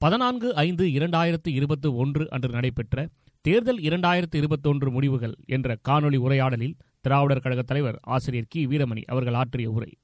பதினான்கு 0.00 0.54
ஐந்து 0.54 0.84
இரண்டாயிரத்து 0.84 1.48
இருபத்தி 1.48 1.88
ஒன்று 1.88 2.30
அன்று 2.30 2.48
நடைபெற்ற 2.48 3.08
தேர்தல் 3.40 3.78
இரண்டாயிரத்து 3.78 4.36
இருபத்தொன்று 4.36 4.90
முடிவுகள் 4.90 5.34
என்ற 5.46 5.76
காணொலி 5.88 6.16
உரையாடலில் 6.16 6.76
திராவிடர் 7.00 7.40
கழக 7.40 7.62
தலைவர் 7.62 7.98
ஆசிரியர் 8.02 8.46
கி. 8.48 8.66
வீரமணி 8.66 9.02
அவர்கள் 9.06 9.34
ஆற்றிய 9.34 9.70
உரை. 9.70 9.96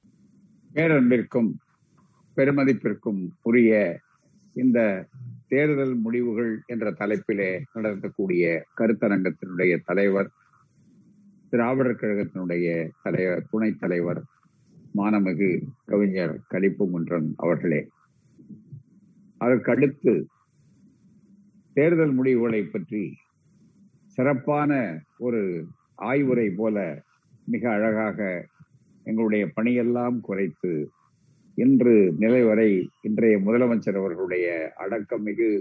பேரன்பிற்கும் 0.73 1.49
பெருமதிப்பிற்கும் 2.35 3.27
உரிய 3.41 3.99
இந்த 4.53 5.07
தேர்தல் 5.47 5.95
முடிவுகள் 5.95 6.61
என்ற 6.65 6.91
தலைப்பிலே 6.91 7.61
நடத்தக்கூடிய 7.75 8.61
கருத்தரங்கத்தினுடைய 8.77 9.79
தலைவர் 9.85 10.31
திராவிடர் 11.49 11.95
கழகத்தினுடைய 11.95 12.89
தலைவர் 13.03 13.45
துணைத் 13.49 13.79
தலைவர் 13.79 14.23
மாணமிகு 14.95 15.61
கவிஞர் 15.85 16.39
கலிப்புங்குன்றன் 16.51 17.33
அவர்களே. 17.37 17.87
அதற்கடுத்து 19.41 20.13
தேர்தல் 21.75 22.13
முடிவுகளை 22.13 22.61
பற்றி 22.65 23.03
சிறப்பான 24.17 24.71
ஒரு 25.17 25.41
ஆய்வுரை 26.01 26.47
போல 26.49 26.77
மிக 27.47 27.63
அழகாக 27.71 28.19
எங்களுடைய 29.05 29.43
பணியெல்லாம் 29.55 30.17
குறைத்து 30.19 30.71
இன்று 31.57 31.93
நிலை 32.17 32.41
வரை 32.43 32.71
இன்றைய 33.01 33.35
முதலமைச்சர் 33.39 33.99
அவர்களுடைய 33.99 34.47
அடக்கம் 34.75 35.23
மிகு 35.23 35.51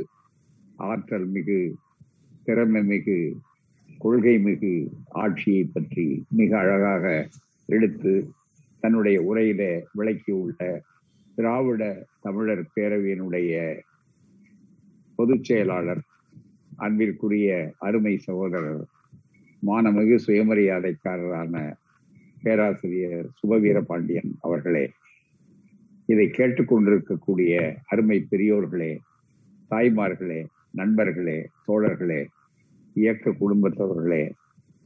ஆற்றல் 0.84 1.28
மிகு 1.28 1.60
திறமை 2.44 2.82
மிகு 2.82 3.18
கொள்கை 3.98 4.34
மிகு 4.38 4.72
ஆட்சியை 5.16 5.62
பற்றி 5.66 6.06
மிக 6.30 6.50
அழகாக 6.58 7.04
எடுத்து 7.68 8.12
தன்னுடைய 8.82 9.18
உரையில 9.20 9.62
விளக்கியுள்ள 9.94 10.58
திராவிட 11.36 12.06
தமிழர் 12.20 12.70
பேரவையினுடைய 12.74 13.54
பொதுச் 15.18 15.44
செயலாளர் 15.44 16.02
அன்பிற்குரிய 16.76 17.74
அருமை 17.78 18.18
சகோதரர் 18.18 18.84
மானமிகு 19.62 20.16
சுயமரியாதைக்காரரான 20.26 21.54
பேராசிரியர் 22.42 23.28
சுபவீர 23.38 23.80
பாண்டியன் 23.80 24.32
அவர்களே 24.40 24.84
இதை 26.08 26.26
கேட்டுக்கொண்டிருக்கக்கூடிய 26.28 27.52
அருமை 27.86 28.26
பெரியோர்களே 28.30 28.92
தாய்மார்களே 29.70 30.40
நண்பர்களே 30.70 31.38
தோழர்களே 31.66 32.20
இயக்க 32.96 33.30
குடும்பத்தவர்களே 33.30 34.24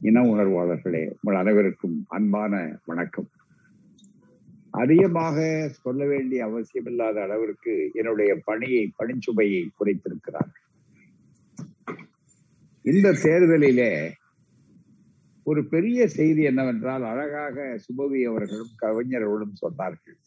இன 0.01 0.21
உணர்வாளர்களே 0.21 1.11
உங்கள் 1.13 1.35
அனைவருக்கும் 1.35 2.05
அன்பான 2.07 2.53
வணக்கம். 2.85 3.29
அதிகமாக 4.71 5.37
சொல்ல 5.83 6.05
வேண்டிய 6.05 6.45
அவசியமில்லாத 6.45 7.21
அளவிற்கு 7.21 7.91
என்னுடைய 7.93 8.31
பணியை 8.43 8.83
பணிச்சுமையை 8.99 9.63
குறைத்திருக்கிறார். 9.77 10.51
இந்த 12.85 13.07
தேர்தலிலே 13.11 13.91
ஒரு 15.43 15.61
பெரிய 15.65 16.07
செய்தி 16.07 16.41
என்னவென்றால் 16.43 17.03
அழகாக 17.03 17.77
சுபவி 17.85 18.19
அவர்களும் 18.23 18.73
கவிஞர்களும் 18.75 19.55
சொன்னார்கள். 19.61 20.17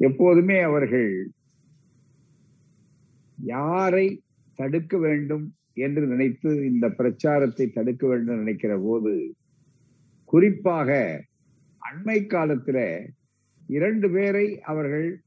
எப்போதுமே 0.00 0.58
அவர்கள் 0.60 1.10
யாரை 3.38 4.22
தடுக்க 4.54 4.98
வேண்டும் 4.98 5.46
என்று 5.74 6.06
நினைத்து 6.06 6.50
இந்த 6.64 6.86
பிரச்சாரத்தை 6.90 7.66
தடுக்க 7.68 8.06
வேண்டும் 8.06 8.36
நினைக்கிற 8.36 8.78
போது 8.78 9.12
குறிப்பாக 10.24 10.90
அண்மை 11.78 12.18
காலத்துல 12.26 12.78
இரண்டு 13.66 14.10
பேரை 14.10 14.60
அவர்கள் 14.60 15.20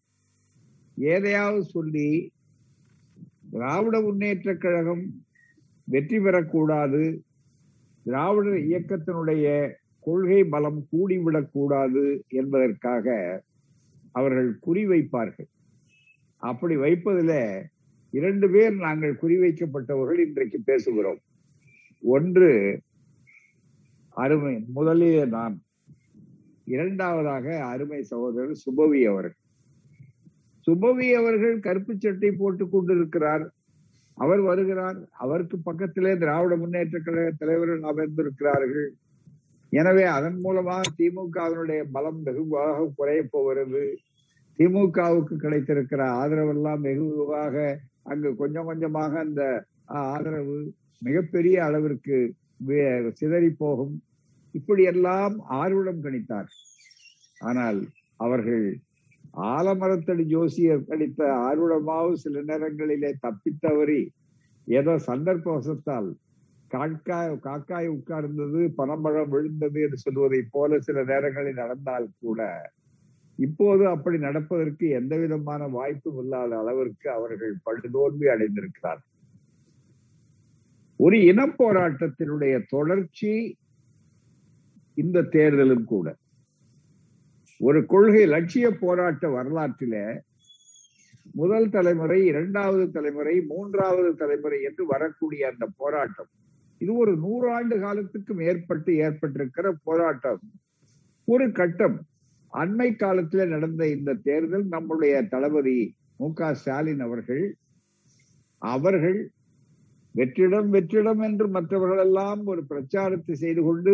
ஏதையாவது 0.97 1.59
சொல்லி 1.59 2.31
திராவிட 3.49 4.01
முன்னேற்ற 4.01 4.55
கழகம் 4.55 5.03
வெற்றி 5.85 6.19
பெறக்கூடாது 6.19 7.19
திராவிடர் 8.03 8.53
இயக்கத்தினுடைய 8.53 9.75
கொள்கை 9.99 10.43
பலம் 10.43 10.87
கூடிவிடக்கூடாது 10.91 12.21
என்பதற்காக 12.27 13.15
அவர்கள் 14.11 14.59
குறிவைப்பார்கள் 14.67 15.49
அப்படி 16.37 16.75
வைப்பதில் 16.75 17.65
இரண்டு 18.11 18.49
பேர் 18.49 18.73
நாங்கள் 18.75 19.19
குறிவைக்கப்பட்டவர்கள் 19.21 20.19
இன்றைக்கு 20.19 20.59
பேசுகிறோம். 20.65 21.21
ஒன்று 22.01 22.81
அருமை 24.09 24.63
முதலிய 24.67 25.25
நான் 25.25 25.61
இரண்டாவதாக 26.73 27.45
அருமை 27.71 28.01
சகோதரர் 28.11 28.61
சுபவி 28.65 29.01
அவர்கள். 29.11 29.37
சுபவி 30.67 31.07
அவர்கள் 31.19 31.55
கருப்பு 31.67 31.93
சட்டை 31.97 32.31
போட்டுக் 32.31 32.73
கொண்டிருக்கிறார். 32.73 33.45
அவர் 34.17 34.41
வருகிறார். 34.49 34.97
அவருக்கு 35.23 35.57
பக்கத்திலே 35.67 36.11
திராவிட 36.23 36.55
முன்னேற்ற 36.55 36.99
கழக 37.05 37.29
தலைவர்கள் 37.37 37.83
அமர்ந்திருக்கிறார்கள். 37.91 38.89
எனவே 39.73 40.03
அதன் 40.17 40.39
மூலமாக 40.45 40.81
திமுகவினுடைய 40.97 41.81
பலம் 41.95 42.21
வெகுவாக 42.23 42.87
குறைய 42.95 43.21
போகிறது. 43.35 43.83
திமுகவுக்கு 44.59 45.35
கிடைத்திருக்கிற 45.43 46.01
ஆதரவெல்லாம் 46.21 46.81
வெகுவாக 46.87 47.55
அங்கு 48.11 48.29
கொஞ்சம் 48.41 48.67
கொஞ்சமாக 48.69 49.13
அந்த 49.25 49.43
ஆதரவு 50.03 50.57
மிகப்பெரிய 51.05 51.57
அளவிற்கு 51.67 52.17
சிதறி 53.19 53.49
போகும். 53.63 53.93
இப்படியெல்லாம் 54.55 55.35
ஆர்வலம் 55.61 56.03
கணித்தார். 56.03 56.49
ஆனால் 57.41 57.79
அவர்கள் 58.19 58.65
ஆலமரத்தடி 59.51 60.23
ஜோசியர் 60.25 60.87
கணித்த 60.87 61.21
ஆர்வலமாவது 61.43 62.15
சில 62.15 62.41
நேரங்களிலே 62.41 63.11
தப்பித்தவறி 63.23 64.01
ஏதோ 64.67 64.93
சந்தர்ப்பவசத்தால் 65.07 66.09
காக்காய் 66.71 67.31
காக்காய் 67.41 67.87
உட்கார்ந்தது 67.87 68.59
பனம்பழம் 68.77 69.31
விழுந்தது 69.31 69.79
என்று 69.81 69.97
சொல்வதை 69.97 70.41
போல 70.51 70.79
சில 70.79 71.03
நேரங்களில் 71.03 71.53
நடந்தால் 71.53 72.07
கூட 72.19 72.41
இப்போது 73.39 73.83
அப்படி 73.87 74.17
நடப்பதற்கு 74.17 74.85
எந்த 74.89 75.13
விதமான 75.15 75.67
வாய்ப்பும் 75.67 76.19
இல்லாத 76.23 76.51
அளவிற்கு 76.57 77.07
அவர்கள் 77.11 77.53
படுதோல்வி 77.65 78.27
அடைந்திருக்கிறார் 78.27 79.01
ஒரு 80.99 81.17
இன 81.23 81.41
போராட்டத்தினுடைய 81.59 82.55
தொடர்ச்சி 82.69 83.31
இந்த 84.97 85.21
தேர்தலும் 85.21 85.83
கூட. 85.83 86.07
ஒரு 87.59 87.85
கொள்கை 87.85 88.25
லட்சிய 88.25 88.67
போராட்ட 88.71 89.27
வரலாற்றில 89.29 89.95
முதல் 91.35 91.69
தலைமுறை 91.69 92.25
இரண்டாவது 92.25 92.85
தலைமுறை 92.91 93.41
மூன்றாவது 93.41 94.15
தலைமுறை 94.15 94.59
என்று 94.63 94.85
வரக்கூடிய 94.85 95.41
அந்த 95.47 95.65
போராட்டம். 95.77 96.29
இது 96.81 96.93
ஒரு 96.93 97.13
நூறாண்டு 97.17 97.75
காலத்துக்கு 97.79 98.33
மேற்பட்டு 98.33 98.91
ஏற்பட்டிருக்கிற 98.95 99.67
போராட்டம். 99.83 100.41
ஒரு 101.27 101.51
கட்டம். 101.51 101.97
அண்மை 102.53 102.89
காலத்துல 102.93 103.47
நடந்த 103.47 103.87
இந்த 103.87 104.13
தேர்தல் 104.23 104.65
நம்முடைய 104.67 105.21
தளபதி 105.23 105.77
மு 106.17 106.33
க 106.33 106.53
ஸ்டாலின் 106.53 106.99
அவர்கள் 106.99 107.43
அவர்கள் 108.61 109.19
வெற்றிடம் 110.15 110.69
வெற்றிடம் 110.69 111.21
என்று 111.21 111.47
மற்றவர்கள் 111.47 111.97
எல்லாம் 111.97 112.41
ஒரு 112.45 112.61
பிரச்சாரத்தை 112.65 113.35
செய்து 113.35 113.61
கொண்டு 113.63 113.93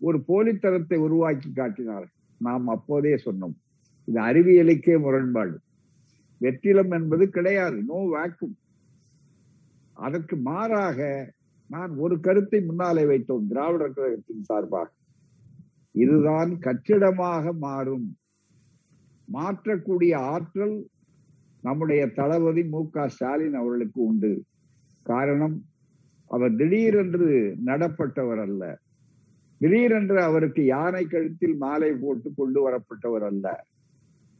ஒரு 0.00 0.18
போலித்தனத்தை 0.28 0.98
உருவாக்கி 1.06 1.48
காட்டினார்கள். 1.52 2.14
நாம் 2.40 2.66
அப்போதே 2.66 3.14
சொன்னோம் 3.24 3.56
இது 4.08 4.18
அறிவியலுக்கே 4.20 4.94
முரண்பாடு. 5.00 5.56
வெற்றிலம் 6.40 6.92
என்பது 6.98 7.24
கிடையாது 7.28 7.78
நோ 7.84 7.98
வேக்கும் 8.14 8.54
அதற்கு 9.96 10.36
மாறாக 10.36 11.00
நான் 11.70 11.92
ஒரு 11.96 12.14
கருத்தை 12.20 12.60
முன்னாலே 12.60 13.02
வைத்தோம் 13.04 13.48
திராவிடர் 13.48 13.96
கழகத்தின் 13.96 14.42
சார்பாக. 14.42 14.88
இதுதான் 15.94 16.50
கட்டிடமாக 16.58 17.52
மாறும். 17.66 18.08
மாற்றக்கூடிய 19.28 20.14
ஆற்றல் 20.34 20.76
நம்முடைய 21.62 22.02
தளபதி 22.18 22.62
மு 22.64 22.80
க 22.90 23.08
ஸ்டாலின் 23.08 23.54
அவர்களுக்கு 23.54 24.00
உண்டு. 24.02 24.32
காரணம் 25.06 25.56
அவர் 26.30 26.56
திடீரென்று 26.56 27.28
நடப்பட்டவர் 27.64 28.42
அல்ல. 28.46 28.62
திடீரென்று 29.60 30.18
அவருக்கு 30.22 30.62
யானை 30.66 31.02
கழுத்தில் 31.06 31.56
மாலை 31.56 31.90
போட்டு 32.02 32.28
கொண்டு 32.32 32.60
வரப்பட்டவர் 32.66 33.26
அல்ல. 33.30 33.46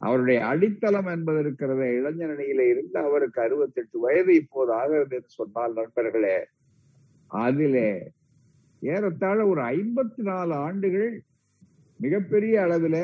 அவருடைய 0.01 0.39
அடித்தளம் 0.45 1.09
என்பது 1.13 1.39
இருக்கிறத 1.41 1.81
இளைஞரணியில 1.97 2.63
இருந்து 2.69 2.97
அவருக்கு 3.01 3.39
அறுபத்தெட்டு 3.41 3.97
வயது 4.05 4.31
இப்போது 4.41 4.71
ஆகிறது 4.77 5.15
என்று 5.15 5.31
சொன்னால் 5.35 5.75
நண்பர்களே 5.77 6.37
அதிலே 7.31 7.91
ஏறத்தாழ 8.81 9.39
ஒரு 9.47 9.61
ஐம்பத்தி 9.73 10.21
நாலு 10.29 10.53
ஆண்டுகள் 10.65 11.11
மிகப்பெரிய 11.99 12.55
அளவில 12.63 12.97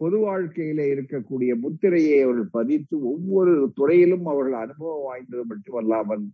பொது 0.00 0.16
வாழ்க்கையில 0.24 0.80
இருக்கக்கூடிய 0.92 1.52
முத்திரையை 1.62 2.18
அவர்கள் 2.20 2.50
பதித்து 2.52 2.96
ஒவ்வொரு 3.12 3.54
துறையிலும் 3.78 4.26
அவர்கள் 4.32 4.58
அனுபவம் 4.60 5.06
வாய்ந்தது 5.06 5.44
மட்டுமல்லாமல் 5.52 6.24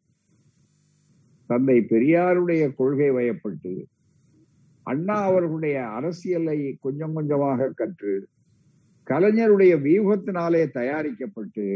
தந்தை 1.50 1.78
பெரியாருடைய 1.92 2.64
கொள்கை 2.76 3.10
வயப்பட்டு 3.16 3.72
அண்ணா 4.84 5.16
அவர்களுடைய 5.24 5.76
அரசியலை 5.88 6.76
கொஞ்சம் 6.80 7.12
கொஞ்சமாக 7.12 7.68
கற்று 7.68 8.14
கலைஞருடைய 9.06 9.74
வியூகத்தினாலே 9.86 10.62
தயாரிக்கப்பட்டு 10.72 11.66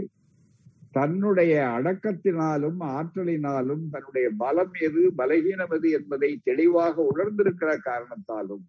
தன்னுடைய 0.90 1.54
அடக்கத்தினாலும் 1.76 2.78
ஆற்றலினாலும் 2.96 3.82
தன்னுடைய 3.90 4.26
பலம் 4.36 4.74
எது 4.80 5.02
பலகீனம் 5.16 5.74
எது 5.76 5.90
என்பதை 5.90 6.30
தெளிவாக 6.44 7.02
உணர்ந்திருக்கிற 7.02 7.70
காரணத்தாலும் 7.82 8.64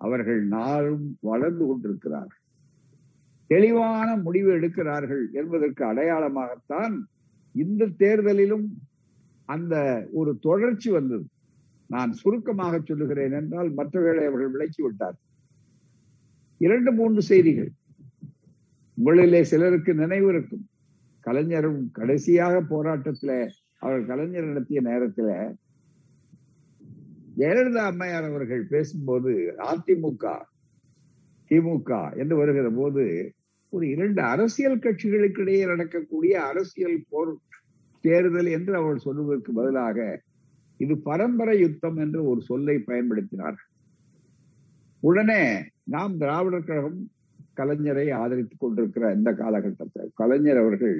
அவர்கள் 0.00 0.40
நாளும் 0.46 1.04
வளர்ந்து 1.20 1.64
கொண்டிருக்கிறார்கள். 1.66 2.40
தெளிவான 3.50 4.16
முடிவு 4.16 4.50
எடுக்கிறார்கள் 4.58 5.24
என்பதற்கு 5.32 5.82
அடையாளமாகத்தான் 5.92 6.94
இந்த 7.54 7.92
தேர்தலிலும் 7.98 8.66
அந்த 9.48 9.74
ஒரு 10.12 10.38
தொடர்ச்சி 10.38 10.90
வந்தது. 10.90 11.26
நான் 11.94 12.12
சுருக்கமாக 12.12 12.74
சொல்லுகிறேன் 12.80 13.34
என்றால் 13.40 13.70
மற்றவர்களை 13.72 14.24
அவர்கள் 14.26 14.54
விளக்கி 14.54 14.80
விட்டார். 14.82 15.16
இரண்டு 16.60 16.90
மூன்று 16.92 17.22
செய்திகள். 17.22 17.70
உங்களிலே 18.98 19.40
சிலருக்கு 19.42 19.92
நினைவு 19.94 20.28
இருக்கும். 20.28 20.64
கலைஞரும் 21.24 21.82
கடைசியாக 21.92 22.54
போராட்டத்துல 22.72 23.32
அவர் 23.82 24.02
கலைஞர் 24.06 24.50
நடத்திய 24.50 24.80
நேரத்துல 24.80 25.28
ஜெயலலிதா 27.38 27.84
அம்மையார் 27.90 28.28
அவர்கள் 28.30 28.64
பேசும்போது 28.64 29.32
அதிமுக 29.70 30.24
திமுக 31.50 31.90
என்று 32.16 32.34
வருகிற 32.36 32.68
போது 32.70 33.04
ஒரு 33.72 33.84
இரண்டு 33.90 34.20
அரசியல் 34.22 34.82
கட்சிகளுக்கு 34.84 35.40
இடையே 35.40 35.64
நடக்கக்கூடிய 35.64 36.34
அரசியல் 36.50 36.98
போர் 37.10 37.32
தேர்தல் 38.04 38.50
என்று 38.50 38.72
அவள் 38.76 39.04
சொல்லுவதற்கு 39.06 39.52
பதிலாக 39.52 39.98
இது 40.80 40.94
பரம்பரை 41.08 41.56
யுத்தம் 41.60 41.98
என்று 42.04 42.20
ஒரு 42.30 42.40
சொல்லை 42.50 42.76
பயன்படுத்தினார் 42.88 43.58
உடனே 45.02 45.42
நாம் 45.84 46.14
திராவிடர் 46.16 46.68
கழகம் 46.68 47.00
கலைஞரை 47.58 48.06
ஆதரித்துக் 48.22 48.62
கொண்டிருக்கிற 48.62 49.04
இந்த 49.16 49.30
காலகட்டத்தில் 49.34 50.10
கலைஞர் 50.20 50.60
அவர்கள் 50.62 50.96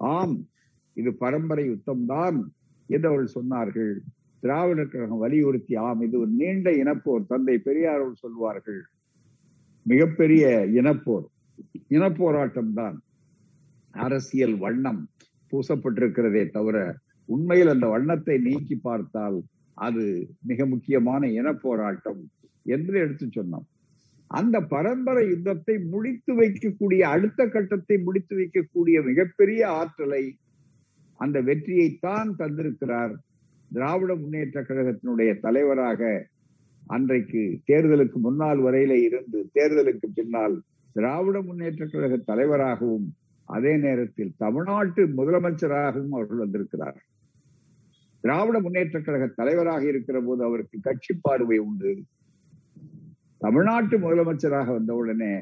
ஆம் 0.00 0.36
இது 0.96 1.10
பரம்பரை 1.14 1.64
யுத்தம் 1.68 2.04
தான் 2.06 2.38
என்று 2.88 3.08
அவர்கள் 3.10 3.36
சொன்னார்கள். 3.38 3.94
திராவிடர் 4.42 4.92
கழகம் 4.92 5.22
வலியுறுத்தி 5.24 5.74
ஆம் 5.86 6.00
இது 6.06 6.16
ஒரு 6.20 6.30
நீண்ட 6.40 6.68
இனப்போர் 6.82 7.28
தந்தை 7.32 7.56
பெரியார் 7.58 8.00
அவர்கள் 8.00 8.24
சொல்வார்கள். 8.24 8.82
மிகப்பெரிய 9.86 10.44
இனப்போர் 10.78 11.26
இனப்போராட்டம் 11.96 12.72
தான் 12.72 12.96
அரசியல் 13.94 14.56
வண்ணம் 14.64 15.02
பூசப்பட்டிருக்கிறதே 15.52 16.42
தவிர 16.56 16.76
உண்மையில் 17.28 17.72
அந்த 17.74 17.86
வண்ணத்தை 17.86 18.36
நீக்கி 18.38 18.76
பார்த்தால் 18.88 19.38
அது 19.76 20.04
மிக 20.40 20.66
முக்கியமான 20.66 21.26
இன 21.28 21.48
போராட்டம் 21.54 22.20
என்று 22.66 22.94
எடுத்து 23.00 23.26
சொன்னோம். 23.26 23.66
அந்த 24.30 24.56
பரம்பரை 24.60 25.24
யுத்தத்தை 25.28 25.74
முடித்து 25.90 26.32
வைக்கக்கூடிய 26.34 27.02
அடுத்த 27.14 27.40
கட்டத்தை 27.46 27.96
முடித்து 27.98 28.34
வைக்கக்கூடிய 28.36 29.04
மிகப்பெரிய 29.04 29.60
ஆற்றலை 29.70 30.22
அந்த 31.20 31.40
வெற்றியைத்தான் 31.40 32.30
தந்திருக்கிறார் 32.38 33.12
திராவிட 33.70 34.14
முன்னேற்ற 34.14 34.62
கழகத்தினுடைய 34.62 35.30
தலைவராக 35.40 36.00
அன்றைக்கு 36.86 37.42
தேர்தலுக்கு 37.66 38.18
முன்னால் 38.18 38.58
வரையில 38.58 38.96
இருந்து 39.04 39.38
தேர்தலுக்கு 39.54 40.08
பின்னால் 40.14 40.56
திராவிட 40.96 41.42
முன்னேற்ற 41.42 41.86
கழக 41.86 42.16
தலைவராகவும் 42.16 43.06
அதே 43.48 43.72
நேரத்தில் 43.76 44.32
தமிழ்நாட்டு 44.38 45.02
முதலமைச்சராகவும் 45.16 46.14
அவர்கள் 46.16 46.42
வந்திருக்கிறார். 46.44 46.98
திராவிட 48.26 48.60
முன்னேற்ற 48.60 48.98
கழக 49.00 49.24
தலைவராக 49.26 49.82
இருக்கிற 49.86 50.20
போது 50.20 50.40
அவருக்கு 50.44 50.76
கட்சி 50.80 51.12
பார்வை 51.20 51.58
உண்டு. 51.58 51.90
தமிழ்நாட்டு 53.38 53.96
முதலமைச்சராக 53.98 54.72
வந்தவுடனே 54.72 55.34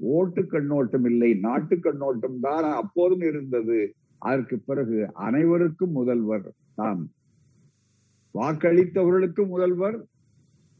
ஓட்டு 0.00 0.42
கண்ணோட்டம் 0.46 1.04
இல்லை 1.04 1.34
நாட்டு 1.34 1.76
கண்ணோட்டம் 1.80 2.38
தான் 2.40 2.68
அப்போதும் 2.82 3.20
இருந்தது. 3.20 3.94
அதற்கு 4.18 4.56
பிறகு 4.58 4.98
அனைவருக்கும் 5.12 5.92
முதல்வர் 5.92 6.46
தான். 6.74 7.02
வாக்களித்தவர்களுக்கு 8.34 9.44
முதல்வர் 9.46 9.98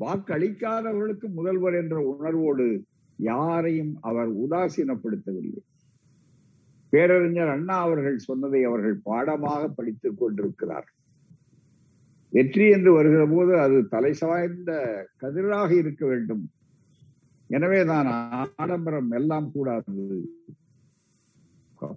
வாக்களிக்காதவர்களுக்கு 0.00 1.26
முதல்வர் 1.38 1.74
என்ற 1.74 1.96
உணர்வோடு 2.12 2.68
யாரையும் 3.18 3.92
அவர் 4.00 4.30
உதாசீனப்படுத்தவில்லை. 4.44 5.62
பேரறிஞர் 6.92 7.48
அண்ணா 7.48 7.76
அவர்கள் 7.80 8.18
சொன்னதை 8.28 8.64
அவர்கள் 8.64 8.98
பாடமாக 9.02 9.68
படித்துக் 9.68 10.18
கொண்டிருக்கிறார் 10.18 10.88
வெற்றி 12.32 12.66
என்று 12.70 12.90
வருகிற 12.92 13.22
போது 13.26 13.52
அது 13.60 13.78
தலை 13.88 14.12
சாய்ந்த 14.12 14.72
கதிராக 15.22 15.70
இருக்க 15.76 16.02
வேண்டும். 16.06 16.44
எனவேதான் 17.50 18.08
ஆடம்பரம் 18.56 19.10
எல்லாம் 19.10 19.48
கூடாது. 19.52 20.04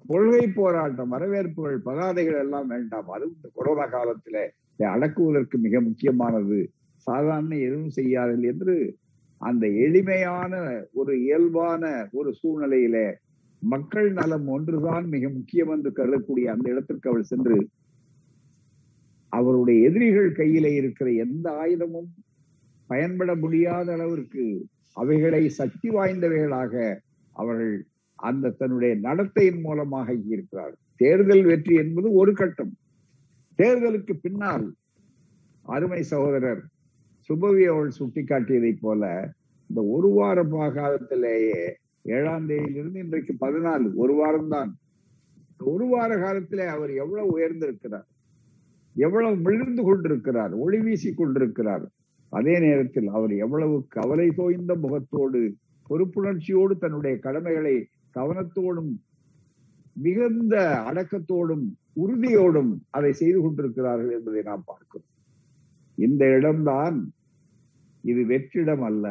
கொள்கை 0.08 0.46
போராட்டம் 0.50 1.14
வரவேற்புகள் 1.16 1.78
பகாதைகள் 1.86 2.40
எல்லாம் 2.40 2.68
வேண்டாம். 2.68 3.10
அது 3.10 3.26
இந்த 3.26 3.50
கொரோனா 3.54 3.86
காலத்துல 3.88 4.38
அடக்குவதற்கு 4.80 5.58
மிக 5.58 5.82
முக்கியமானது. 5.82 6.60
சாதாரண 7.08 7.54
எதுவும் 7.68 7.96
செய்யாதீர்கள் 7.98 8.50
என்று 8.54 8.76
அந்த 9.42 9.66
எளிமையான 9.86 10.54
ஒரு 10.92 11.14
இயல்பான 11.26 11.84
ஒரு 12.12 12.30
சூழ்நிலையில 12.42 12.98
மக்கள் 13.62 14.10
நலம் 14.12 14.48
ஒன்றுதான் 14.48 15.06
மிக 15.06 15.30
முக்கியம் 15.30 15.72
என்று 15.76 15.90
கருதக்கூடிய 15.92 16.46
அந்த 16.54 16.66
இடத்திற்கு 16.72 17.10
அவள் 17.10 17.30
சென்று 17.32 17.58
அவருடைய 19.38 19.78
எதிரிகள் 19.88 20.30
கையில 20.40 20.68
இருக்கிற 20.80 21.08
எந்த 21.26 21.46
ஆயுதமும் 21.64 22.10
பயன்பட 22.90 23.32
முடியாத 23.44 23.88
அளவிற்கு 23.94 24.46
அவைகளை 25.02 25.44
சக்தி 25.60 25.90
வாய்ந்தவைகளாக 25.90 26.74
அவர்கள் 27.36 27.76
அந்த 28.20 28.54
தன்னுடைய 28.60 28.94
நடத்தையின் 29.08 29.62
மூலமாக 29.62 30.10
இருக்கிறார். 30.34 30.76
தேர்தல் 31.02 31.46
வெற்றி 31.50 31.74
என்பது 31.84 32.08
ஒரு 32.22 32.34
கட்டம். 32.34 32.74
தேர்தலுக்கு 33.60 34.14
பின்னால் 34.22 34.68
அருமை 35.66 36.02
சகோதரர் 36.04 36.62
சுபவி 37.30 37.64
அவள் 37.74 37.92
சுட்டிக்காட்டியதை 38.00 38.72
போல 38.82 39.04
இந்த 39.70 39.82
ஒரு 39.96 40.10
வார 40.18 40.40
காலத்திலேயே 40.78 41.62
ஏழாம் 42.16 42.48
தேதியிலிருந்து 42.50 43.00
இன்றைக்கு 43.06 43.34
பதினாலு 43.46 43.88
ஒரு 44.02 44.14
வாரம்தான். 44.22 44.72
ஒரு 45.74 45.86
வார 45.94 46.12
காலத்திலே 46.24 46.66
அவர் 46.76 46.92
எவ்வளவு 47.04 47.30
உயர்ந்திருக்கிறார்? 47.38 48.08
எவ்வளவு 48.96 49.42
விழுந்து 49.42 49.84
கொண்டிருக்கிறார் 49.84 50.54
ஒளி 50.54 50.80
வீசி 50.80 51.14
கொண்டிருக்கிறார். 51.14 51.86
அதே 52.30 52.60
நேரத்தில் 52.60 53.08
அவர் 53.08 53.34
எவ்வளவு 53.36 53.86
கவலை 53.90 54.28
தோய்ந்த 54.30 54.76
முகத்தோடு 54.76 55.42
பொறுப்புணர்ச்சியோடு 55.90 56.78
தன்னுடைய 56.78 57.18
கடமைகளை 57.18 57.88
கவனத்தோடும் 58.16 58.92
மிகுந்த 59.94 60.56
அடக்கத்தோடும் 60.92 61.66
உறுதியோடும் 61.96 62.72
அதை 62.90 63.12
செய்து 63.14 63.42
கொண்டிருக்கிறார்கள் 63.42 64.12
என்பதை 64.12 64.42
நாம் 64.42 64.64
பார்க்கிறோம். 64.66 65.10
இந்த 65.96 66.24
இடம்தான் 66.38 67.14
இது 68.02 68.22
வெற்றிடம் 68.24 68.84
அல்ல 68.84 69.06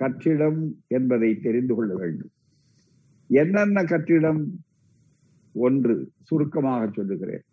கற்றிடம் 0.00 0.60
என்பதை 0.88 1.40
தெரிந்து 1.40 1.74
கொள்ள 1.74 1.94
வேண்டும். 1.94 2.30
என்னென்ன 3.26 3.82
கற்றிடம்? 3.82 4.42
ஒன்று 5.54 5.94
சுருக்கமாக 6.22 6.90
சொல்லுகிறேன். 6.92 7.44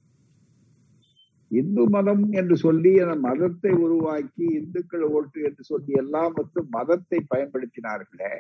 இந்து 1.51 1.84
மதம் 1.89 2.25
என்று 2.32 2.56
சொல்லி 2.58 2.91
அந்த 3.03 3.15
மதத்தை 3.27 3.72
உருவாக்கி 3.86 4.46
இந்துக்கள் 4.60 5.06
ஓட்டு 5.18 5.39
என்று 5.44 5.63
சொல்லி 5.63 5.94
எல்லாம் 6.01 6.34
வந்து 6.39 6.62
மதத்தை 6.77 7.20
பயன்படுத்தினார்களே 7.34 8.34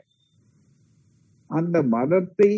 அந்த 1.49 1.77
மதத்தை 1.95 2.51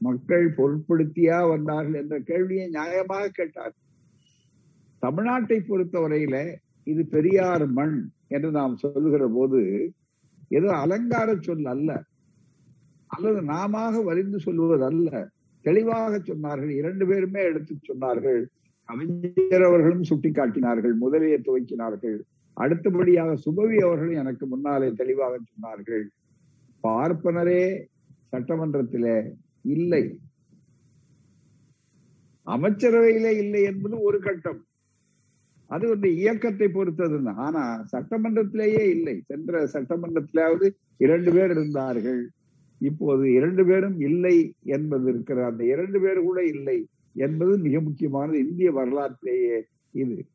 மக்கள் 0.00 0.46
பொருட்படுத்தியா 0.56 1.38
வந்தார்கள் 1.52 2.00
என்ற 2.00 2.16
கேள்வியை 2.20 2.66
நியாயமாக 2.76 3.32
கேட்டார். 3.38 3.74
தமிழ்நாட்டை 5.02 5.58
பொறுத்தவரையில 5.60 6.36
இது 6.86 7.02
பெரியார் 7.06 7.64
மண் 7.78 7.96
என்று 8.28 8.50
நாம் 8.50 8.76
சொல்லுகிற 8.76 9.24
போது 9.28 9.60
ஏதோ 10.58 10.68
அலங்கார 10.84 11.34
சொல் 11.46 11.68
அல்ல 11.74 11.90
அல்லது 13.10 13.40
நாம 13.52 14.02
வரிந்து 14.08 14.38
சொல்லுவது 14.40 14.84
அல்ல. 14.84 15.10
தெளிவாக 15.64 16.18
சொன்னார்கள் 16.18 16.72
இரண்டு 16.80 17.04
பேருமே 17.06 17.40
எடுத்து 17.42 17.74
சொன்னார்கள். 17.90 18.40
கவிஞர் 18.88 19.64
அவர்களும் 19.68 20.06
சுட்டிக்காட்டினார்கள் 20.10 20.94
முதலே 21.04 21.32
துவக்கினார்கள். 21.38 22.18
அடுத்தபடியாக 22.54 23.34
சுபவி 23.44 23.78
அவர்கள் 23.86 24.12
எனக்கு 24.12 24.46
முன்னாலே 24.46 24.88
தெளிவாக 25.00 25.34
சொன்னார்கள் 25.48 26.06
பார்ப்பனரே 26.84 27.62
சட்டமன்றத்திலே 28.32 29.18
இல்லை. 29.62 30.02
அமைச்சரவையிலே 32.46 33.32
இல்லை 33.42 33.62
என்பது 33.62 33.96
ஒரு 34.00 34.18
கட்டம். 34.20 34.60
அது 35.66 35.84
வந்து 35.88 36.08
இயக்கத்தை 36.16 36.68
பொறுத்தது 36.68 37.18
ஆனா 37.46 37.64
சட்டமன்றத்திலேயே 37.92 38.84
இல்லை. 38.96 39.16
சென்ற 39.30 39.64
சட்டமன்றத்திலாவது 39.74 40.68
இரண்டு 40.96 41.32
பேர் 41.32 41.50
இருந்தார்கள். 41.50 42.22
இப்போது 42.80 43.24
இரண்டு 43.32 43.62
பேரும் 43.66 43.98
இல்லை 44.08 44.36
என்பது 44.76 45.06
இருக்கிற 45.12 45.46
அந்த 45.46 45.62
இரண்டு 45.74 46.00
பேர் 46.00 46.20
கூட 46.28 46.40
இல்லை. 46.54 46.78
என்பது 47.12 47.58
மிக 47.58 47.80
முக்கியமானது. 47.80 48.38
இந்திய 48.38 48.72
வரலாற்றிலேயே 48.72 49.64
இது. 49.90 50.26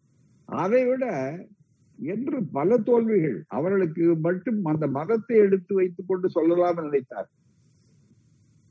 அதை 0.46 0.86
விட 0.86 1.06
என்று 2.00 2.44
பல 2.44 2.78
தோல்விகள் 2.78 3.44
அவர்களுக்கு 3.48 4.16
மட்டும் 4.16 4.66
அந்த 4.66 4.88
மதத்தை 4.88 5.38
எடுத்து 5.38 5.76
வைத்துக் 5.76 6.08
கொண்டு 6.08 6.30
சொல்லலாம் 6.30 6.82
நினைத்தார். 6.82 7.30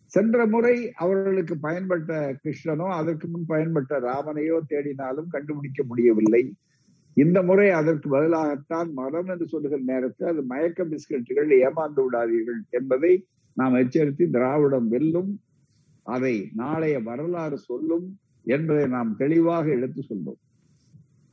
சென்ற 0.06 0.46
முறை 0.46 0.92
அவர்களுக்கு 0.92 1.56
பயன்பட்ட 1.62 2.38
கிருஷ்ணனோ 2.44 2.86
அதற்கு 2.88 3.28
முன் 3.28 3.46
பயன்பட்ட 3.48 4.00
ராமனையோ 4.00 4.60
தேடினாலும் 4.68 5.26
கண்டுபிடிக்க 5.26 5.82
முடியவில்லை. 5.82 6.54
இந்த 7.14 7.42
முறை 7.42 7.70
அதற்கு 7.70 8.18
பதிலாகத்தான் 8.18 8.92
மரம் 8.92 9.26
என்று 9.26 9.48
சொல்லுகிற 9.48 9.80
நேரத்தில் 9.84 10.28
அது 10.28 10.42
மயக்க 10.42 10.84
பிஸ்கட்டுகள் 10.84 11.50
ஏமாந்து 11.60 12.02
விடாதீர்கள் 12.02 12.60
என்பதை 12.70 13.26
நாம் 13.54 13.74
எச்சரித்து 13.74 14.30
திராவிடம் 14.30 14.88
வெல்லும் 14.88 15.40
அதை 16.06 16.50
நாளைய 16.54 17.00
வரலாறு 17.00 17.58
சொல்லும் 17.58 18.18
என்பதை 18.42 18.86
நாம் 18.86 19.16
தெளிவாக 19.16 19.70
எடுத்து 19.70 20.02
சொல்வோம் 20.02 20.40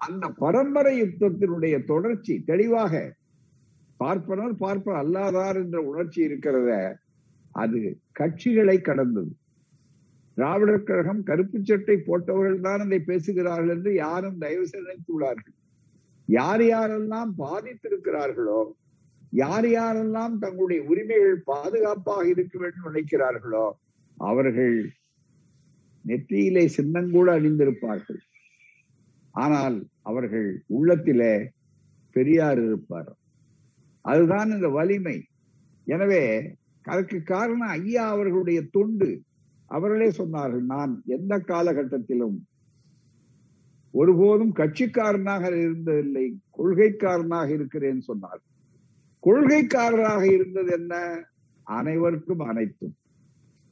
அந்த 0.01 0.27
பரம்பரை 0.29 0.97
யுத்தத்தினுடைய 0.99 1.85
தொடர்ச்சி 1.85 2.43
தெளிவாக 2.43 3.15
பார்ப்பனர் 3.97 4.55
பார்ப்பர் 4.55 4.95
அல்லாதார் 4.95 5.55
என்ற 5.55 5.81
உணர்ச்சி 5.81 6.23
இருக்கிறத 6.23 6.97
அது 7.51 7.97
கட்சிகளை 8.11 8.81
கடந்தது. 8.81 9.31
திராவிடர் 10.37 10.83
கழகம் 10.83 11.23
கருப்பு 11.23 11.59
சட்டை 11.59 11.95
போட்டவர்கள் 11.97 12.61
தான் 12.61 12.79
அதை 12.79 12.99
பேசுகிறார்கள் 12.99 13.69
என்று 13.69 13.93
யாரும் 13.93 14.37
தயவு 14.37 14.65
செய்துள்ளார்கள் 14.65 15.55
யார் 16.27 16.61
யாரெல்லாம் 16.61 17.31
பாதித்திருக்கிறார்களோ 17.39 18.75
யார் 19.33 19.67
யாரெல்லாம் 19.67 20.39
தங்களுடைய 20.39 20.81
உரிமைகள் 20.83 21.43
பாதுகாப்பாக 21.43 22.27
இருக்க 22.27 22.57
வேண்டும் 22.59 22.87
நினைக்கிறார்களோ 22.89 23.79
அவர்கள் 24.19 24.91
நெற்றியிலே 26.05 26.63
சின்னங்கூட 26.77 27.27
அணிந்திருப்பார்கள். 27.37 28.19
ஆனால் 29.31 29.87
அவர்கள் 30.01 30.63
உள்ளத்திலே 30.67 31.51
பெரியார் 32.11 32.63
இருப்பார். 32.65 33.17
அதுதான் 34.01 34.49
இந்த 34.49 34.69
வலிமை. 34.69 35.23
எனவே 35.85 36.23
அதற்கு 36.81 37.23
காரணம் 37.23 37.67
ஐயா 37.67 38.09
அவர்களுடைய 38.09 38.61
தொண்டு. 38.71 39.21
அவர்களே 39.65 40.09
சொன்னார்கள் 40.09 40.59
நான் 40.59 41.01
எந்த 41.05 41.33
காலகட்டத்திலும் 41.37 42.37
ஒருபோதும் 43.91 44.53
கட்சிக்காரனாக 44.53 45.43
இருந்ததில்லை 45.49 46.25
கொள்கைக்காரனாக 46.57 47.49
இருக்கிறேன் 47.49 48.01
சொன்னார் 48.01 48.41
கொள்கைக்காரராக 49.23 50.23
இருந்தது 50.31 50.71
என்ன? 50.71 50.93
அனைவருக்கும் 51.63 52.39
அனைத்தும். 52.39 52.95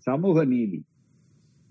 சமூக 0.08 0.46
நீதி. 0.46 0.80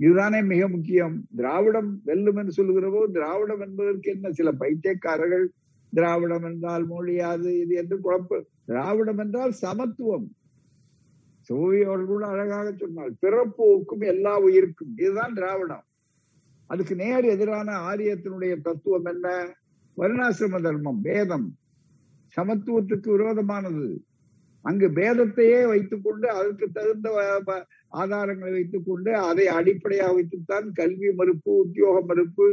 இதுதானே 0.00 0.42
மிக 0.42 0.68
முக்கியம். 0.68 1.16
திராவிடம் 1.36 2.00
வெல்லும் 2.04 2.36
என்று 2.36 2.52
சொல்லுகிற 2.52 2.86
போது 2.90 3.12
திராவிடம் 3.12 3.60
என்பதற்கு 3.60 4.10
என்ன? 4.10 4.30
சில 4.30 4.52
பைத்தியக்காரர்கள் 4.52 5.46
திராவிடம் 5.92 6.42
என்றால் 6.42 6.84
மொழியாது 6.86 7.60
இது 7.60 7.74
என்று 7.74 7.96
குழப்ப 8.00 8.40
திராவிடம் 8.64 9.18
என்றால் 9.18 9.52
சமத்துவம். 9.52 10.26
சோவி 11.48 11.78
அவர்கள் 11.84 12.06
கூட 12.06 12.26
அழகாக 12.26 12.72
சொன்னால் 12.72 13.14
பிறப்போக்கும் 13.22 14.04
எல்லா 14.06 14.38
உயிருக்கும். 14.38 14.92
இதுதான் 14.96 15.34
திராவிடம். 15.34 15.84
அதுக்கு 16.70 16.94
நேர் 16.94 17.24
எதிரான 17.24 17.68
ஆரியத்தினுடைய 17.90 18.54
தத்துவம் 18.60 19.04
என்ன? 19.04 19.26
வருணாசிரம 19.96 20.62
தர்மம் 20.62 21.00
வேதம். 21.00 21.48
சமத்துவத்துக்கு 22.36 23.10
விரோதமானது. 23.10 23.86
அங்கு 24.66 24.86
பேதத்தையே 24.98 25.58
வைத்துக்கொண்டு 25.72 26.26
அதற்கு 26.36 26.66
தகுந்த 26.76 27.08
ஆதாரங்களை 28.00 28.52
வைத்துக் 28.56 28.86
கொண்டு 28.86 29.10
அதை 29.28 29.44
அடிப்படையாக 29.58 30.14
வைத்துத்தான் 30.16 30.66
கல்வி 30.78 31.10
மறுப்பு 31.18 31.50
உத்தியோக 31.64 31.98
மறுப்பு 32.10 32.46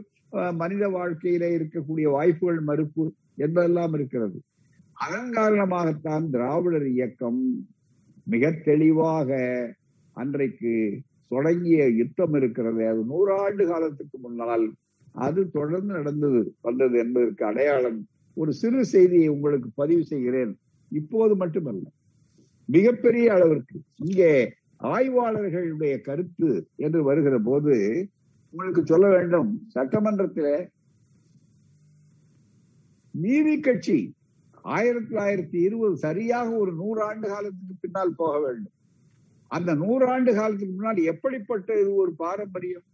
மனித 0.61 0.83
வாழ்க்கையில 0.97 1.47
இருக்கக்கூடிய 1.57 2.07
வாய்ப்புகள் 2.17 2.61
மறுப்பு 2.69 3.03
என்பதெல்லாம் 3.35 3.93
இருக்கிறது. 3.97 4.37
அதன் 4.97 5.31
காரணமாகத்தான் 5.31 6.25
திராவிடர் 6.35 6.87
இயக்கம் 6.95 7.41
மிக 8.33 8.51
தெளிவாக 8.67 9.29
அன்றைக்கு 10.17 10.73
தொடங்கிய 11.31 11.83
யுத்தம் 12.01 12.35
இருக்கிறது. 12.39 12.81
அது 12.91 13.01
நூறாண்டு 13.13 13.63
காலத்துக்கு 13.71 14.17
முன்னால் 14.25 14.65
அது 15.25 15.41
தொடர்ந்து 15.57 15.91
நடந்தது 15.99 16.41
வந்தது 16.67 16.95
என்பதற்கு 17.03 17.43
அடையாளம் 17.45 17.99
ஒரு 18.37 18.51
சிறு 18.61 18.83
செய்தியை 18.93 19.27
உங்களுக்கு 19.35 19.69
பதிவு 19.81 20.03
செய்கிறேன். 20.11 20.53
இப்போது 20.91 21.33
மட்டுமல்ல. 21.35 21.83
மிகப்பெரிய 22.75 23.27
அளவிற்கு. 23.35 23.77
இங்கே 24.05 24.31
ஆய்வாளர்களுடைய 24.95 25.95
கருத்து 26.07 26.49
என்று 26.85 26.99
வருகிற 27.09 27.35
போது 27.49 27.75
உங்களுக்கு 28.53 28.81
சொல்ல 28.91 29.05
வேண்டும் 29.15 29.51
சட்டமன்றத்தில் 29.75 30.55
நீதி 33.13 33.55
கட்சி 33.59 33.99
ஆயிரத்தி 34.75 35.09
தொள்ளாயிரத்தி 35.09 35.57
இருபது 35.67 35.95
சரியாக 36.05 36.49
ஒரு 36.61 36.71
நூறு 36.81 36.99
ஆண்டு 37.07 37.25
காலத்துக்கு 37.33 37.75
பின்னால் 37.83 38.19
போக 38.21 38.33
வேண்டும். 38.45 38.75
அந்த 39.51 39.71
நூறாண்டு 39.81 40.31
காலத்துக்கு 40.37 40.75
முன்னால் 40.75 41.01
எப்படிப்பட்ட 41.11 41.69
இது 41.81 41.91
ஒரு 42.03 42.11
பாரம்பரியம்? 42.23 42.85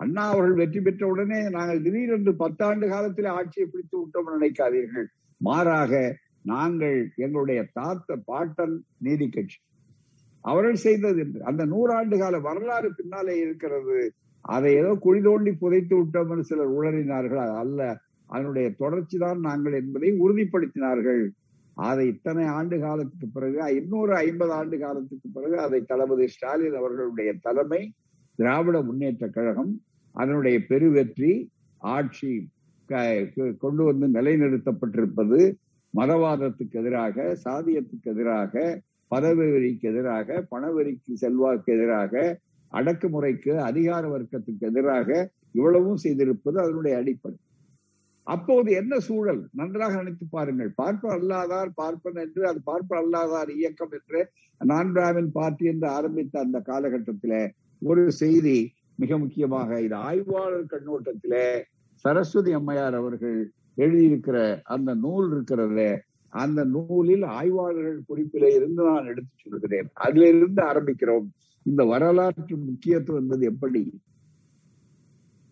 அண்ணா 0.00 0.22
அவர்கள் 0.32 0.60
வெற்றி 0.60 0.80
பெற்ற 0.80 1.02
உடனே 1.12 1.38
நாங்கள் 1.56 1.82
திடீரென்று 1.84 2.32
பத்தாண்டு 2.42 2.86
காலத்தில் 2.94 3.28
ஆட்சியை 3.36 3.66
பிடித்து 3.68 3.96
விட்டோம் 4.00 4.32
நினைக்காதீர்கள். 4.34 5.08
மாறாக 5.40 5.92
நாங்கள் 6.44 6.98
எங்களுடைய 7.24 7.60
தாத்த 7.78 8.16
பாட்டன் 8.28 8.74
நீதி 8.98 9.26
கட்சி. 9.28 9.58
அவர்கள் 10.44 10.82
செய்தது 10.86 11.20
என்று. 11.24 11.38
அந்த 11.42 11.62
நூறாண்டு 11.64 12.16
கால 12.18 12.38
வரலாறு 12.38 12.88
பின்னாலே 12.98 13.34
இருக்கிறது. 13.44 13.98
அதை 14.44 14.70
ஏதோ 14.80 14.90
குழி 15.04 15.20
தோண்டி 15.22 15.52
புதைத்து 15.62 15.94
விட்டோம் 16.00 16.32
என்று 16.32 16.44
சிலர் 16.50 16.74
உளறினார்கள். 16.78 17.52
அல்ல. 17.62 17.80
அதனுடைய 18.30 18.66
தொடர்ச்சி 18.82 19.16
தான் 19.18 19.40
நாங்கள் 19.40 19.76
என்பதை 19.80 20.10
உறுதிப்படுத்தினார்கள். 20.24 21.22
அதை 21.76 22.04
இத்தனை 22.06 22.44
ஆண்டு 22.56 22.76
காலத்துக்கு 22.78 23.28
பிறகு 23.28 23.58
இன்னொரு 23.78 24.12
ஐம்பது 24.16 24.52
ஆண்டு 24.52 24.76
காலத்துக்கு 24.78 25.28
பிறகு 25.32 25.56
அதை 25.58 25.80
தளபதி 25.82 26.26
ஸ்டாலின் 26.34 26.76
அவர்களுடைய 26.80 27.30
தலைமை 27.46 27.80
திராவிட 28.38 28.76
முன்னேற்ற 28.82 29.24
கழகம் 29.28 29.72
அதனுடைய 30.14 30.56
பெருவெற்றி 30.70 31.32
ஆட்சி 31.82 32.32
கொண்டு 33.58 33.82
வந்து 33.84 34.06
நிலைநிறுத்தப்பட்டிருப்பது 34.08 35.38
மதவாதத்துக்கு 35.94 36.76
எதிராக 36.78 37.26
சாதியத்துக்கு 37.44 38.08
எதிராக 38.10 38.54
பதவி 39.10 39.46
வரிக்கு 39.52 39.86
எதிராக 39.88 40.38
பணவரிக்கு 40.50 41.12
செல்வாக்கு 41.14 41.70
எதிராக 41.72 42.22
அடக்குமுறைக்கு 42.72 43.52
அதிகார 43.60 44.04
வர்க்கத்துக்கு 44.08 44.64
எதிராக 44.66 45.08
இவ்வளவும் 45.50 46.00
செய்திருப்பது 46.04 46.56
அதனுடைய 46.60 46.94
அடிப்படை. 46.96 47.38
அப்போது 48.26 48.68
என்ன 48.72 48.94
சூழல்? 48.98 49.42
நன்றாக 49.52 49.94
நினைத்து 49.96 50.26
பாருங்கள். 50.26 50.70
பார்ப்பர் 50.74 51.14
அல்லாதார் 51.16 51.70
பார்ப்பன் 51.76 52.20
என்று 52.20 52.42
அது 52.46 52.60
பார்ப்பர் 52.64 53.00
அல்லாதார் 53.02 53.50
இயக்கம் 53.56 53.92
என்று 53.92 54.20
நான் 54.60 54.90
பிராமின் 54.92 55.30
பார்ட்டி 55.32 55.64
என்று 55.64 55.86
ஆரம்பித்த 55.88 56.34
அந்த 56.40 56.58
காலகட்டத்தில 56.66 57.34
ஒரு 57.82 58.04
செய்தி 58.12 58.58
மிக 58.96 59.18
முக்கியமாக 59.18 59.80
இது 59.80 59.96
ஆய்வாளர் 60.04 60.70
கண்ணோட்டத்திலே 60.72 61.46
சரஸ்வதி 62.04 62.52
அம்மையார் 62.52 62.96
அவர்கள் 62.96 63.38
எழுதியிருக்கிற 63.76 64.60
அந்த 64.62 64.94
நூல் 64.94 65.32
இருக்கிறது 65.32 66.04
அந்த 66.28 66.64
நூலில் 66.64 67.22
ஆய்வாளர்கள் 67.22 68.00
குறிப்பில 68.08 68.54
இருந்து 68.54 68.82
நான் 68.84 69.06
எடுத்து 69.06 69.50
சொல்கிறேன். 69.50 69.88
அதுல 69.94 70.28
இருந்து 70.28 70.62
ஆரம்பிக்கிறோம். 70.62 71.26
இந்த 71.62 71.84
வரலாற்று 71.84 72.56
முக்கியத்துவம் 72.56 73.22
என்பது 73.22 73.46
எப்படி? 73.46 74.00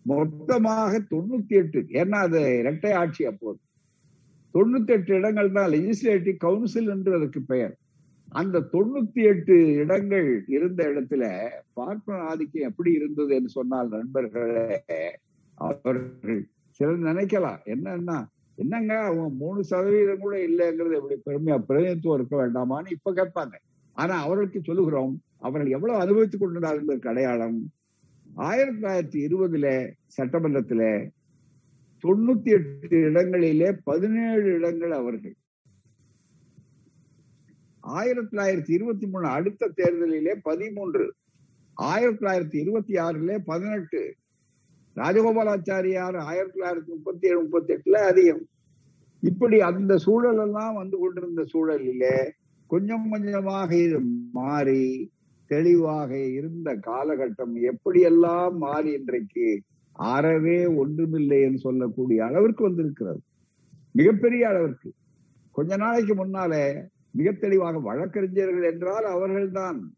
மொத்தமாக 0.03 0.99
தொண்ணூத்தி 1.11 1.49
எட்டு 1.49 1.81
ஏன்னா 1.81 2.19
அது 2.27 2.59
இரட்டை 2.59 2.93
ஆட்சி 2.93 3.25
அப்போது. 3.25 3.59
தொண்ணூத்தி 4.55 4.87
எட்டு 4.87 5.15
இடங்கள் 5.15 5.53
தான் 5.53 5.71
லெஜிஸ்லேட்டிவ் 5.71 6.37
கவுன்சில் 6.37 6.89
என்று 6.89 7.15
அதற்கு 7.15 7.43
பெயர். 7.43 7.77
அந்த 8.29 8.69
தொண்ணூத்தி 8.73 9.23
எட்டு 9.23 9.75
இடங்கள் 9.75 10.45
இருந்த 10.47 10.85
இடத்துல 10.85 11.25
பார்ப்பன 11.73 12.23
ஆதிக்கம் 12.23 12.63
எப்படி 12.63 12.93
இருந்தது 12.93 13.35
என்று 13.35 13.49
சொன்னால் 13.49 13.89
நண்பர்களே 13.89 14.81
அவர்கள் 15.55 16.51
சிலர் 16.73 17.03
நினைக்கலாம். 17.03 17.59
என்னன்னா 17.65 18.25
என்னங்க 18.55 18.99
அவன் 19.01 19.37
மூணு 19.37 19.65
சதவீதம் 19.65 20.19
கூட 20.19 20.37
இல்லைங்கிறது 20.47 20.95
எப்படி 20.95 21.17
பெருமையா 21.27 21.59
பிரதிநிதித்துவம் 21.59 22.19
இருக்க 22.19 22.35
வேண்டாமான்னு 22.47 22.91
இப்ப 22.91 23.15
கேட்பாங்க. 23.15 23.55
ஆனா 23.93 24.23
அவர்களுக்கு 24.23 24.61
சொல்லுகிறோம் 24.65 25.23
அவர்கள் 25.39 25.71
எவ்வளவு 25.71 26.01
அனுபவித்துக் 26.01 26.41
கொண்டிருந்தார் 26.41 27.09
அடையாளம் 27.09 27.73
ஆயிரத்தி 28.35 28.81
தொள்ளாயிரத்தி 28.81 29.31
இருபதுல 29.31 29.93
சட்டமன்றத்துல 30.17 30.83
தொண்ணூத்தி 32.03 32.51
எட்டு 32.51 33.01
இடங்களிலே 33.01 33.73
பதினேழு 33.85 34.53
இடங்கள் 34.53 34.91
அவர்கள். 34.91 35.35
ஆயிரத்தி 37.81 38.37
தொள்ளாயிரத்தி 38.37 38.73
இருபத்தி 38.73 39.07
மூணு 39.07 39.27
அடுத்த 39.27 39.73
தேர்தலிலே 39.77 40.35
பதிமூன்று 40.43 41.15
ஆயிரத்தி 41.75 42.27
தொள்ளாயிரத்தி 42.27 42.61
இருபத்தி 42.61 42.95
ஆறுல 42.95 43.39
பதினெட்டு 43.45 44.15
ராஜகோபாலாச்சாரியார் 44.97 46.17
ஆயிரத்தி 46.17 46.61
தொள்ளாயிரத்தி 46.61 46.87
முப்பத்தி 46.87 47.27
ஏழு 47.27 47.41
முப்பத்தி 47.41 47.75
எட்டுல 47.75 47.93
அதிகம். 47.93 48.49
இப்படி 49.21 49.61
அந்த 49.61 49.97
சூழல் 49.97 50.39
எல்லாம் 50.39 50.75
வந்து 50.75 50.99
கொண்டிருந்த 50.99 51.45
சூழலிலே 51.53 52.31
கொஞ்சம் 52.67 53.11
கொஞ்சமாக 53.11 53.77
இது 53.77 54.01
மாறி 54.33 55.13
தெளிவாக 55.47 56.19
இருந்த 56.19 56.77
காலகட்டம் 56.77 57.55
எப்படியெல்லாம் 57.71 58.57
மாறி 58.57 58.93
இன்றைக்கு 58.93 59.63
அறவே 59.93 60.67
ஒன்றுமில்லை 60.67 61.41
என்று 61.43 61.59
சொல்லக்கூடிய 61.59 62.25
அளவிற்கு 62.25 62.63
வந்திருக்கிறது. 62.63 63.21
மிகப்பெரிய 63.93 64.49
அளவிற்கு. 64.49 64.91
கொஞ்ச 65.51 65.77
நாளைக்கு 65.77 66.15
முன்னாலே 66.15 66.65
மிக 67.11 67.33
தெளிவாக 67.33 67.79
வழக்கறிஞர்கள் 67.79 68.73
என்றால் 68.73 69.05
அவர்கள்தான். 69.05 69.95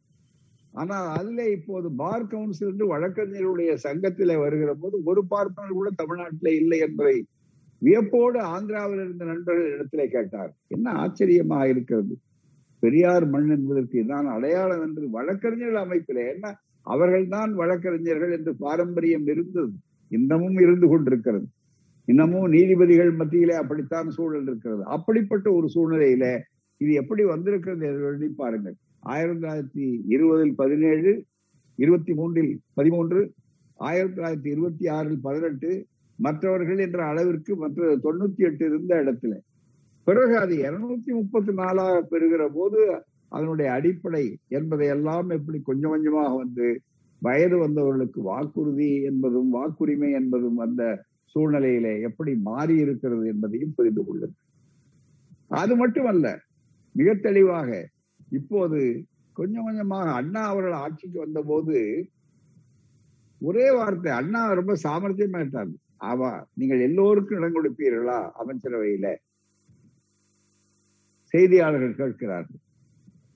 ஆனால் 0.75 1.09
அதுல 1.19 1.43
இப்போது 1.51 1.89
பார் 1.93 2.27
கவுன்சில் 2.27 2.69
என்று 2.69 2.87
வழக்கறிஞருடைய 2.93 3.73
சங்கத்திலே 3.87 4.37
வருகிற 4.39 4.75
போது 4.75 4.97
ஒரு 5.05 5.23
பார்ப்பனர் 5.27 5.79
கூட 5.79 5.91
தமிழ்நாட்டில் 5.91 6.59
இல்லை 6.61 6.79
என்பதை 6.79 7.17
வியப்போடு 7.83 8.39
ஆந்திராவில் 8.55 9.03
இருந்த 9.05 9.25
நண்பர்கள் 9.25 9.73
இடத்திலே 9.73 10.07
கேட்டார். 10.09 10.53
என்ன 10.67 10.87
ஆச்சரியமா 11.03 11.59
இருக்கிறது? 11.65 12.15
பெரியார் 12.83 13.27
மண் 13.27 13.51
என்பதற்கு 13.51 13.99
இதுதான் 13.99 14.27
அடையாளம் 14.27 14.83
என்று 14.83 15.05
வழக்கறிஞர்கள் 15.11 15.85
அமைப்பிலே 15.85 16.25
என்ன? 16.35 16.47
அவர்கள் 16.87 17.27
தான் 17.29 17.53
வழக்கறிஞர்கள் 17.55 18.33
என்று 18.33 18.53
பாரம்பரியம் 18.57 19.27
இருந்தது. 19.27 19.73
இன்னமும் 20.11 20.59
இருந்து 20.59 20.87
கொண்டிருக்கிறது. 20.89 21.47
இன்னமும் 22.09 22.49
நீதிபதிகள் 22.49 23.13
மத்தியிலே 23.13 23.55
அப்படித்தான் 23.55 24.09
சூழல் 24.11 24.47
இருக்கிறது. 24.47 24.83
அப்படிப்பட்ட 24.87 25.47
ஒரு 25.53 25.69
சூழ்நிலையில 25.75 26.27
இது 26.81 26.93
எப்படி 26.93 27.23
வந்திருக்கிறது 27.25 27.85
என்று 27.87 28.29
பாருங்கள். 28.37 28.77
ஆயிரத்தி 29.13 29.41
தொள்ளாயிரத்தி 29.41 29.87
இருபதில் 30.07 30.55
பதினேழு 30.55 31.11
இருபத்தி 31.79 32.13
மூன்றில் 32.15 32.53
பதிமூன்று 32.75 33.21
ஆயிரத்தி 33.79 34.17
தொள்ளாயிரத்தி 34.17 34.47
இருபத்தி 34.47 34.87
ஆறில் 34.87 35.21
பதினெட்டு 35.21 35.71
மற்றவர்கள் 36.19 36.79
என்ற 36.79 37.01
அளவிற்கு 37.05 37.57
மற்ற 37.57 37.97
தொண்ணூத்தி 37.97 38.43
எட்டு 38.49 38.65
இருந்த 38.65 38.93
இடத்துல. 39.03 39.35
பிறகு 40.05 40.39
அது 40.39 40.55
இருநூத்தி 40.57 41.13
முப்பத்தி 41.13 41.53
நாலாக 41.53 42.03
பெறுகிற 42.03 42.49
போது 42.49 42.81
அதனுடைய 43.29 43.73
அடிப்படை 43.73 44.25
என்பதை 44.49 44.87
எல்லாம் 44.89 45.31
எப்படி 45.31 45.59
கொஞ்சம் 45.61 45.91
கொஞ்சமாக 45.91 46.37
வந்து 46.37 46.67
வயது 47.23 47.57
வந்தவர்களுக்கு 47.57 48.21
வாக்குறுதி 48.23 49.03
என்பதும் 49.03 49.51
வாக்குரிமை 49.55 50.11
என்பதும் 50.13 50.59
அந்த 50.59 50.83
சூழ்நிலையிலே 51.35 51.95
எப்படி 52.01 52.33
மாறி 52.49 52.75
இருக்கிறது 52.77 53.25
என்பதையும் 53.27 53.75
புரிந்து 53.77 54.03
கொள்ளுங்கள். 54.05 54.43
அது 55.49 55.77
மட்டுமல்ல 55.77 56.27
மிக 56.93 57.15
தெளிவாக 57.15 57.71
இப்போது 58.39 58.81
கொஞ்சம் 59.37 59.67
கொஞ்சமாக 59.67 60.13
அண்ணா 60.21 60.43
அவர்கள் 60.51 60.83
ஆட்சிக்கு 60.85 61.19
வந்த 61.21 61.41
போது 61.43 61.79
ஒரே 63.41 63.67
வார்த்தை 63.79 64.11
அண்ணா 64.19 64.41
ரொம்ப 64.61 64.75
சாமர்த்தியமாயிட்டார். 64.85 65.73
ஆமா 66.11 66.31
நீங்கள் 66.61 66.85
எல்லோருக்கும் 66.89 67.39
இடம் 67.39 67.57
கொடுப்பீர்களா 67.57 68.19
அமைச்சரவையில? 68.41 69.07
செய்தியாளர்கள் 71.35 71.99
கேட்கிறார்கள். 72.01 72.61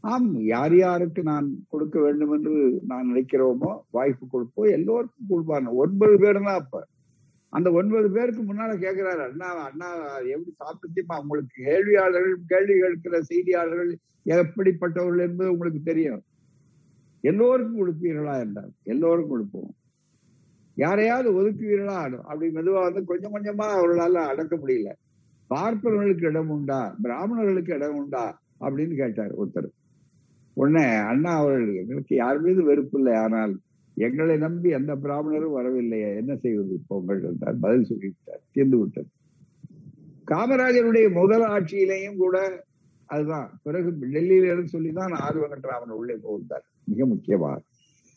ஆம் 0.04 0.28
யார் 0.52 0.74
யாருக்கு 0.76 1.20
நான் 1.22 1.46
கொடுக்க 1.72 1.96
வேண்டும் 2.00 2.32
என்று 2.36 2.54
நான் 2.90 3.08
நினைக்கிறோமோ 3.10 3.70
வாய்ப்பு 3.96 4.24
கொடுப்போம் 4.26 4.74
எல்லோருக்கும் 4.76 5.30
கொடுப்பாங்க 5.32 5.72
ஒன்பது 5.84 6.16
பேர் 6.24 6.40
தான் 6.40 6.60
அப்ப. 6.62 6.76
அந்த 7.48 7.70
ஒன்பது 7.70 8.10
பேருக்கு 8.10 8.42
முன்னால 8.42 8.72
கேட்கிறாரு 8.76 9.22
அண்ணா 9.28 9.64
அண்ணா 9.64 9.88
எப்படி 10.26 10.52
சாப்பிட்டுமா 10.58 11.20
உங்களுக்கு 11.20 11.62
கேள்வியாளர்கள் 11.64 12.34
கேள்வி 12.46 12.80
கேட்கிற 12.80 13.20
செய்தியாளர்கள் 13.20 13.98
எப்படிப்பட்டவர்கள் 14.24 15.28
என்பது 15.28 15.52
உங்களுக்கு 15.52 15.82
தெரியும். 15.82 16.22
எல்லோருக்கும் 17.20 17.80
கொடுப்பீர்களா 17.80 18.40
என்றார். 18.40 18.72
எல்லோருக்கும் 18.82 19.30
கொடுப்போம். 19.30 19.74
யாரையாவது 20.74 21.28
ஒதுக்குவீர்களா? 21.32 22.20
அப்படி 22.22 22.48
மெதுவா 22.48 22.82
வந்து 22.82 23.04
கொஞ்சம் 23.04 23.34
கொஞ்சமா 23.34 23.66
அவர்களால 23.78 24.14
அடக்க 24.14 24.56
முடியல. 24.56 24.90
பார்ப்பவர்களுக்கு 25.50 26.26
இடம் 26.26 26.48
உண்டா? 26.48 26.96
பிராமணர்களுக்கு 27.02 27.74
இடம் 27.74 27.96
உண்டா? 27.96 28.40
அப்படின்னு 28.60 28.94
கேட்டார் 28.94 29.32
ஒருத்தர். 29.32 29.70
உடனே 30.56 30.94
அண்ணா 30.96 31.36
அவர்கள் 31.36 31.74
எங்களுக்கு 31.74 32.14
யார் 32.16 32.40
மீது 32.40 32.62
வெறுப்பு 32.64 32.98
இல்லை 32.98 33.14
ஆனால் 33.14 33.52
எங்களை 33.98 34.36
நம்பி 34.36 34.68
எந்த 34.68 34.96
பிராமணரும் 34.96 35.56
வரவில்லையா. 35.56 36.16
என்ன 36.16 36.36
செய்வது? 36.36 36.80
பொங்கல் 36.86 37.24
என்றார் 37.24 37.58
பதில் 37.60 37.84
சொல்லிவிட்டார் 37.84 38.40
தீர்ந்து 38.52 38.78
விட்டது. 38.78 39.06
காமராஜருடைய 40.26 41.12
முதல் 41.12 41.42
ஆட்சியிலேயும் 41.42 42.16
கூட 42.16 42.64
அதுதான். 43.06 43.60
பிறகு 43.62 43.90
டெல்லியில 44.00 44.44
இருந்து 44.44 44.68
சொல்லிதான் 44.68 45.12
ஆர் 45.12 45.38
வெங்கட்ராமன் 45.38 45.90
உள்ளே 45.90 46.16
போகிறார் 46.22 46.64
மிக 46.84 47.06
முக்கியமாக. 47.06 47.62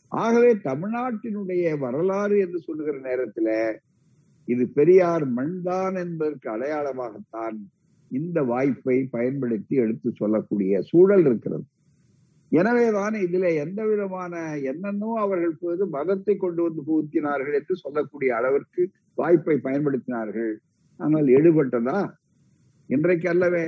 ஆகவே 0.08 0.54
தமிழ்நாட்டினுடைய 0.54 1.78
வரலாறு 1.78 2.38
என்று 2.38 2.58
சொல்லுகிற 2.60 2.98
நேரத்துல 2.98 3.76
இது 4.44 4.68
பெரியார் 4.68 5.24
மண்தான் 5.32 5.94
என்பதற்கு 5.94 6.48
அடையாளமாகத்தான் 6.50 7.56
இந்த 8.10 8.42
வாய்ப்பை 8.42 9.08
பயன்படுத்தி 9.10 9.76
எடுத்து 9.76 10.12
சொல்லக்கூடிய 10.14 10.82
சூழல் 10.82 11.24
இருக்கிறது. 11.26 11.64
எனவேதான் 12.52 13.14
இதுல 13.26 13.46
எந்த 13.64 13.80
விதமான 13.90 14.32
என்னென்னோ 14.70 15.10
அவர்கள் 15.24 15.60
போது 15.62 15.82
மதத்தை 15.94 16.34
கொண்டு 16.36 16.60
வந்து 16.66 16.82
புகுத்தினார்கள் 16.88 17.56
என்று 17.60 17.74
சொல்லக்கூடிய 17.84 18.30
அளவிற்கு 18.38 18.82
வாய்ப்பை 19.18 19.56
பயன்படுத்தினார்கள். 19.66 20.52
ஆனால் 21.00 21.28
எடுபட்டதா? 21.38 22.00
இன்றைக்கு 22.90 23.28
அல்லவே 23.32 23.64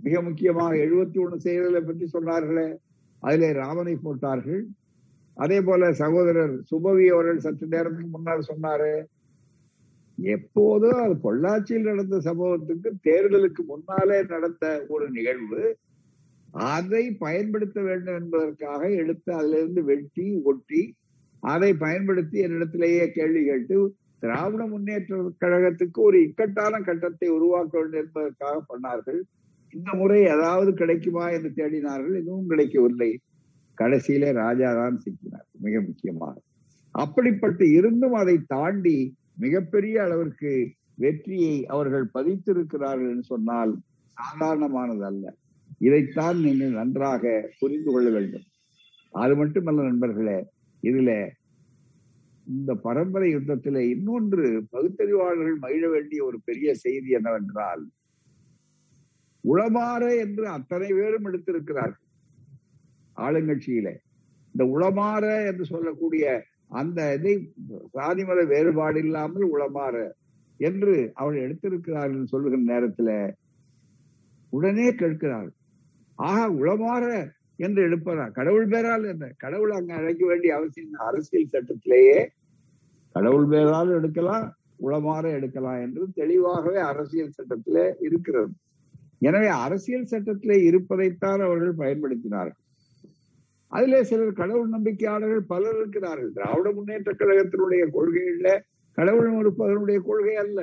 மிக 0.00 0.20
முக்கியமாக 0.28 0.72
எழுபத்தி 0.84 1.18
ஒண்ணு 1.24 1.36
செயல்களை 1.46 1.80
பற்றி 1.80 2.06
சொன்னார்களே. 2.14 2.68
அதிலே 3.22 3.50
ராமனை 3.62 3.94
போட்டார்கள். 4.06 4.62
அதே 5.36 5.58
போல 5.68 5.82
சகோதரர் 6.02 6.54
சுபவி 6.70 7.06
அவர்கள் 7.14 7.44
சற்று 7.46 7.66
நேரத்துக்கு 7.74 8.10
முன்னால் 8.16 8.48
சொன்னாரு 8.50 8.92
எப்போதோ 10.18 10.90
அது 11.04 11.14
பொள்ளாச்சியில் 11.24 11.88
நடந்த 11.90 12.16
சம்பவத்துக்கு 12.26 12.90
தேர்தலுக்கு 13.06 13.62
முன்னாலே 13.70 14.18
நடந்த 14.34 14.66
ஒரு 14.94 15.06
நிகழ்வு 15.16 15.62
அதை 16.54 17.04
பயன்படுத்த 17.18 17.78
வேண்டும் 17.82 18.18
என்பதற்காக 18.20 18.82
எடுத்து 19.02 19.30
அதிலிருந்து 19.34 19.82
வெட்டி 19.84 20.26
ஒட்டி 20.42 20.82
அதை 21.42 21.70
பயன்படுத்தி 21.76 22.36
என்னிடத்திலேயே 22.46 23.06
கேள்வி 23.12 23.42
கேட்டு 23.44 23.78
திராவிட 24.22 24.62
முன்னேற்ற 24.66 25.16
கழகத்துக்கு 25.38 25.98
ஒரு 26.00 26.18
இக்கட்டான 26.26 26.74
கட்டத்தை 26.80 27.28
உருவாக்க 27.28 27.72
வேண்டும் 27.78 28.02
என்பதற்காக 28.02 28.56
பண்ணார்கள். 28.70 29.20
இந்த 29.74 29.90
முறை 29.94 30.18
ஏதாவது 30.34 30.70
கிடைக்குமா 30.74 31.24
என்று 31.30 31.50
தேடினார்கள் 31.54 32.18
எதுவும் 32.22 32.48
கிடைக்கவில்லை. 32.48 33.10
கடைசியிலே 33.78 34.30
ராஜா 34.32 34.68
தான் 34.74 34.96
சிக்கினார் 35.04 35.46
மிக 35.60 35.80
முக்கியமாக. 35.80 36.34
அப்படிப்பட்டு 36.94 37.64
இருந்தும் 37.70 38.16
அதை 38.22 38.36
தாண்டி 38.46 38.96
மிகப்பெரிய 39.34 39.96
அளவிற்கு 40.02 40.52
வெற்றியை 40.94 41.54
அவர்கள் 41.66 42.06
பதித்திருக்கிறார்கள் 42.14 43.10
என்று 43.12 43.26
சொன்னால் 43.32 43.72
சாதாரணமானது 44.16 45.04
அல்ல 45.04 45.24
இதைத்தான் 45.80 46.36
நீங்கள் 46.36 46.70
நன்றாக 46.70 47.22
புரிந்து 47.60 47.92
கொள்ள 47.92 48.10
வேண்டும். 48.10 48.46
அது 49.12 49.36
மட்டுமல்ல 49.36 49.82
நண்பர்களே 49.82 50.38
இதுல 50.82 51.10
இந்த 52.46 52.74
பரம்பரை 52.74 53.28
யுத்தத்திலே 53.34 53.82
இன்னொன்று 53.90 54.66
பகுத்தறிவாளர்கள் 54.72 55.58
மகிழ 55.58 55.88
வேண்டிய 55.88 56.24
ஒரு 56.24 56.40
பெரிய 56.44 56.74
செய்தி 56.74 57.10
என்னவென்றால் 57.10 57.84
உளமாற 59.44 60.02
என்று 60.24 60.48
அத்தனை 60.48 60.88
பேரும் 60.92 61.26
எடுத்திருக்கிறார்கள் 61.28 62.02
ஆளுங்கட்சியில. 63.16 63.88
இந்த 64.54 64.64
உளமாற 64.64 65.24
என்று 65.46 65.64
சொல்லக்கூடிய 65.64 66.24
அந்த 66.68 67.14
இதை 67.16 67.34
சாதிமத 67.94 68.46
வேறுபாடு 68.46 68.98
இல்லாமல் 68.98 69.46
உளமாற 69.54 69.96
என்று 70.60 71.12
அவள் 71.14 71.36
எடுத்திருக்கிறார்கள் 71.44 72.30
சொல்லுகிற 72.32 72.62
நேரத்துல 72.72 73.10
உடனே 74.52 74.90
கேட்கிறார் 74.92 75.50
ஆஹா 76.18 76.44
உளமாற 76.60 77.04
என்று 77.56 77.80
எடுப்பதா 77.86 78.24
கடவுள் 78.32 78.68
பேரால் 78.68 79.04
என்ன? 79.04 79.24
கடவுள் 79.36 79.72
அங்க 79.78 79.92
அழைக்க 79.94 80.22
வேண்டிய 80.26 80.50
அவசியம் 80.56 81.06
அரசியல் 81.08 81.52
சட்டத்திலேயே 81.54 82.18
கடவுள் 83.14 83.48
பேரால் 83.48 83.90
எடுக்கலாம் 83.98 84.46
உளமாற 84.86 85.24
எடுக்கலாம் 85.38 85.80
என்று 85.86 86.04
தெளிவாகவே 86.14 86.80
அரசியல் 86.90 87.34
சட்டத்திலே 87.38 87.84
இருக்கிறது. 88.00 88.52
எனவே 89.18 89.50
அரசியல் 89.66 90.10
சட்டத்திலே 90.12 90.56
இருப்பதைத்தான் 90.68 91.40
அவர்கள் 91.40 91.80
பயன்படுத்தினார்கள். 91.82 92.60
அதிலே 93.72 94.00
சிலர் 94.02 94.40
கடவுள் 94.40 94.68
நம்பிக்கையாளர்கள் 94.68 95.44
பலர் 95.52 95.78
இருக்கிறார்கள். 95.78 96.32
திராவிட 96.32 96.68
முன்னேற்ற 96.72 97.12
கழகத்தினுடைய 97.20 97.84
கொள்கைகள்ல 97.96 98.48
கடவுள் 98.98 99.30
மறுப்பதனுடைய 99.36 99.98
கொள்கை 100.08 100.34
அல்ல. 100.44 100.60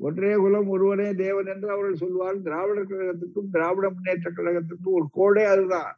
ஒன்றே 0.00 0.32
குலம் 0.34 0.68
ஒருவனே 0.68 1.08
தேவன் 1.14 1.46
என்று 1.46 1.68
அவர்கள் 1.70 2.00
சொல்வார் 2.02 2.38
திராவிடர் 2.42 2.88
கழகத்துக்கும் 2.90 3.50
திராவிட 3.50 3.86
முன்னேற்ற 3.90 4.30
கழகத்துக்கும் 4.30 4.96
ஒரு 4.98 5.06
கோடே 5.18 5.44
அதுதான். 5.44 5.92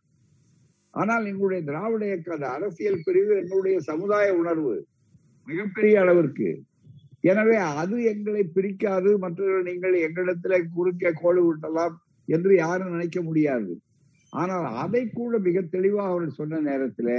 ஆனால் 0.95 1.25
எங்களுடைய 1.25 1.63
திராவிட 1.65 2.03
இயக்க 2.07 2.33
அந்த 2.35 2.49
அரசியல் 2.49 3.03
பிரிவு 3.05 3.33
எங்களுடைய 3.43 3.77
சமுதாய 3.81 4.29
உணர்வு 4.35 4.75
மிகப்பெரிய 5.47 6.01
அளவிற்கு. 6.01 6.49
எனவே 7.21 7.57
அது 7.57 7.97
எங்களை 8.05 8.43
பிரிக்காது 8.57 9.11
மற்றவர்கள் 9.19 9.69
நீங்கள் 9.71 9.97
எங்களிடத்துல 10.07 10.59
குறுக்க 10.75 11.13
கோடு 11.23 11.43
விட்டலாம் 11.49 11.97
என்று 12.29 12.53
யாரும் 12.57 12.91
நினைக்க 12.91 13.19
முடியாது. 13.23 13.73
ஆனால் 14.33 14.67
அதை 14.85 15.03
கூட 15.09 15.39
மிக 15.39 15.61
தெளிவாக 15.75 16.11
அவர்கள் 16.11 16.39
சொன்ன 16.41 16.61
நேரத்துல 16.71 17.11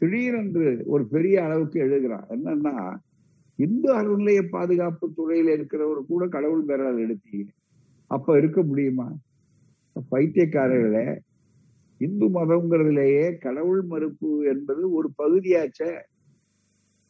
திடீரென்று 0.00 0.66
ஒரு 0.86 1.04
பெரிய 1.06 1.44
அளவுக்கு 1.44 1.78
எழுதுகிறான் 1.84 2.26
என்னன்னா 2.28 2.74
இந்து 3.58 3.88
அறநிலைய 3.94 4.48
பாதுகாப்பு 4.48 5.06
துறையில 5.16 5.52
இருக்கிறவர் 5.58 6.00
கூட 6.06 6.26
கடவுள் 6.26 6.64
பேரால் 6.64 6.98
எடுத்தீங்க 6.98 7.48
அப்ப 8.10 8.36
இருக்க 8.36 8.62
முடியுமா? 8.62 9.06
பைத்தியக்காரர்களே 10.10 11.06
இந்து 12.00 12.26
மதம்ங்கிறதுலேயே 12.28 13.38
கடவுள் 13.38 13.82
மறுப்பு 13.82 14.44
என்பது 14.44 14.92
ஒரு 14.92 15.08
பகுதியாச்ச. 15.22 15.80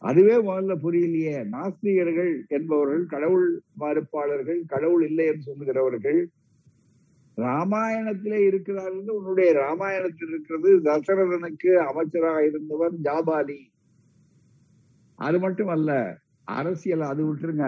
அதுவே 0.02 0.36
முதல்ல 0.36 0.74
புரியலையே. 0.84 1.36
நாஸ்திகர்கள் 1.54 2.32
என்பவர்கள் 2.48 3.04
கடவுள் 3.06 3.46
மறுப்பாளர்கள் 3.80 4.60
கடவுள் 4.66 5.04
இல்லை 5.08 5.26
என்று 5.26 5.42
சொல்லுகிறவர்கள் 5.42 6.20
ராமாயணத்திலே 7.38 8.38
இருக்கிறார்கள் 8.46 9.16
உன்னுடைய 9.16 9.52
ராமாயணத்தில் 9.52 10.28
இருக்கிறது 10.28 10.70
தசரதனுக்கு 10.80 11.72
அமைச்சராக 11.88 12.46
இருந்தவர் 12.46 12.94
ஜாபாலி. 13.02 13.58
அது 15.18 15.38
மட்டும் 15.38 15.68
அல்ல 15.68 15.90
அரசியல் 16.48 17.04
அது 17.10 17.22
விட்டுருங்க. 17.26 17.66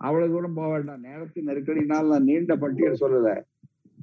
அவ்வளவு 0.00 0.32
தூரம் 0.32 0.54
போக 0.54 0.68
வேண்டாம். 0.72 1.02
நேரத்தின் 1.02 1.48
நெருக்கடினால் 1.48 2.12
நான் 2.12 2.28
நீண்ட 2.30 2.52
பட்டியல் 2.56 3.02
சொல்லல 3.02 3.30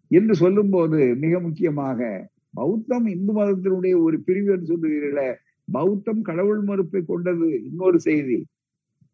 என்று 0.07 0.33
சொல்லும் 0.35 0.69
போது 0.69 0.99
மிக 1.15 1.33
முக்கியமாக 1.39 2.29
பௌத்தம் 2.53 3.05
இந்து 3.05 3.33
மதத்தினுடைய 3.33 3.95
ஒரு 4.01 4.17
பிரிவு 4.19 4.49
என்று 4.51 4.69
சொல்லுகிறீர்களே 4.71 5.29
பௌத்தம் 5.67 6.21
கடவுள் 6.21 6.61
மறுப்பை 6.61 7.01
கொண்டது 7.03 7.47
இன்னொரு 7.59 7.99
செய்தி. 7.99 8.39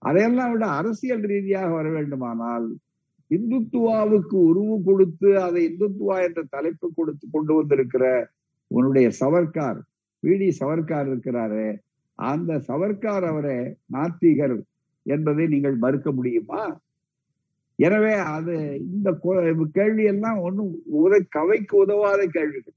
அதையெல்லாம் 0.02 0.52
விட 0.52 0.66
அரசியல் 0.66 1.24
ரீதியாக 1.24 1.70
வர 1.74 1.88
வேண்டுமானால் 1.90 2.68
இந்துத்துவாவுக்கு 3.32 4.36
உருவு 4.50 4.76
கொடுத்து 4.84 5.30
அதை 5.40 5.62
இந்துத்துவா 5.70 6.18
என்ற 6.24 6.42
தலைப்பு 6.50 6.88
கொடுத்து 6.96 7.26
கொண்டு 7.30 7.54
வந்திருக்கிற 7.54 8.06
உன்னுடைய 8.68 9.08
சவர்கார் 9.20 9.80
விடி 10.24 10.48
சவர்கார் 10.60 11.08
இருக்கிறாரு 11.08 11.66
அந்த 12.20 12.52
சவர்கார் 12.68 13.24
அவரை 13.24 13.58
நாத்திகர் 13.92 14.56
என்பதை 15.16 15.46
நீங்கள் 15.54 15.76
மறுக்க 15.86 16.10
முடியுமா? 16.18 16.62
எனவே 17.80 18.14
அது 18.36 18.54
இந்த 18.94 19.10
கேள்வி 19.78 20.04
எல்லாம் 20.14 20.40
ஒன்றும் 20.48 20.72
உத 21.02 21.20
கவைக்கு 21.38 21.76
உதவாத 21.84 22.22
கேள்விகள். 22.38 22.76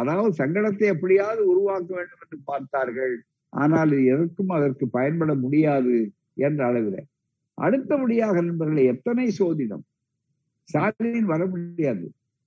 அதாவது 0.00 0.32
சங்கடத்தை 0.40 0.86
எப்படியாவது 0.94 1.42
உருவாக்க 1.52 1.90
வேண்டும் 1.98 2.22
என்று 2.24 2.38
பார்த்தார்கள். 2.50 3.14
ஆனால் 3.52 3.92
எதற்கும் 4.12 4.52
அதற்கு 4.56 4.84
பயன்பட 4.96 5.32
முடியாது 5.44 5.96
என்ற 6.46 6.60
அளவில். 6.70 7.00
அடுத்தபடியாக 7.58 8.36
நண்பர்களை 8.40 8.84
எத்தனை 8.92 9.26
சோதிடம்? 9.40 9.84
சாதியின் 10.68 11.30
வர 11.32 11.42
முடியாது. 11.54 12.06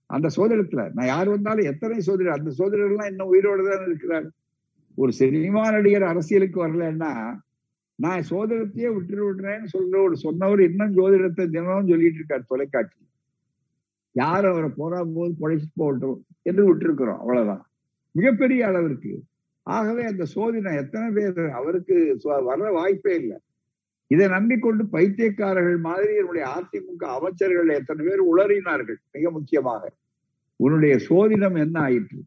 அந்த 0.09 0.27
சோதனத்துல 0.37 0.81
நான் 0.95 1.11
யார் 1.13 1.29
வந்தாலும் 1.33 1.69
எத்தனை 1.71 1.97
சோதனர் 2.07 2.37
அந்த 2.37 2.51
சோதனர்கள்லாம் 2.59 3.11
இன்னும் 3.11 3.31
உயிரோடு 3.33 3.63
தான் 3.69 3.85
இருக்கிறார் 3.87 4.27
ஒரு 4.97 5.11
சினிமா 5.21 5.63
நடிகர் 5.75 6.11
அரசியலுக்கு 6.11 6.59
வரலன்னா 6.63 7.11
நான் 7.99 8.27
சோதிடத்தையே 8.29 8.89
விட்டு 8.95 9.23
விடுறேன்னு 9.25 9.67
சொல்ற 9.73 9.95
ஒரு 10.03 10.15
சொன்னவர் 10.15 10.61
இன்னும் 10.67 10.95
ஜோதிடத்தை 10.97 11.43
தினமும் 11.49 11.91
சொல்லிட்டு 11.91 12.19
இருக்கார் 12.21 12.49
தொலைக்காட்சி 12.51 12.99
யார் 14.15 14.45
அவரை 14.45 14.69
போறா 14.79 14.99
போது 15.15 15.31
பொழைச்சு 15.39 15.67
போகட்டும் 15.81 16.19
என்று 16.49 16.63
விட்டுருக்கிறோம் 16.67 17.21
அவ்வளவுதான். 17.21 17.63
மிகப்பெரிய 18.15 18.61
அளவிற்கு. 18.67 19.13
ஆகவே 19.67 20.03
அந்த 20.03 20.23
சோதனை 20.25 20.71
எத்தனை 20.75 21.07
பேர் 21.11 21.41
அவருக்கு 21.59 21.95
வர்ற 22.49 22.67
வாய்ப்பே 22.71 23.13
இல்லை. 23.21 23.37
இதை 24.11 24.25
நம்பிக்கொண்டு 24.27 24.83
பைத்தியக்காரர்கள் 24.93 25.79
மாதிரி 25.79 26.11
என்னுடைய 26.21 26.45
அதிமுக 26.57 27.03
அமைச்சர்கள் 27.17 27.77
எத்தனை 27.79 28.01
பேர் 28.07 28.21
உளறினார்கள் 28.31 28.99
மிக 29.11 29.31
முக்கியமாக. 29.31 29.83
உன்னுடைய 30.59 30.95
சோதிடம் 31.09 31.57
என்ன 31.63 31.77
ஆயிற்று? 31.79 32.19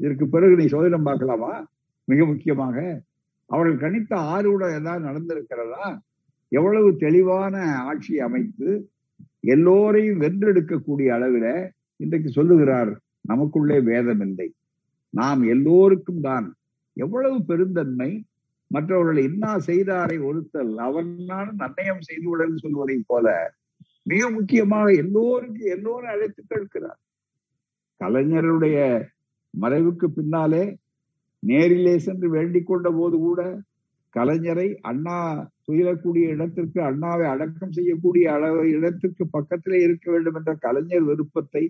இதற்கு 0.00 0.24
பிறகு 0.28 0.54
நீ 0.56 0.66
சோதிடம் 0.66 1.08
பார்க்கலாமா? 1.08 1.52
மிக 2.08 2.20
முக்கியமாக 2.24 2.76
அவர்கள் 3.46 3.82
கணித்த 3.84 4.12
ஆறுட 4.34 4.62
ஏதாவது 4.74 5.06
நடந்திருக்கிறதா? 5.08 5.98
எவ்வளவு 6.48 6.96
தெளிவான 6.96 7.76
ஆட்சி 7.76 8.20
அமைத்து 8.20 8.90
எல்லோரையும் 9.40 10.20
வென்றெடுக்கக்கூடிய 10.20 11.08
அளவில 11.16 11.70
இன்றைக்கு 11.96 12.30
சொல்லுகிறார் 12.30 13.00
நமக்குள்ளே 13.20 13.80
வேதம் 13.80 14.20
இல்லை 14.20 14.54
நாம் 15.10 15.42
எல்லோருக்கும் 15.42 16.20
தான். 16.20 16.46
எவ்வளவு 16.92 17.44
பெருந்தன்மை. 17.44 18.24
மற்றவர்கள் 18.66 19.16
இன்னா 19.16 19.56
செய்தாரை 19.56 20.16
ஒருத்தல் 20.24 20.72
அவனான 20.76 21.48
நன்னயம் 21.58 22.00
செய்து 22.00 22.30
விடல் 22.30 22.56
சொல்வதை 22.56 23.02
போல 23.06 23.54
மிக 24.02 24.30
முக்கியமாக 24.30 24.92
எல்லோருக்கும் 24.92 25.70
எல்லோரும் 25.76 26.08
அழைத்து 26.08 26.42
கேட்கிறார். 26.48 27.00
கலைஞருடைய 28.00 28.78
மறைவுக்கு 29.60 30.06
பின்னாலே 30.06 30.76
நேரிலே 31.50 31.94
சென்று 31.98 32.28
வேண்டிக் 32.36 32.68
கொண்ட 32.68 32.88
போது 32.90 33.16
கூட 33.26 33.40
கலைஞரை 34.14 34.66
அண்ணா 34.90 35.16
துயிலக்கூடிய 35.66 36.24
இடத்திற்கு 36.34 36.80
அண்ணாவை 36.90 37.24
அடக்கம் 37.32 37.74
செய்யக்கூடிய 37.78 38.26
அளவு 38.36 38.62
இடத்திற்கு 38.76 39.24
பக்கத்திலே 39.36 39.78
இருக்க 39.86 40.06
வேண்டும் 40.12 40.36
என்ற 40.40 40.52
கலைஞர் 40.66 41.08
விருப்பத்தை 41.10 41.62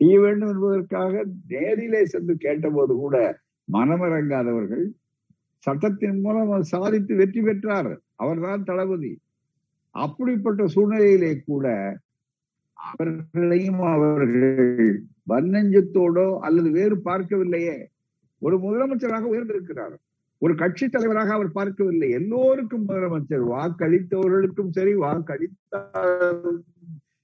செய்ய 0.00 0.16
வேண்டும் 0.24 0.52
என்பதற்காக 0.54 1.12
நேரிலே 1.52 2.02
சென்று 2.04 2.34
கேட்டபோது 2.46 2.94
கூட 2.94 3.16
மனமிறங்காதவர்கள் 3.68 4.86
சட்டத்தின் 5.66 6.20
மூலம் 6.24 6.68
சாதித்து 6.72 7.12
வெற்றி 7.20 7.40
பெற்றார். 7.46 7.90
அவர்தான் 8.22 8.66
தளபதி. 8.68 9.12
அப்படிப்பட்ட 9.94 10.62
சூழ்நிலையிலே 10.74 11.32
கூட 11.50 11.66
அவர்களையும் 12.78 13.82
அவர்கள் 13.94 14.90
வன்னஞ்சத்தோடோ 15.32 16.26
அல்லது 16.46 16.68
வேறு 16.78 16.96
பார்க்கவில்லையே. 17.08 17.76
ஒரு 18.38 18.58
முதலமைச்சராக 18.58 19.22
உயர்ந்திருக்கிறார். 19.22 19.96
ஒரு 20.38 20.54
கட்சி 20.54 20.88
தலைவராக 20.88 21.32
அவர் 21.32 21.52
பார்க்கவில்லை. 21.52 22.10
எல்லோருக்கும் 22.10 22.88
முதலமைச்சர். 22.88 23.44
வாக்களித்தவர்களுக்கும் 23.48 24.70
சரி 24.70 24.94
வாக்களித்தார் 24.94 26.58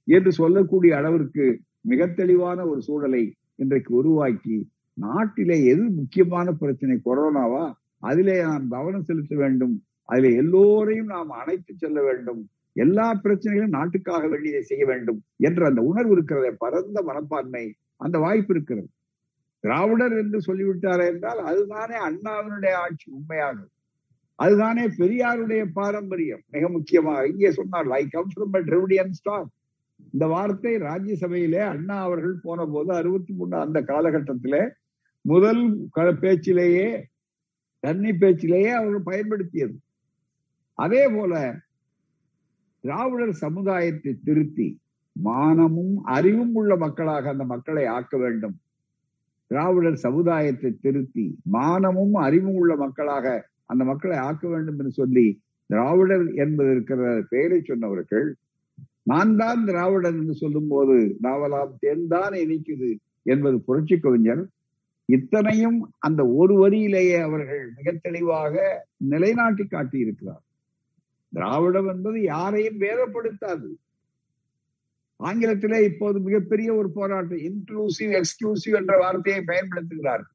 என்று 0.04 0.32
சொல்லக்கூடிய 0.32 0.96
அளவிற்கு 0.96 1.60
மிக 1.80 2.06
தெளிவான 2.06 2.66
ஒரு 2.66 2.82
சூழலை 2.82 3.34
இன்றைக்கு 3.54 3.94
உருவாக்கி 3.94 4.70
நாட்டிலே 4.94 5.64
எது 5.64 5.82
முக்கியமான 5.82 6.52
பிரச்சனை? 6.52 7.00
கொரோனாவா? 7.04 7.72
அதிலே 7.98 8.42
நாம் 8.42 8.68
கவனம் 8.68 9.02
செலுத்த 9.02 9.36
வேண்டும். 9.36 9.82
அதிலே 10.04 10.36
எல்லோரையும் 10.36 11.06
நாம் 11.06 11.30
அணைத்து 11.30 11.74
செல்ல 11.76 12.02
வேண்டும். 12.02 12.48
எல்லா 12.72 13.20
பிரச்சனைகளும் 13.24 13.68
நாட்டுக்காக 13.68 14.28
வேண்டியதை 14.28 14.62
செய்ய 14.62 14.86
வேண்டும் 14.86 15.22
என்ற 15.36 15.66
அந்த 15.66 15.80
உணர்வு 15.80 16.16
இருக்கிறத. 16.16 16.54
பரந்த 16.58 17.02
மனப்பான்மை 17.02 17.74
அந்த 17.96 18.18
வாய்ப்பு 18.18 18.54
இருக்கிறது. 18.54 18.88
திராவிடர் 19.64 20.14
என்று 20.22 20.38
சொல்லிவிட்டாரே 20.46 21.04
என்றால் 21.12 21.40
அதுதானே 21.50 21.96
அண்ணாவினுடைய 22.08 22.74
ஆட்சி 22.84 23.06
உண்மையாக 23.18 23.58
அதுதானே 24.38 24.84
பெரியாருடைய 24.98 25.62
பாரம்பரியம். 25.78 26.40
மிக 26.54 26.68
முக்கியமாக 26.68 27.28
இங்கே 27.32 27.50
சொன்னார் 27.58 27.90
I 27.98 28.02
come 28.14 28.30
from 28.32 28.54
Dravidian 28.70 29.14
stock 29.18 29.46
இந்த 30.14 30.24
வார்த்தை 30.32 30.72
ராஜ்யசபையிலே 30.88 31.60
அண்ணா 31.72 31.96
அவர்கள் 32.06 32.34
போன 32.46 32.66
போது 32.72 32.90
அறுபத்தி 33.00 33.32
மூணு 33.38 33.56
அந்த 33.64 33.78
காலகட்டத்திலே 33.90 34.62
முதல் 35.24 35.62
பேச்சிலேயே 36.24 36.88
தண்ணி 37.84 38.12
பேச்சிலேயே 38.22 38.72
அவர்கள் 38.78 39.08
பயன்படுத்தியது. 39.10 39.76
அதே 40.78 41.04
போல 41.08 41.32
திராவிடர் 42.84 43.34
சமுதாயத்தை 43.44 44.12
திருத்தி 44.28 44.68
மானமும் 45.16 45.96
அறிவும் 46.16 46.54
உள்ள 46.60 46.72
மக்களாக 46.84 47.30
அந்த 47.34 47.44
மக்களை 47.54 47.84
ஆக்க 47.96 48.16
வேண்டும். 48.24 48.56
திராவிடர் 49.54 49.98
சமுதாயத்தை 50.04 50.70
திருத்தி 50.84 51.24
மானமும் 51.56 52.14
அறிவும் 52.26 52.56
உள்ள 52.60 52.72
மக்களாக 52.76 53.26
அந்த 53.66 53.82
மக்களை 53.84 54.16
ஆக்க 54.28 54.44
வேண்டும் 54.48 54.78
என்று 54.78 54.92
சொல்லி 54.92 55.26
திராவிடர் 55.70 56.24
என்பது 56.34 56.70
இருக்கிற 56.70 57.02
பெயரை 57.30 57.58
சொன்னவர்கள் 57.60 58.26
நான் 59.02 59.32
தான் 59.36 59.60
திராவிடன் 59.64 60.18
என்று 60.20 60.34
சொல்லும் 60.34 60.68
போது 60.68 60.96
நாவலாம் 61.22 61.72
தேன்தான் 61.82 62.34
இனிக்குது 62.42 62.90
என்பது 63.22 63.56
புரட்சி 63.60 63.96
கவிஞர். 63.98 64.42
இத்தனையும் 65.08 65.78
அந்த 65.98 66.20
ஒரு 66.40 66.54
வரியிலேயே 66.62 67.18
அவர்கள் 67.20 67.64
மிக 67.76 67.92
தெளிவாக 68.02 68.54
நிலைநாட்டி 69.12 69.64
காட்டியிருக்கிறார். 69.66 70.42
திராவிடம் 71.32 71.88
என்பது 71.94 72.18
யாரையும் 72.22 72.80
வேதப்படுத்தாது 72.80 73.68
ஆங்கிலத்திலே 75.22 75.84
இப்போது 75.84 76.20
மிகப்பெரிய 76.20 76.74
ஒரு 76.74 76.90
போராட்டம் 76.90 77.38
இன்க்ளூசிவ் 77.38 78.20
எக்ஸ்க்ளூசிவ் 78.20 78.76
என்ற 78.76 78.98
வார்த்தையை 78.98 79.44
பயன்படுத்துகிறார்கள். 79.46 80.32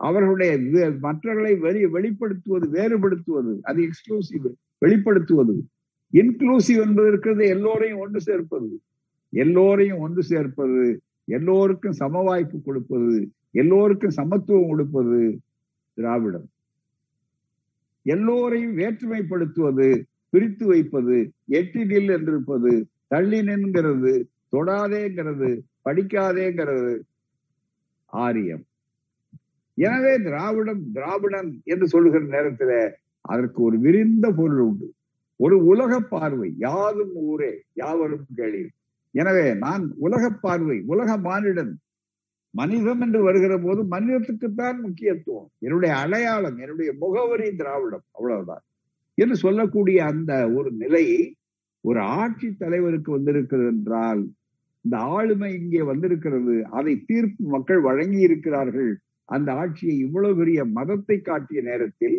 அவர்களுடைய 0.00 0.52
மற்றவர்களை 1.00 1.54
வெளி 1.56 1.84
வெளிப்படுத்துவது 1.86 2.66
வேறுபடுத்துவது 2.72 3.60
அது 3.62 3.88
எக்ஸ்க்ளூசிவ் 3.88 4.46
வெளிப்படுத்துவது. 4.86 5.54
இன்க்ளூசிவ் 6.12 6.82
என்பது 6.82 7.08
இருக்கிறது 7.08 7.46
எல்லோரையும் 7.46 7.98
ஒன்று 7.98 8.20
சேர்ப்பது. 8.20 8.80
எல்லோரையும் 9.28 9.98
ஒன்று 9.98 10.22
சேர்ப்பது. 10.22 11.00
எல்லோருக்கும் 11.24 11.92
சம 11.92 12.22
வாய்ப்பு 12.22 12.62
கொடுப்பது. 12.62 13.28
எல்லோருக்கும் 13.50 14.10
சமத்துவம் 14.10 14.68
கொடுப்பது 14.68 15.38
திராவிடம். 15.94 16.48
எல்லோரையும் 18.02 18.76
வேற்றுமைப்படுத்துவது 18.76 19.88
பிரித்து 20.28 20.66
வைப்பது 20.66 21.16
எட்டிடில் 21.50 22.10
என்றிருப்பது 22.16 22.72
தள்ளி 23.10 23.40
நின்கிறது 23.48 24.12
தொடாதேங்கிறது 24.54 25.48
படிக்காதேங்கிறது 25.86 26.94
ஆரியம். 28.12 28.64
எனவே 29.78 30.12
திராவிடம் 30.26 30.82
திராவிடன் 30.96 31.50
என்று 31.72 31.86
சொல்லுகிற 31.94 32.22
நேரத்துல 32.36 32.72
அதற்கு 33.24 33.60
ஒரு 33.66 33.76
விரிந்த 33.84 34.26
பொருள் 34.38 34.62
உண்டு. 34.68 34.86
ஒரு 35.40 35.56
உலக 35.72 35.92
பார்வை 36.12 36.48
யாதும் 36.66 37.14
ஊரே 37.30 37.52
யாவரும் 37.80 38.24
கேள்வி 38.38 38.64
எனவே 39.14 39.44
நான் 39.64 39.84
உலக 40.06 40.24
பார்வை 40.44 40.78
உலக 40.92 41.10
மானிடன் 41.26 41.70
மனிதம் 42.54 43.00
என்று 43.04 43.20
வருகிற 43.26 43.54
போது 43.64 43.80
மனிதத்துக்குத்தான் 43.94 44.78
முக்கியத்துவம். 44.86 45.48
என்னுடைய 45.64 45.92
அடையாளம் 46.02 46.58
என்னுடைய 46.64 46.90
முகவரி 47.02 47.48
திராவிடம் 47.60 48.04
அவ்வளவுதான். 48.16 48.64
என்று 49.18 49.36
சொல்லக்கூடிய 49.44 49.98
அந்த 50.12 50.32
ஒரு 50.56 50.70
நிலை 50.82 51.04
ஒரு 51.88 52.00
ஆட்சி 52.20 52.48
தலைவருக்கு 52.54 53.10
வந்திருக்கிறது 53.12 53.68
என்றால் 53.74 54.22
இந்த 54.84 54.96
ஆளுமை 55.16 55.50
இங்கே 55.60 55.82
வந்திருக்கிறது. 55.82 56.54
அதை 56.78 56.92
தீர்ப்பு 57.06 57.44
மக்கள் 57.48 57.80
வழங்கி 57.80 58.20
இருக்கிறார்கள். 58.20 58.90
அந்த 59.28 59.48
ஆட்சியை 59.52 59.94
இவ்வளவு 59.98 60.34
பெரிய 60.36 60.60
மதத்தை 60.76 61.16
காட்டிய 61.20 61.60
நேரத்தில் 61.62 62.18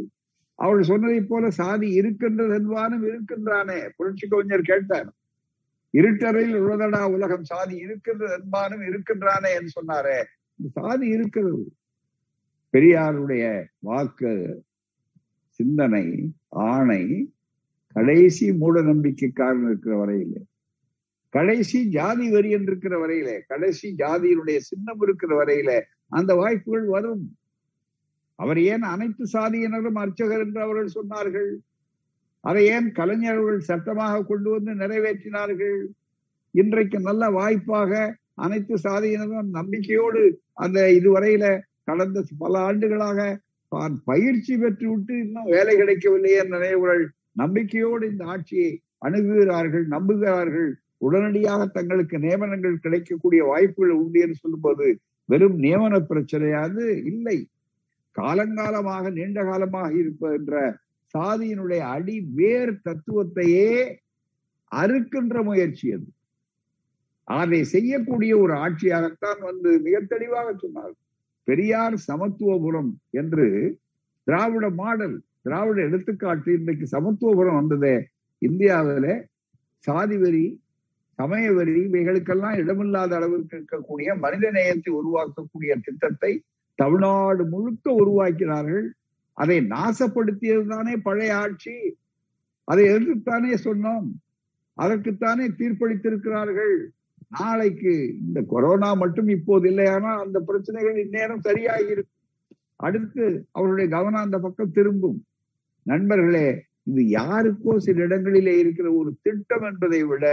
அவள் 0.59 0.81
சொன்னதை 0.83 1.19
போல 1.21 1.49
சாதி 1.59 1.87
இருக்கின்றது 1.99 2.53
என்பானும் 2.59 3.05
இருக்கின்றானே. 3.11 3.79
புரட்சி 3.97 4.25
கவிஞர் 4.27 4.69
கேட்டார் 4.71 5.09
இருட்டறையில் 5.93 6.57
உலகடா 6.63 7.01
உலகம் 7.13 7.45
சாதி 7.51 7.75
இருக்கின்றது 7.85 8.33
என்பானும் 8.39 8.83
இருக்கின்றானே 8.89 9.51
என்று 9.57 9.71
சொன்னாரே. 9.77 10.19
சாதி 10.73 11.07
இருக்கிறது. 11.07 11.63
பெரியாருடைய 12.73 13.43
வாக்கு 13.87 14.33
சிந்தனை 15.59 16.05
ஆணை 16.65 17.03
கடைசி 17.95 18.45
மூட 18.61 18.81
நம்பிக்கைக்காரன் 18.91 19.65
இருக்கிற 19.69 19.93
வரையிலே. 20.01 20.41
கடைசி 21.33 21.79
ஜாதி 21.95 22.27
வரி 22.35 22.49
என்று 22.57 22.71
இருக்கிற 22.71 22.95
வரையிலே 23.01 23.35
கடைசி 23.51 23.87
ஜாதியினுடைய 24.01 24.57
சின்னம் 24.69 25.01
இருக்கிற 25.05 25.31
வரையிலே 25.39 25.79
அந்த 26.17 26.31
வாய்ப்புகள் 26.41 26.87
வரும். 26.95 27.25
அவர் 28.39 28.59
ஏன் 28.71 28.85
அனைத்து 28.93 29.23
சாதியினரும் 29.33 29.99
அர்ச்சகர் 30.03 30.43
என்று 30.45 30.59
அவர்கள் 30.65 30.95
சொன்னார்கள்? 30.97 31.51
அதை 32.43 32.61
ஏன் 32.75 32.87
கலைஞர்கள் 32.99 33.67
சட்டமாக 33.69 34.23
கொண்டு 34.23 34.49
வந்து 34.55 34.73
நிறைவேற்றினார்கள்? 34.81 35.79
இன்றைக்கு 36.55 36.97
நல்ல 37.09 37.23
வாய்ப்பாக 37.39 37.91
அனைத்து 38.45 38.75
சாதியினரும் 38.87 39.51
நம்பிக்கையோடு 39.59 40.21
அந்த 40.63 40.79
இதுவரையில 40.99 41.45
கடந்த 41.89 42.19
பல 42.43 42.53
ஆண்டுகளாக 42.69 43.19
தான் 43.71 43.93
பயிற்சி 44.09 44.53
பெற்று 44.57 44.85
விட்டு 44.91 45.13
இன்னும் 45.25 45.51
வேலை 45.55 45.73
கிடைக்கவில்லையே 45.77 46.41
நினைவுகள் 46.53 47.03
நம்பிக்கையோடு 47.41 48.03
இந்த 48.11 48.23
ஆட்சியை 48.33 48.71
அணுகுகிறார்கள் 49.05 49.85
நம்புகிறார்கள். 49.95 50.71
உடனடியாக 51.07 51.61
தங்களுக்கு 51.77 52.15
நியமனங்கள் 52.25 52.83
கிடைக்கக்கூடிய 52.85 53.41
வாய்ப்புகள் 53.51 53.99
உண்டு 54.01 54.19
என்று 54.25 54.41
சொல்லும்போது 54.43 54.87
வெறும் 55.29 55.57
நியமன 55.65 55.95
பிரச்சனையாது 56.11 56.83
இல்லை. 57.11 57.37
காலங்காலமாக 58.15 59.05
நீண்ட 59.17 59.39
காலமாக 59.49 59.89
இருப்பென்ற 60.01 60.53
சாதியினுடைய 61.13 61.81
அடி 61.95 62.15
வேர் 62.37 62.73
தத்துவத்தையே 62.87 63.71
அறுக்கின்ற 64.71 65.43
முயற்சி 65.49 65.87
அது. 65.95 66.07
அதை 67.27 67.59
செய்யக்கூடிய 67.73 68.33
ஒரு 68.43 68.53
ஆட்சியாகத்தான் 68.63 69.41
வந்து 69.49 69.71
மிக 69.85 69.95
தெளிவாக 70.13 70.49
சொன்னார் 70.63 70.93
பெரியார் 71.47 71.95
சமத்துவபுரம் 72.07 72.91
என்று 73.21 73.47
திராவிட 74.27 74.65
மாடல் 74.79 75.17
திராவிட 75.41 75.81
எடுத்துக்காட்டு 75.81 76.53
இன்றைக்கு 76.53 76.85
சமத்துவபுரம் 76.91 77.55
வந்ததே. 77.55 78.07
இந்தியாவில 78.41 79.23
சாதி 79.77 80.17
வரி 80.17 80.61
சமய 81.19 81.53
வரி 81.53 81.71
இவைகளுக்கெல்லாம் 81.71 82.57
இடமில்லாத 82.57 83.15
அளவிற்கு 83.15 83.55
இருக்கக்கூடிய 83.57 84.19
மனித 84.19 84.51
நேயத்தை 84.51 84.93
உருவாக்கக்கூடிய 84.93 85.75
திட்டத்தை 85.83 86.43
தமிழ்நாடு 86.75 87.45
முழுக்க 87.45 87.91
உருவாக்கினார்கள். 87.91 88.87
அதை 89.33 89.57
நாசப்படுத்தியதுதானே 89.59 90.97
பழைய 90.97 91.35
ஆட்சி. 91.35 91.97
அதை 92.63 92.85
எதிர்த்துத்தானே 92.89 93.57
சொன்னோம். 93.63 94.07
அதற்குத்தானே 94.77 95.45
தீர்ப்பளித்திருக்கிறார்கள். 95.59 96.75
நாளைக்கு 97.27 97.93
இந்த 98.19 98.41
கொரோனா 98.47 98.93
மட்டும் 98.93 99.27
இப்போது 99.27 99.69
இல்லையானா 99.69 100.11
அந்த 100.25 100.39
பிரச்சனைகள் 100.39 100.97
இந்நேரம் 101.05 101.39
சரியாகி 101.39 101.85
இருக்கும் 101.85 102.17
அடுத்து 102.75 103.47
அவருடைய 103.51 103.89
கவனம் 103.89 104.21
அந்த 104.21 104.37
பக்கம் 104.39 104.71
திரும்பும். 104.71 105.25
நண்பர்களே 105.89 106.47
இது 106.89 107.01
யாருக்கோ 107.19 107.71
சில 107.85 107.97
இடங்களிலே 108.07 108.53
இருக்கிற 108.63 108.87
ஒரு 108.99 109.11
திட்டம் 109.25 109.65
என்பதை 109.69 110.01
விட 110.11 110.25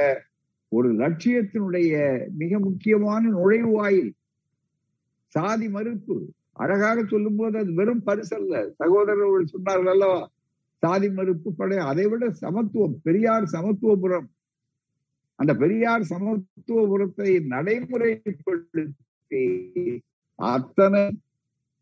ஒரு 0.73 0.89
லட்சியத்தினுடைய 1.03 1.93
மிக 2.41 2.53
முக்கியமான 2.59 3.23
நுழைவாயில் 3.37 4.13
சாதி 5.35 5.67
மறுப்பு. 5.69 6.17
அழகாக 6.63 6.99
சொல்லும் 7.13 7.39
போது 7.39 7.55
அது 7.63 7.73
வெறும் 7.81 8.05
பரிசல்ல 8.07 8.55
சகோதரர்கள் 8.81 9.53
சொன்னார்கள் 9.55 9.93
அல்லவா 9.95 10.21
சாதி 10.83 11.09
மறுப்பு 11.19 11.49
படை. 11.61 11.77
அதை 11.91 12.07
விட 12.13 12.25
சமத்துவம் 12.45 12.97
பெரியார் 13.07 13.47
சமத்துவபுரம். 13.57 14.29
அந்த 15.39 15.53
பெரியார் 15.63 16.05
சமத்துவபுரத்தை 16.13 17.31
நடைமுறைப்படுத்தி 17.53 19.45
அத்தனை 20.39 21.03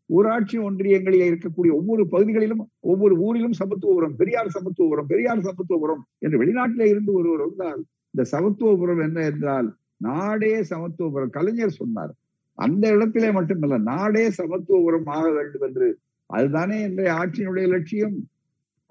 ஊராட்சி 0.09 0.57
ஒன்றியங்களில் 0.57 1.29
இருக்கக்கூடிய 1.29 1.71
ஒவ்வொரு 1.73 2.03
பகுதிகளிலும் 2.07 2.63
ஒவ்வொரு 2.79 3.15
ஊரிலும் 3.17 3.57
சமத்துவபுரம் 3.59 4.15
பெரியார் 4.15 4.55
சமத்துவபுரம் 4.57 5.07
பெரியார் 5.07 5.45
சமத்துவபுரம் 5.47 6.03
என்று 6.19 6.41
வெளிநாட்டிலே 6.43 6.87
இருந்து 6.87 7.13
ஒருவர் 7.13 7.45
வந்தால் 7.47 7.81
இந்த 8.13 8.25
சமத்துவபுரம் 8.31 9.01
என்ன 9.03 9.19
என்றால் 9.23 9.69
நாடே 9.97 10.53
சமத்துவபுரம் 10.71 11.29
கலைஞர் 11.29 11.79
சொன்னார் 11.79 12.13
அந்த 12.57 12.83
இடத்திலே 12.87 13.29
மட்டுமல்ல 13.31 13.77
நாடே 13.77 14.25
சமத்துவபுரம் 14.29 15.09
ஆக 15.15 15.25
வேண்டும் 15.31 15.61
என்று. 15.61 15.87
அதுதானே 16.29 16.77
இன்றைய 16.81 17.13
ஆட்சியினுடைய 17.13 17.65
லட்சியம். 17.67 18.15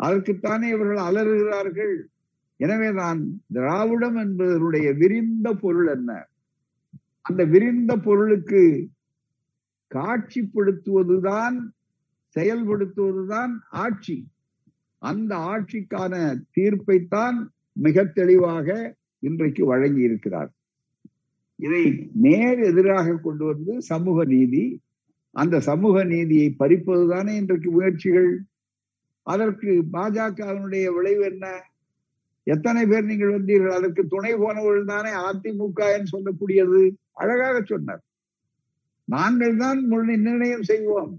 அதற்குத்தானே 0.01 0.67
இவர்கள் 0.75 1.01
அலறுகிறார்கள். 1.09 1.95
எனவே 2.61 2.89
நான் 2.93 3.21
திராவிடம் 3.53 4.17
என்பதனுடைய 4.17 4.89
விரிந்த 4.99 5.49
பொருள் 5.55 5.87
என்ன? 5.87 6.11
அந்த 7.23 7.45
விரிந்த 7.45 7.93
பொருளுக்கு 7.97 8.63
காட்சிப்படுத்துவதுதான் 9.97 11.57
செயல்படுத்துவதுதான் 12.37 13.53
ஆட்சி. 13.85 14.17
அந்த 15.03 15.33
ஆட்சிக்கான 15.53 16.15
தீர்ப்பைத்தான் 16.57 17.39
மிக 17.87 18.05
தெளிவாக 18.19 18.69
இன்றைக்கு 19.19 19.63
வழங்கி 19.67 20.03
இருக்கிறார் 20.03 20.51
இதை 21.59 21.85
நேர் 22.25 22.61
எதிராக 22.71 23.17
கொண்டு 23.17 23.45
வந்து 23.45 23.73
சமூக 23.83 24.25
நீதி 24.25 24.65
அந்த 25.37 25.57
சமூக 25.61 26.05
நீதியை 26.05 26.49
பறிப்பதுதானே 26.59 27.33
இன்றைக்கு 27.37 27.69
முயற்சிகள்? 27.71 28.33
அதற்கு 29.27 29.71
பாஜகவினுடைய 29.93 30.87
விளைவு 30.97 31.25
என்ன? 31.25 31.47
எத்தனை 32.47 32.83
பேர் 32.87 33.09
நீங்கள் 33.11 33.35
வந்தீர்கள்? 33.37 33.77
அதற்கு 33.79 34.03
துணை 34.07 34.33
போனவர்கள் 34.37 34.85
தானே 34.85 35.13
அதிமுக 35.29 35.81
என்று 35.97 36.13
சொல்லக்கூடியது? 36.15 36.81
அழகாக 37.13 37.57
சொன்னார். 37.63 38.03
நாங்கள் 39.09 39.57
தான் 39.63 39.81
நிர்ணயம் 40.27 40.69
செய்வோம். 40.71 41.13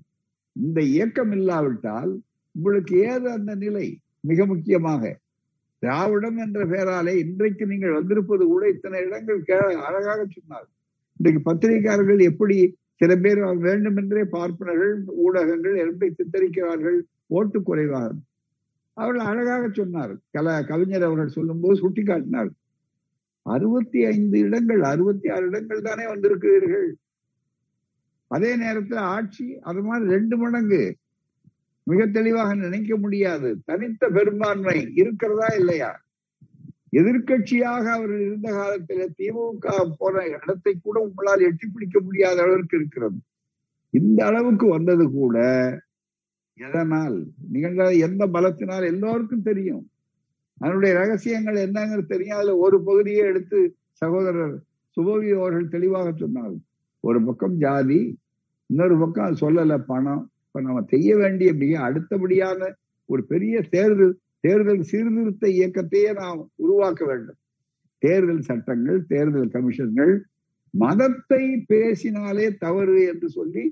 இந்த 0.56 0.80
இயக்கம் 0.95 1.34
இல்லாவிட்டால் 1.38 2.12
உங்களுக்கு 2.56 2.95
ஏது 3.12 3.28
அந்த 3.38 3.52
நிலை? 3.63 3.86
மிக 4.30 4.45
முக்கியமாக 4.52 5.04
திராவிடம் 5.84 6.38
என்ற 6.45 6.60
பெயராலே 6.71 7.13
இன்றைக்கு 7.24 7.63
நீங்கள் 7.71 7.98
வந்திருப்பது 7.98 8.43
கூட 8.52 8.63
இத்தனை 8.74 9.00
இடங்கள் 9.08 9.41
அழகாக 9.88 10.21
சொன்னார். 10.36 10.67
இன்றைக்கு 11.19 11.41
பத்திரிகையாளர்கள் 11.50 12.21
எப்படி 12.32 12.58
சில 13.02 13.12
பேர் 13.24 13.39
வேண்டும் 13.67 13.98
என்றே 14.02 14.24
பார்ப்பனர்கள் 14.36 14.93
ஊடகங்கள் 15.26 15.76
எப்படி 15.84 16.08
சித்தரிக்கிறார்கள் 16.19 17.00
ஓட்டு 17.38 17.60
குறைவாக 17.62 18.13
அவர்கள் 18.98 19.30
அழகாக 19.32 19.63
சொன்னார். 19.80 20.13
கல 20.36 20.48
கவிஞர் 20.69 21.08
அவர்கள் 21.08 21.36
சொல்லும் 21.38 21.62
போது 21.63 21.76
சுட்டிக்காட்டினார். 21.84 22.52
அறுபத்தி 23.45 24.00
ஐந்து 24.12 24.38
இடங்கள் 24.48 24.84
அறுபத்தி 24.91 25.28
ஆறு 25.36 25.45
இடங்கள் 25.52 25.88
தானே 25.88 26.06
வந்திருக்கிறீர்கள். 26.13 26.88
அதே 28.27 28.55
நேரத்தில் 28.55 28.97
ஆட்சி 28.97 29.57
அது 29.61 29.81
மாதிரி 29.83 30.11
ரெண்டு 30.11 30.38
மடங்கு 30.38 30.97
மிக 31.83 32.05
தெளிவாக 32.07 32.55
நினைக்க 32.55 32.97
முடியாது. 32.97 33.49
தனித்த 33.65 34.09
பெரும்பான்மை 34.09 34.77
இருக்கிறதா 34.95 35.49
இல்லையா? 35.55 35.91
எதிர்கட்சியாக 36.91 37.85
அவர்கள் 37.91 38.19
இருந்த 38.19 38.49
காலத்தில் 38.51 39.13
திமுக 39.17 39.93
போன 39.97 40.23
இடத்தை 40.25 40.73
கூட 40.75 40.99
உங்களால் 40.99 41.39
எட்டி 41.39 41.67
பிடிக்க 41.67 41.99
முடியாத 41.99 42.41
அளவிற்கு 42.41 42.77
இருக்கிறது. 42.77 43.17
இந்த 43.89 44.25
அளவுக்கு 44.25 44.67
வந்தது 44.67 45.11
கூட 45.11 45.38
எதனால்? 46.57 47.17
நீங்கள் 47.51 47.99
எந்த 48.07 48.23
பலத்தினால்? 48.27 48.85
எல்லோருக்கும் 48.85 49.41
தெரியும். 49.41 49.83
அதனுடைய 50.61 50.91
ரகசியங்கள் 50.95 51.57
என்னங்கிறது 51.65 52.05
தெரியும் 52.05 52.38
அதுல 52.38 52.57
ஒரு 52.57 52.77
பகுதியை 52.83 53.23
எடுத்து 53.25 53.59
சகோதரர் 54.01 54.55
சுபவி 54.97 55.29
அவர்கள் 55.39 55.67
தெளிவாக 55.67 56.09
சொன்னார்கள். 56.11 56.63
ஒரு 57.07 57.19
பக்கம் 57.27 57.55
ஜாதி 57.63 58.01
இன்னொரு 58.69 58.95
பக்கம் 59.01 59.39
சொல்லல 59.41 59.73
பணம். 59.91 60.23
இப்ப 60.45 60.61
நம்ம 60.67 60.83
செய்ய 60.93 61.09
வேண்டிய 61.21 61.53
அப்படியே 61.53 61.77
அடுத்தபடியான 61.87 62.69
ஒரு 63.09 63.21
பெரிய 63.31 63.55
தேர்தல் 63.75 64.13
தேர்தல் 64.43 64.83
சீர்திருத்த 64.91 65.45
இயக்கத்தையே 65.57 66.09
நாம் 66.21 66.39
உருவாக்க 66.63 67.01
வேண்டும். 67.05 67.39
தேர்தல் 68.03 68.45
சட்டங்கள் 68.49 68.99
தேர்தல் 69.11 69.53
கமிஷன்கள் 69.55 70.13
மதத்தை 70.73 71.43
பேசினாலே 71.71 72.45
தவறு 72.63 72.97
என்று 73.11 73.27
சொல்லி 73.29 73.63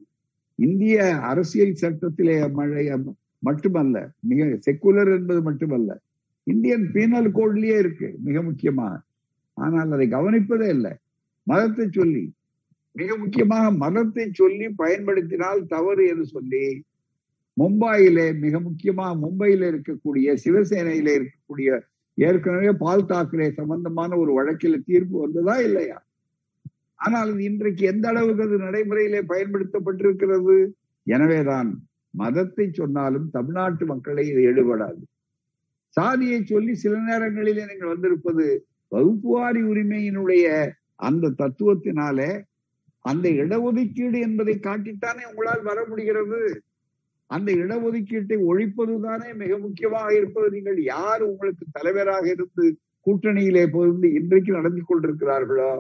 இந்திய 0.60 0.98
அரசியல் 1.32 1.80
சட்டத்திலே 1.82 2.36
மழை 2.60 2.86
மட்டுமல்ல 3.44 3.98
மிக 4.30 4.46
செக்குலர் 4.66 5.12
என்பது 5.18 5.42
மட்டுமல்ல 5.48 5.92
இந்தியன் 6.48 6.86
பீனல் 6.94 7.30
கோட்லயே 7.38 7.78
இருக்கு 7.84 8.08
மிக 8.28 8.38
முக்கியமாக 8.42 8.96
ஆனால் 9.58 9.92
அதை 9.96 10.06
கவனிப்பதே 10.16 10.68
இல்லை. 10.76 10.94
மதத்தை 11.48 11.86
சொல்லி 12.00 12.24
மிக 12.96 13.16
முக்கியமாக 13.18 13.72
மதத்தை 13.78 14.26
சொல்லி 14.32 14.68
பயன்படுத்தினால் 14.76 15.62
தவறு 15.68 16.04
என்று 16.08 16.26
சொல்லி 16.28 16.66
மும்பாயிலே 17.58 18.28
மிக 18.44 18.60
முக்கியமாக 18.60 19.14
மும்பையில 19.16 19.68
இருக்கக்கூடிய 19.72 20.30
சிவசேனையில 20.44 21.10
இருக்கக்கூடிய 21.18 21.70
ஏற்கனவே 22.18 22.72
பால் 22.78 23.10
தாக்கரே 23.10 23.48
சம்பந்தமான 23.52 24.18
ஒரு 24.18 24.32
வழக்கில 24.38 24.78
தீர்ப்பு 24.90 25.16
வந்ததா 25.24 25.56
இல்லையா? 25.68 25.98
ஆனால் 27.00 27.30
அது 27.30 27.44
இன்றைக்கு 27.44 27.84
எந்த 27.88 28.06
அளவுக்கு 28.08 28.44
அது 28.44 28.58
நடைமுறையிலே 28.58 29.22
பயன்படுத்தப்பட்டிருக்கிறது? 29.32 30.58
எனவேதான் 31.08 31.70
மதத்தை 32.14 32.66
சொன்னாலும் 32.72 33.28
தமிழ்நாட்டு 33.30 33.86
மக்களை 33.86 34.24
இது 34.28 34.42
எடுபடாது 34.52 35.02
சாதியை 35.98 36.40
சொல்லி 36.44 36.74
சில 36.76 36.94
நேரங்களிலே 37.10 37.64
நீங்கள் 37.72 37.94
வந்திருப்பது 37.94 38.46
வகுப்புவாரி 38.92 39.62
உரிமையினுடைய 39.72 40.46
அந்த 41.00 41.34
தத்துவத்தினாலே 41.42 42.30
அந்த 43.06 43.30
இடஒதுக்கீடு 43.30 44.18
என்பதை 44.28 44.56
காட்டித்தானே 44.60 45.24
உங்களால் 45.30 45.68
வர 45.70 45.80
முடிகிறது. 45.90 46.42
அந்த 47.26 47.50
இடஒதுக்கீட்டை 47.52 48.38
ஒழிப்பதுதானே 48.50 49.30
மிக 49.36 49.58
முக்கியமாக 49.58 50.10
இருப்பது. 50.16 50.48
நீங்கள் 50.56 50.80
யார் 50.84 51.22
உங்களுக்கு 51.22 51.66
தலைவராக 51.72 52.26
இருந்து 52.30 52.66
கூட்டணியிலே 53.06 53.64
பொருந்து 53.76 54.08
இன்றைக்கு 54.20 54.52
நடந்து 54.52 54.82
கொண்டிருக்கிறார்களோ 54.90 55.72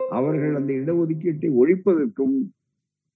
அவர்கள் 0.00 0.54
அந்த 0.54 0.72
இடஒதுக்கீட்டை 0.72 1.50
ஒழிப்பதற்கும் 1.62 2.36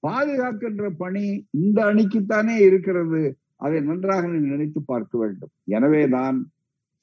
பாதுகாக்கின்ற 0.03 0.85
பணி 1.03 1.25
இந்த 1.51 1.79
அணிக்குத்தானே 1.85 2.57
இருக்கிறது. 2.69 3.23
அதை 3.57 3.81
நன்றாக 3.81 4.27
நினைத்து 4.27 4.81
பார்க்க 4.83 5.19
வேண்டும். 5.19 5.53
எனவேதான் 5.65 6.39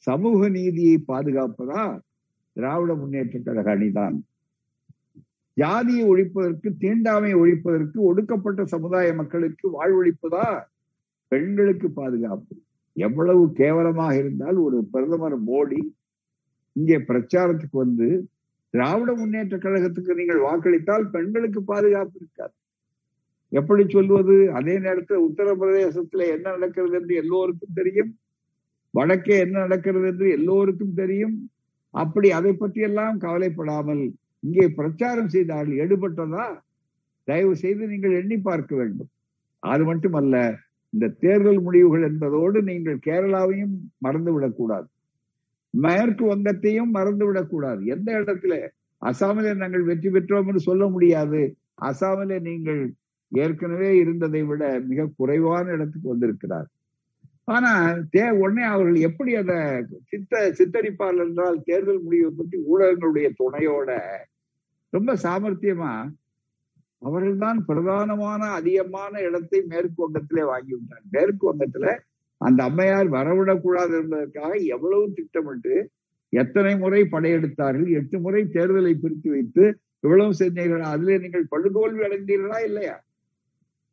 சமூக 0.07 0.49
நீதியை 0.49 0.97
பாதுகாப்பதா 1.07 1.83
திராவிட 2.55 2.91
முன்னேற்ற 2.93 3.39
கழக 3.39 3.69
அணிதான் 3.75 4.17
ஜாதியை 5.57 6.03
ஒழிப்பதற்கு 6.09 6.69
தீண்டாமை 6.77 7.35
ஒழிப்பதற்கு 7.35 7.97
ஒடுக்கப்பட்ட 7.97 8.65
சமுதாய 8.65 9.13
மக்களுக்கு 9.13 9.67
வாழ்வழிப்புதா? 9.77 10.47
பெண்களுக்கு 11.27 11.89
பாதுகாப்பு. 11.89 12.55
எவ்வளவு 12.93 13.51
கேவலமாக 13.51 14.17
இருந்தால் 14.17 14.55
ஒரு 14.55 14.77
பிரதமர் 14.91 15.37
மோடி 15.47 15.81
இங்கே 16.75 16.97
பிரச்சாரத்துக்கு 16.97 17.77
வந்து 17.77 18.07
திராவிட 18.69 19.13
முன்னேற்ற 19.13 19.57
கழகத்துக்கு 19.57 20.13
நீங்கள் 20.13 20.39
வாக்களித்தால் 20.39 21.05
பெண்களுக்கு 21.09 21.63
பாதுகாப்பு 21.63 22.15
இருக்காது. 22.15 22.55
எப்படி 23.51 23.83
சொல்வது? 23.89 24.51
அதே 24.51 24.79
நேரத்தில் 24.79 25.25
உத்தரப்பிரதேசத்துல 25.27 26.25
என்ன 26.27 26.45
நடக்கிறது 26.51 26.95
என்று 26.95 27.15
எல்லோருக்கும் 27.15 27.75
தெரியும். 27.75 28.11
வடக்கே 28.93 29.35
என்ன 29.39 29.59
நடக்கிறது 29.59 30.07
என்று 30.07 30.27
எல்லோருக்கும் 30.29 30.93
தெரியும். 30.93 31.51
அப்படி 31.89 32.31
அதை 32.31 32.53
பற்றியெல்லாம் 32.53 33.17
கவலைப்படாமல் 33.17 34.03
இங்கே 34.47 34.65
பிரச்சாரம் 34.79 35.33
செய்தார்கள் 35.35 35.81
எடுபட்டதா? 35.83 36.45
தயவு 37.27 37.55
செய்து 37.55 37.83
நீங்கள் 37.87 38.15
எண்ணி 38.21 38.37
பார்க்க 38.39 38.73
வேண்டும். 38.75 39.09
அது 39.63 39.83
மட்டுமல்ல 39.83 40.35
இந்த 40.93 41.07
தேர்தல் 41.19 41.61
முடிவுகள் 41.61 42.05
என்பதோடு 42.09 42.59
நீங்கள் 42.63 42.99
கேரளாவையும் 43.07 43.75
மறந்துவிடக் 44.05 44.57
கூடாது 44.59 44.87
மேற்கு 45.73 46.23
வங்கத்தையும் 46.25 46.93
மறந்துவிடக் 46.93 47.51
கூடாது 47.53 47.81
எந்த 47.85 48.09
இடத்துல 48.19 48.53
அசாமிலே 49.01 49.51
நாங்கள் 49.55 49.83
வெற்றி 49.83 50.09
பெற்றோம் 50.09 50.47
என்று 50.47 50.59
சொல்ல 50.59 50.83
முடியாது. 50.87 51.41
அசாமிலே 51.81 52.37
நீங்கள் 52.41 52.81
ஏற்கனவே 53.31 53.89
இருந்ததை 53.97 54.41
விட 54.43 54.63
மிக 54.89 55.09
குறைவான 55.17 55.65
இடத்துக்கு 55.71 56.07
வந்திருக்கிறார். 56.09 56.67
ஆனா 57.47 57.71
தே 58.15 58.23
உடனே 58.41 58.63
அவர்கள் 58.63 58.97
எப்படி 59.09 59.31
அதை 59.35 59.57
சித்த 60.05 60.41
சித்தரிப்பார்கள் 60.57 61.27
என்றால் 61.27 61.59
தேர்தல் 61.65 62.01
முடிவை 62.01 62.31
பற்றி 62.37 62.57
ஊடகங்களுடைய 62.71 63.27
துணையோட 63.39 63.89
ரொம்ப 64.97 65.11
சாமர்த்தியமா 65.25 65.93
அவர்கள்தான் 67.01 67.59
பிரதானமான 67.67 68.41
அதிகமான 68.59 69.13
இடத்தை 69.27 69.59
மேற்கு 69.71 69.99
வங்கத்திலே 70.03 70.43
வாங்கிவிட்டார் 70.51 71.03
மேற்கு 71.15 71.43
வங்கத்துல 71.49 71.87
அந்த 72.41 72.59
அம்மையார் 72.63 73.09
வரவிடக்கூடாது 73.17 73.93
என்பதற்காக 74.01 74.51
எவ்வளவு 74.75 75.05
திட்டமிட்டு 75.17 75.75
எத்தனை 76.33 76.71
முறை 76.77 77.01
படையெடுத்தார்கள் 77.13 77.91
எட்டு 77.99 78.17
முறை 78.19 78.41
தேர்தலை 78.55 78.93
பிரித்து 79.03 79.29
வைத்து 79.35 79.63
இவ்வளவு 80.03 80.33
செஞ்சீர்கள் 80.39 80.83
அதிலே 80.93 81.15
நீங்கள் 81.17 81.51
படுதோல்வி 81.53 82.01
அடைந்தீர்களா 82.07 82.59
இல்லையா? 82.69 82.95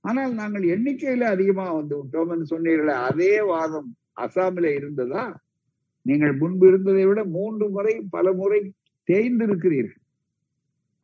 ஆனால் 0.05 0.33
நாங்கள் 0.41 0.65
எண்ணிக்கையில 0.75 1.29
அதிகமா 1.35 1.67
வந்து 1.79 1.95
விட்டோம் 2.01 2.33
என்று 2.35 2.47
சொன்னீர்களே 2.55 2.95
அதே 3.09 3.35
வாதம் 3.51 3.91
அசாமில 4.25 4.73
இருந்ததா? 4.79 5.25
நீங்கள் 6.07 6.35
முன்பு 6.43 6.65
இருந்ததை 6.71 7.05
விட 7.07 7.21
மூன்று 7.37 7.67
முறை 7.69 7.95
பல 8.11 8.33
முறை 8.33 8.61
தேய்ந்திருக்கிறீர்கள். 9.09 10.03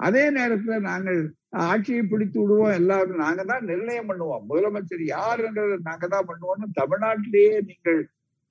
அதே 0.07 0.25
நேரத்துல 0.37 0.77
நாங்கள் 0.91 1.19
ஆட்சியை 1.69 2.03
பிடித்து 2.11 2.39
விடுவோம் 2.41 2.77
எல்லாரும் 2.81 3.23
நாங்க 3.25 3.43
தான் 3.51 3.67
நிர்ணயம் 3.71 4.09
பண்ணுவோம். 4.11 4.45
முதலமைச்சர் 4.51 5.03
யார் 5.17 5.43
நாங்க 5.89 6.05
தான் 6.15 6.29
பண்ணுவோம்னு 6.31 6.69
தமிழ்நாட்டிலேயே 6.81 7.57
நீங்கள் 7.71 8.01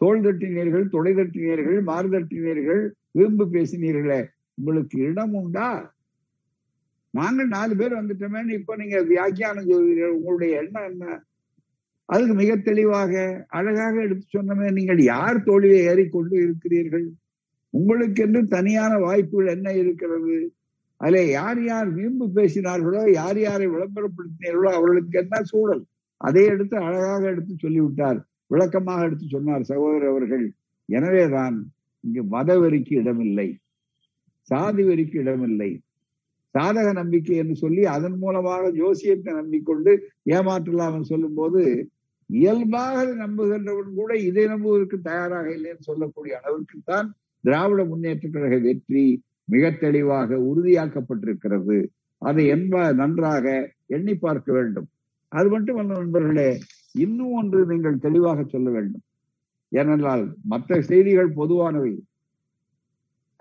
தோல் 0.01 0.25
தட்டினீர்கள் 0.25 0.85
துளை 0.95 1.13
தட்டினீர்கள் 1.19 1.79
மாறு 1.89 2.09
தட்டினீர்கள் 2.15 2.83
விரும்பு 3.17 3.45
பேசினீர்களே. 3.55 4.19
உங்களுக்கு 4.57 4.97
இடம் 5.09 5.33
உண்டா? 5.39 5.69
நாங்கள் 7.13 7.53
நாலு 7.55 7.73
பேர் 7.79 7.99
வந்துட்டோமே 7.99 8.41
இப்ப 8.59 8.75
நீங்க 8.81 8.97
வியாக்கியானம் 9.13 9.69
சொல்வீர்கள் 9.71 10.15
உங்களுடைய 10.17 10.59
எண்ணம் 10.61 10.87
என்ன? 10.91 11.05
அதுக்கு 12.09 12.35
மிக 12.41 12.51
தெளிவாக 12.67 13.13
அழகாக 13.57 13.95
எடுத்து 14.05 14.25
சொன்னமே 14.37 14.69
நீங்கள் 14.77 15.01
யார் 15.13 15.45
தோல்வியை 15.47 15.81
ஏறிக்கொண்டு 15.91 16.35
இருக்கிறீர்கள்? 16.45 17.07
உங்களுக்கென்று 17.73 18.41
தனியான 18.55 18.93
வாய்ப்புகள் 19.07 19.53
என்ன 19.55 19.73
இருக்கிறது? 19.81 20.37
அதிலே 21.01 21.21
யார் 21.29 21.61
யார் 21.63 21.89
வீம்பு 21.97 22.25
பேசினார்களோ 22.37 23.03
யார் 23.11 23.39
யாரை 23.39 23.67
விளம்பரப்படுத்தினீர்களோ 23.67 24.69
அவர்களுக்கு 24.77 25.19
என்ன 25.21 25.41
சூழல். 25.51 25.83
அதை 26.21 26.43
எடுத்து 26.45 26.75
அழகாக 26.87 27.21
எடுத்து 27.33 27.53
சொல்லிவிட்டார். 27.55 28.19
விளக்கமாக 28.51 29.05
எடுத்து 29.07 29.25
சொன்னார் 29.27 29.69
சகோதரர் 29.71 30.11
அவர்கள் 30.11 30.45
எனவேதான் 30.89 31.57
இங்கு 32.03 32.21
மதவெறிக்கு 32.35 32.93
இடமில்லை 33.01 33.47
சாதி 34.49 34.83
வெறிக்கு 34.83 35.17
இடமில்லை. 35.23 35.69
சாதக 36.55 36.87
நம்பிக்கை 36.93 37.35
என்று 37.37 37.55
சொல்லி 37.55 37.81
அதன் 37.95 38.17
மூலமாக 38.17 38.69
ஜோசியத்தை 38.71 39.31
நம்பிக்கொண்டு 39.33 39.91
ஏமாற்றலாம் 40.35 41.09
சொல்லும் 41.11 41.37
போது 41.39 41.61
இயல்பாக 42.29 43.03
நம்புகின்றவன் 43.21 43.91
கூட 43.93 44.11
இதை 44.19 44.43
நம்புவதற்கு 44.47 44.97
தயாராக 45.01 45.47
இல்லைன்னு 45.57 45.87
சொல்லக்கூடிய 45.89 46.33
அளவிற்கு 46.39 46.77
தான் 46.83 47.07
திராவிட 47.43 47.81
முன்னேற்ற 47.83 48.25
கழக 48.29 48.55
வெற்றி 48.57 49.05
மிக 49.49 49.71
தெளிவாக 49.71 50.37
உறுதியாக்கப்பட்டிருக்கிறது. 50.49 51.77
அதை 52.21 52.43
என்ப 52.47 52.93
நன்றாக 52.93 53.45
எண்ணி 53.87 54.13
பார்க்க 54.15 54.49
வேண்டும். 54.53 54.87
அது 55.31 55.47
மட்டுமல்ல 55.49 55.97
நண்பர்களே 55.97 56.49
இன்னும் 56.93 57.33
ஒன்று 57.33 57.59
நீங்கள் 57.65 58.03
தெளிவாக 58.05 58.43
சொல்ல 58.43 58.69
வேண்டும். 58.69 59.03
ஏனென்றால் 59.71 60.23
மற்ற 60.43 60.81
செய்திகள் 60.81 61.31
பொதுவானவை. 61.33 61.93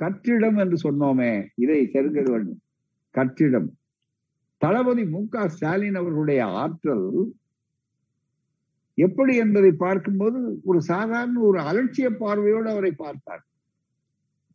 கற்றிடம் 0.01 0.59
என்று 0.59 0.77
சொன்னோமே 0.87 1.33
இதை 1.55 1.79
தெரிந்து 1.87 2.23
வேண்டும். 2.31 2.61
கற்றிடம். 3.15 3.69
தளபதி 4.63 5.05
மு 5.05 5.21
க 5.29 5.49
ஸ்டாலின் 5.49 5.95
அவர்களுடைய 5.95 6.41
ஆற்றல் 6.63 7.09
எப்படி 8.99 9.37
என்பதை 9.37 9.71
பார்க்கும்போது 9.73 10.39
ஒரு 10.65 10.81
சாதாரண 10.83 11.41
ஒரு 11.41 11.59
அலட்சிய 11.61 12.09
பார்வையோடு 12.19 12.69
அவரை 12.71 12.93
பார்த்தார். 12.97 13.43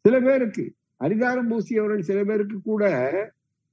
சில 0.05 0.15
பேருக்கு 0.19 0.65
அதிகாரம் 1.05 1.49
பூசியவர்கள் 1.51 2.07
சில 2.09 2.19
பேருக்கு 2.23 2.57
கூட 2.61 2.83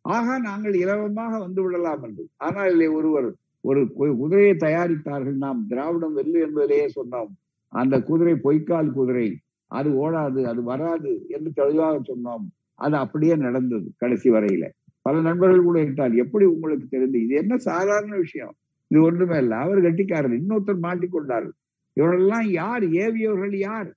ஆகா 0.04 0.34
நாங்கள் 0.48 0.74
இலவமாக 0.82 1.32
வந்து 1.38 1.60
விடலாம் 1.64 2.02
என்று. 2.06 2.24
ஆனால் 2.46 2.70
இல்லை 2.72 2.88
ஒருவர் 2.98 3.28
ஒரு 3.64 3.80
குதிரையை 4.20 4.54
தயாரித்தார்கள். 4.64 5.36
நாம் 5.44 5.60
திராவிடம் 5.70 6.16
வெல்லு 6.18 6.38
என்பதிலேயே 6.46 6.86
சொன்னோம். 6.98 7.30
அந்த 7.72 7.94
குதிரை 8.08 8.34
பொய்க்கால் 8.46 8.96
குதிரை 8.98 9.26
அது 9.70 9.88
ஓடாது 10.04 10.40
அது 10.52 10.60
வராது 10.62 11.10
என்று 11.28 11.50
தெளிவாக 11.60 11.96
சொன்னோம். 12.10 12.44
அது 12.84 12.96
அப்படியே 12.96 13.34
நடந்தது 13.46 13.88
கடைசி 14.02 14.28
வரையில. 14.30 14.64
பல 15.06 15.20
நண்பர்கள் 15.20 15.66
கூட 15.68 15.78
இருந்தால் 15.80 16.14
எப்படி 16.22 16.44
உங்களுக்கு 16.54 16.86
தெரிந்து 16.88 17.18
இது 17.24 17.34
என்ன 17.42 17.54
சாதாரண 17.68 18.14
விஷயம்? 18.16 18.54
இது 18.90 18.98
ஒன்றுமே 19.08 19.36
இல்லை. 19.42 19.56
அவர் 19.64 19.80
கட்டிக்காரர் 19.80 20.38
இன்னொருத்தர் 20.40 20.84
மாட்டிக்கொண்டார்கள். 20.86 21.56
இவரெல்லாம் 21.96 22.48
யார்? 22.60 22.84
ஏவியவர்கள் 23.04 23.54
யார்? 23.68 23.90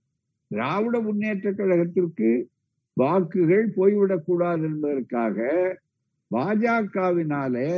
திராவிட 0.51 0.95
முன்னேற்ற 0.99 1.49
கழகத்திற்கு 1.51 2.29
வாக்குகள் 3.01 3.65
போய்விடக்கூடாது 3.77 4.63
என்பதற்காக 4.69 5.38
பாஜகவினாலே 6.32 7.71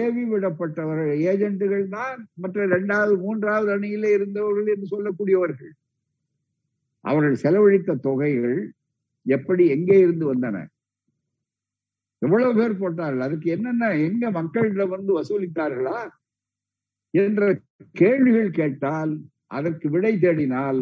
ஏவி 0.00 0.22
விடப்பட்டவர்கள் 0.32 1.20
ஏஜென்ட்டுகள் 1.30 1.86
தான் 1.94 2.18
மற்ற 2.42 2.58
இரண்டாவது 2.68 3.14
மூன்றாவது 3.22 3.70
அணியிலே 3.76 4.10
இருந்தவர்கள் 4.16 4.68
என்று 4.74 4.86
சொல்லக்கூடியவர்கள். 4.92 5.72
அவர்கள் 7.04 7.40
செலவழித்த 7.44 7.96
தொகைகள் 8.06 8.60
எப்படி 9.26 9.64
எங்கே 9.74 9.96
இருந்து 9.98 10.24
வந்தன? 10.32 10.56
எவ்வளவு 12.22 12.52
பேர் 12.58 12.80
போட்டார்கள்? 12.82 13.26
அதுக்கு 13.26 13.48
என்னென்ன 13.50 13.90
எங்க 14.08 14.24
மக்களிடம் 14.30 14.94
வந்து 14.96 15.12
வசூலித்தார்களா? 15.18 15.98
என்ற 17.14 17.42
கேள்விகள் 18.00 18.50
கேட்டால் 18.60 19.12
அதற்கு 19.56 19.86
விடை 19.90 20.12
தேடினால் 20.16 20.80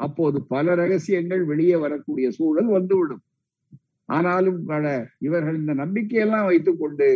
அப்போது 0.00 0.38
பல 0.52 0.74
ரகசியங்கள் 0.74 1.42
வெளியே 1.44 1.76
வரக்கூடிய 1.76 2.26
சூழல் 2.30 2.70
வந்துவிடும். 2.76 3.22
ஆனாலும் 4.08 4.60
பல 4.64 4.84
இவர்கள் 5.18 5.56
இந்த 5.56 5.72
நம்பிக்கையெல்லாம் 5.74 6.44
வைத்துக் 6.44 6.80
கொண்டு 6.80 7.08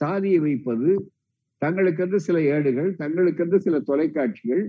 சாதியை 0.00 0.38
வைப்பது 0.38 0.88
தங்களுக்கென்று 1.62 2.18
சில 2.26 2.38
ஏடுகள் 2.54 2.90
தங்களுக்கென்று 2.98 3.56
சில 3.56 3.76
தொலைக்காட்சிகள் 3.80 4.64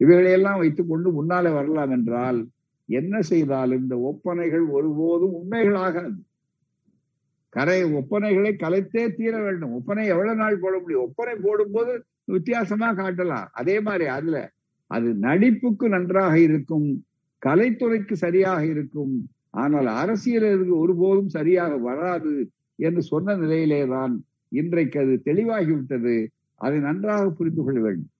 இவைகளையெல்லாம் 0.00 0.58
வைத்துக் 0.58 0.88
கொண்டு 0.88 1.08
முன்னாலே 1.12 1.50
வரலாம் 1.50 1.90
என்றால் 1.90 2.38
என்ன 2.88 3.14
செய்தாலும் 3.30 3.82
இந்த 3.82 3.96
ஒப்பனைகள் 4.10 4.64
ஒருபோதும் 4.76 5.34
உண்மைகளாகாது. 5.40 6.18
கரை 7.54 7.78
ஒப்பனைகளை 7.98 8.52
கலைத்தே 8.62 9.02
தீர 9.14 9.34
வேண்டும். 9.42 9.72
ஒப்பனை 9.72 10.04
எவ்வளவு 10.06 10.36
நாள் 10.36 10.62
போட 10.62 10.74
முடியும்? 10.78 11.02
ஒப்பனை 11.02 11.34
போடும்போது 11.42 11.92
வித்தியாசமா 12.24 12.88
காட்டலாம். 12.94 13.48
அதே 13.52 13.76
மாதிரி 13.80 14.06
அதுல 14.16 14.38
அது 14.90 15.08
நடிப்புக்கு 15.26 15.86
நன்றாக 15.88 16.34
இருக்கும் 16.40 16.88
கலைத்துறைக்கு 17.42 18.12
சரியாக 18.12 18.62
இருக்கும். 18.66 19.14
ஆனால் 19.62 19.86
அரசியலுக்கு 20.02 20.74
ஒருபோதும் 20.78 21.28
சரியாக 21.28 21.72
வராது 21.88 22.32
என்று 22.78 23.02
சொன்ன 23.02 23.36
நிலையிலேதான் 23.36 24.12
இன்றைக்கு 24.52 24.98
அது 25.00 25.14
தெளிவாகிவிட்டது. 25.24 26.16
அதை 26.60 26.78
நன்றாக 26.78 27.24
புரிந்து 27.30 27.62
கொள்ள 27.62 27.80
வேண்டும். 27.80 28.10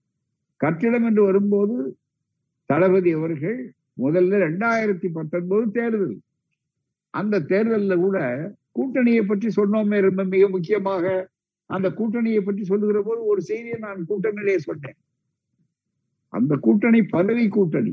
கட்டிடம் 0.61 1.07
என்று 1.09 1.23
வரும்போது 1.25 1.77
தளபதி 2.71 3.13
அவர்கள் 3.13 3.61
முதல்ல 4.03 4.39
ரெண்டாயிரத்தி 4.47 5.09
பத்தொன்பது 5.13 5.65
தேர்தல். 5.71 6.17
அந்த 7.15 7.43
தேர்தலில் 7.53 8.03
கூட 8.05 8.19
கூட்டணியை 8.79 9.23
பற்றி 9.27 9.49
சொன்னோமே 9.57 9.99
ரொம்ப 10.01 10.25
மிக 10.25 10.49
முக்கியமாக. 10.49 11.05
அந்த 11.71 11.89
கூட்டணியை 11.99 12.41
பற்றி 12.41 12.65
சொல்லுகிற 12.65 12.99
போது 13.03 13.21
ஒரு 13.25 13.41
செய்தியை 13.41 13.79
நான் 13.79 14.07
கூட்டணியிலே 14.09 14.57
சொன்னேன். 14.69 14.99
அந்த 16.37 16.57
கூட்டணி 16.57 17.01
பதவி 17.03 17.49
கூட்டணி. 17.49 17.93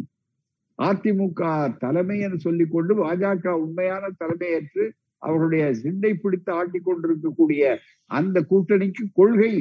அதிமுக 0.79 1.41
தலைமை 1.77 2.17
என்று 2.19 2.39
சொல்லிக் 2.39 2.71
கொண்டு 2.71 2.93
பாஜக 3.03 3.47
உண்மையான 3.63 4.09
தலைமையேற்று 4.23 4.85
அவர்களுடைய 5.21 5.73
சிந்தை 5.73 6.11
பிடித்து 6.13 6.51
ஆட்டிக் 6.53 6.83
கொண்டிருக்கக்கூடிய 6.83 7.61
அந்த 8.05 8.43
கூட்டணிக்கு 8.49 9.03
கொள்கை 9.13 9.53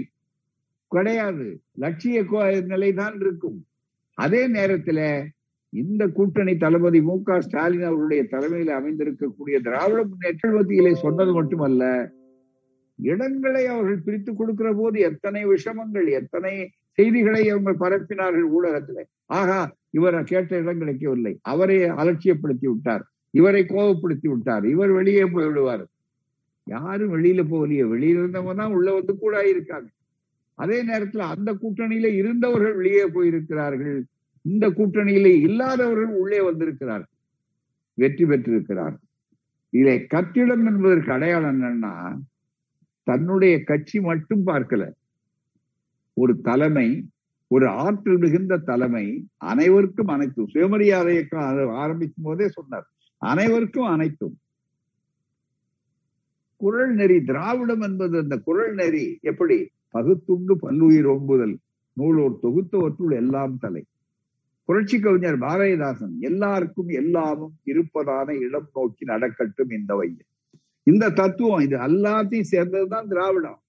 கிடையாது. 0.92 1.46
லட்சிய 1.72 2.22
நிலைதான் 2.72 3.16
இருக்கும். 3.20 3.58
அதே 4.18 4.42
நேரத்துல 4.48 5.00
இந்த 5.72 6.02
கூட்டணி 6.08 6.56
தளபதி 6.56 7.00
மு 7.00 7.14
க 7.22 7.40
ஸ்டாலின் 7.40 7.82
அவருடைய 7.82 8.22
தலைமையில் 8.24 8.72
அமைந்திருக்கக்கூடிய 8.74 9.56
திராவிட 9.62 10.00
முன்னேற்ற 10.04 10.50
மத்தியிலே 10.50 10.92
சொன்னது 10.94 11.32
மட்டுமல்ல 11.32 11.84
இடங்களை 12.98 13.66
அவர்கள் 13.66 14.04
பிரித்து 14.06 14.34
கொடுக்கிற 14.34 14.68
போது 14.74 15.00
எத்தனை 15.00 15.40
விஷமங்கள் 15.46 16.08
எத்தனை 16.10 16.52
செய்திகளை 16.98 17.42
அவங்க 17.50 17.72
பரப்பினார்கள் 17.82 18.46
ஊடகத்துல. 18.56 19.00
ஆகா 19.38 19.60
இவரை 19.90 20.20
கேட்ட 20.24 20.56
இடம் 20.56 20.78
கிடைக்கவில்லை. 20.78 21.38
அவரை 21.42 21.76
அலட்சியப்படுத்தி 22.00 22.66
விட்டார். 22.66 23.04
இவரை 23.34 23.62
கோபப்படுத்தி 23.64 24.28
விட்டார். 24.28 24.64
இவர் 24.64 24.90
வெளியே 24.90 25.24
போய் 25.24 25.46
விடுவார் 25.46 25.84
யாரும் 26.66 27.12
வெளியில 27.14 27.40
போகலையே. 27.50 27.84
வெளியில 27.94 28.20
இருந்தவங்க 28.22 28.54
தான் 28.54 28.72
உள்ள 28.72 28.88
வந்து 28.92 29.12
கூட 29.18 29.48
இருக்காங்க 29.48 29.88
அதே 30.58 30.78
நேரத்துல 30.86 31.24
அந்த 31.34 31.50
கூட்டணியில 31.52 32.06
இருந்தவர்கள் 32.20 32.74
வெளியே 32.74 33.04
போயிருக்கிறார்கள். 33.06 33.98
இந்த 34.44 34.64
கூட்டணியில 34.70 35.28
இல்லாதவர்கள் 35.40 36.12
உள்ளே 36.22 36.40
வந்திருக்கிறார்கள். 36.40 37.12
வெற்றி 37.98 38.24
பெற்றிருக்கிறார் 38.26 38.96
இதை 39.72 39.96
கட்டிடம் 40.06 40.64
என்பதற்கு 40.66 41.10
அடையாளம் 41.12 41.50
என்னன்னா 41.54 41.94
தன்னுடைய 43.06 43.54
கட்சி 43.64 43.98
மட்டும் 44.00 44.46
பார்க்கல. 44.46 44.84
ஒரு 46.18 46.40
தலைமை 46.40 47.08
ஒரு 47.46 47.68
ஆற்றல் 47.68 48.18
மிகுந்த 48.18 48.56
தலைமை 48.56 49.28
அனைவருக்கும் 49.36 50.06
அனைத்தும். 50.06 50.48
சுயமரியாதைக்கும் 50.54 51.72
ஆரம்பிக்கும் 51.72 52.24
போதே 52.24 52.48
சொன்னார். 52.48 52.86
அனைவருக்கும் 53.18 53.84
அனைத்தும். 53.84 54.36
குரல் 56.56 56.94
நெறி 56.94 57.24
திராவிடம் 57.24 57.80
என்பது 57.80 58.18
அந்த 58.18 58.36
குரல் 58.38 58.74
நெறி 58.74 59.18
எப்படி? 59.22 59.68
பகுத்துண்டு 59.90 60.56
பல்லுயிர் 60.56 61.06
ஒம்புதல் 61.06 61.56
நூலோர் 61.92 62.38
தொகுத்தவற்றுள் 62.42 63.14
எல்லாம் 63.14 63.58
தலை. 63.58 63.84
புரட்சி 64.64 64.98
கவிஞர் 65.00 65.38
பாரதிதாசன் 65.38 66.16
எல்லாருக்கும் 66.20 66.88
எல்லாமும் 66.88 67.54
இருப்பதான 67.62 68.34
இடம் 68.34 68.68
நோக்கி 68.74 69.04
நடக்கட்டும் 69.04 69.70
இந்த 69.70 69.94
வையம். 69.94 70.30
இந்த 70.82 71.10
தத்துவம் 71.10 71.60
இது 71.60 71.76
எல்லாத்தையும் 71.78 72.50
சேர்ந்ததுதான் 72.50 73.08
திராவிடம். 73.08 73.60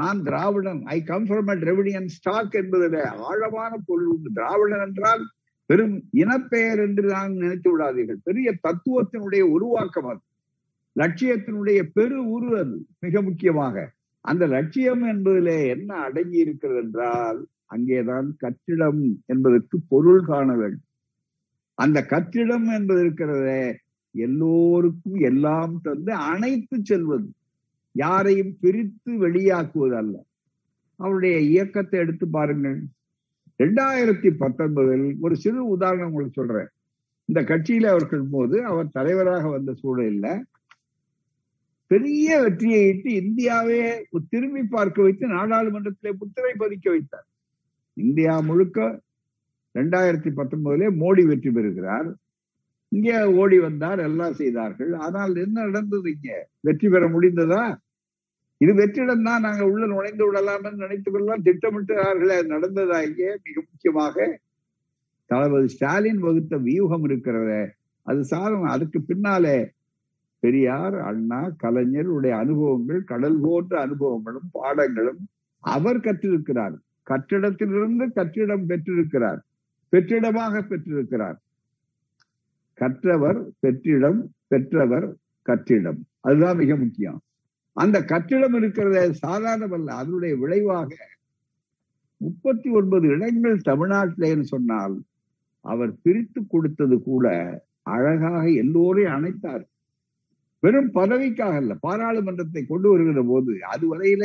நான் 0.00 0.18
திராவிடன் 0.22 0.80
I 0.86 0.98
come 1.02 1.26
from 1.26 1.50
a 1.50 1.56
Dravidian 1.56 2.08
stock 2.08 2.54
என்பதில் 2.54 2.98
ஆழமான 3.28 3.72
பொருள் 3.86 4.10
உண்டு. 4.14 4.30
திராவிடன் 4.32 4.84
என்றால் 4.86 5.22
பெரும் 5.70 5.96
இனப்பெயர் 6.12 6.80
என்று 6.86 7.04
நான் 7.08 7.32
நினைத்து 7.34 7.70
விடாதீர்கள். 7.72 8.20
பெரிய 8.22 8.48
தத்துவத்தினுடைய 8.66 9.42
உருவாக்கம் 9.56 10.08
அது. 10.12 10.22
லட்சியத்தினுடைய 10.96 11.80
பெரு 11.94 12.18
உரு 12.28 12.48
அது 12.58 12.76
மிக 13.00 13.22
முக்கியமாக. 13.22 13.74
அந்த 14.24 14.44
லட்சியம் 14.46 15.04
என்பதிலே 15.04 15.58
என்ன 15.68 15.90
அடங்கி 16.06 16.38
இருக்கிறது 16.38 16.80
என்றால் 16.82 17.38
அங்கேதான் 17.66 18.28
கட்டிடம் 18.36 19.02
என்பதற்கு 19.26 19.76
பொருள் 19.88 20.24
காண 20.24 20.48
வேண்டும். 20.56 20.86
அந்த 21.78 21.98
கட்டிடம் 22.04 22.68
என்பது 22.68 23.00
இருக்கிறத 23.04 23.48
எல்லோருக்கும் 24.14 25.18
எல்லாம் 25.22 25.74
தந்து 25.82 26.12
அணைத்து 26.30 26.76
செல்வது. 26.82 27.28
யாரையும் 27.92 28.56
பிரித்து 28.60 29.12
வெளியாக்குவது 29.18 29.96
அல்ல 29.96 30.24
அவருடைய 30.96 31.38
இயக்கத்தை 31.38 32.00
எடுத்து 32.00 32.28
பாருங்கள். 32.28 32.78
ரெண்டாயிரத்தி 33.58 34.30
பத்தொன்பதில் 34.42 35.14
ஒரு 35.20 35.36
சிறு 35.36 35.66
உதாரணம் 35.68 36.06
உங்களுக்கு 36.06 36.40
சொல்றேன். 36.40 36.70
இந்த 37.24 37.40
கட்சியில 37.42 37.86
அவர்கள் 37.86 38.24
போது 38.30 38.64
அவர் 38.64 38.88
தலைவராக 38.92 39.48
வந்த 39.48 39.74
சூழலில் 39.74 40.44
பெரிய 41.86 42.40
வெற்றியை 42.40 42.88
இட்டு 42.88 43.14
இந்தியாவே 43.14 44.08
திரும்பி 44.28 44.62
பார்க்க 44.62 45.02
வைத்து 45.02 45.28
நாடாளுமன்றத்திலே 45.28 46.12
முத்திரை 46.18 46.52
பதிக்க 46.58 46.88
வைத்தார். 46.90 47.26
இந்தியா 47.94 48.40
முழுக்க 48.40 49.00
ரெண்டாயிரத்தி 49.74 50.30
பத்தொன்பதுல 50.36 50.90
மோடி 51.02 51.26
வெற்றி 51.26 51.50
பெறுகிறார். 51.50 52.16
இங்கே 52.92 53.24
ஓடி 53.24 53.58
வந்தார் 53.58 53.98
எல்லாம் 53.98 54.32
செய்தார்கள். 54.32 54.92
ஆனால் 54.92 55.36
என்ன 55.36 55.64
நடந்தது 55.64 56.10
இங்க? 56.10 56.30
வெற்றி 56.60 56.88
பெற 56.88 57.08
முடிந்ததா? 57.08 57.62
இது 58.60 58.72
வெற்றிடம் 58.74 59.22
தான் 59.22 59.40
நாங்க 59.40 59.64
உள்ள 59.70 59.86
நுழைந்து 59.86 60.24
விடலாம் 60.26 60.64
என்று 60.64 60.84
நினைத்துக் 60.86 61.12
கொள்ளலாம் 61.12 61.44
திட்டமிட்டார்களே 61.44 62.38
நடந்ததா 62.46 62.98
இங்கே? 63.08 63.28
மிக 63.44 63.56
முக்கியமாக 63.60 64.38
தளபதி 65.30 65.68
ஸ்டாலின் 65.68 66.18
வகுத்த 66.18 66.56
வியூகம் 66.56 67.04
இருக்கிறத 67.08 67.50
அது 68.06 68.24
சாதம் 68.24 68.62
அதுக்கு 68.62 69.02
பின்னாலே 69.02 69.58
பெரியார் 70.42 70.96
அண்ணா 71.00 71.40
கலைஞர் 71.56 72.06
உடைய 72.06 72.36
அனுபவங்கள் 72.36 73.04
கடல் 73.04 73.40
போன்ற 73.40 73.86
அனுபவங்களும் 73.86 74.48
பாடங்களும் 74.52 75.20
அவர் 75.64 76.00
கற்றிருக்கிறார். 76.00 76.76
கட்டிடத்திலிருந்து 77.06 78.12
கட்டிடம் 78.12 78.66
பெற்றிருக்கிறார். 78.66 79.40
பெற்றிடமாக 79.92 80.62
பெற்றிருக்கிறார். 80.68 81.38
கற்றவர் 82.80 83.40
பெற்றிடம் 83.62 84.20
பெற்றவர் 84.46 85.06
கற்றிடம். 85.48 86.00
அதுதான் 86.20 86.56
மிக 86.56 86.76
முக்கியம். 86.76 87.18
அந்த 87.76 87.96
கற்றிடம் 88.12 88.56
இருக்கிறத 88.58 88.98
சாதாரணமல்ல 89.24 89.96
அதனுடைய 90.00 90.34
விளைவாக 90.36 90.92
முப்பத்தி 92.20 92.68
ஒன்பது 92.70 93.06
இடங்கள் 93.08 93.58
தமிழ்நாட்டிலேன்னு 93.68 94.46
சொன்னால் 94.54 94.96
அவர் 95.64 95.92
பிரித்து 96.02 96.40
கொடுத்தது 96.46 96.96
கூட 97.02 97.26
அழகாக 97.94 98.42
எல்லோரையும் 98.62 99.14
அணைத்தார். 99.16 99.64
வெறும் 100.62 100.90
பதவிக்காக 100.94 101.54
அல்ல 101.54 101.74
பாராளுமன்றத்தை 101.86 102.62
கொண்டு 102.66 102.88
வருகிற 102.90 103.20
போது 103.22 103.52
அதுவரையில 103.72 104.24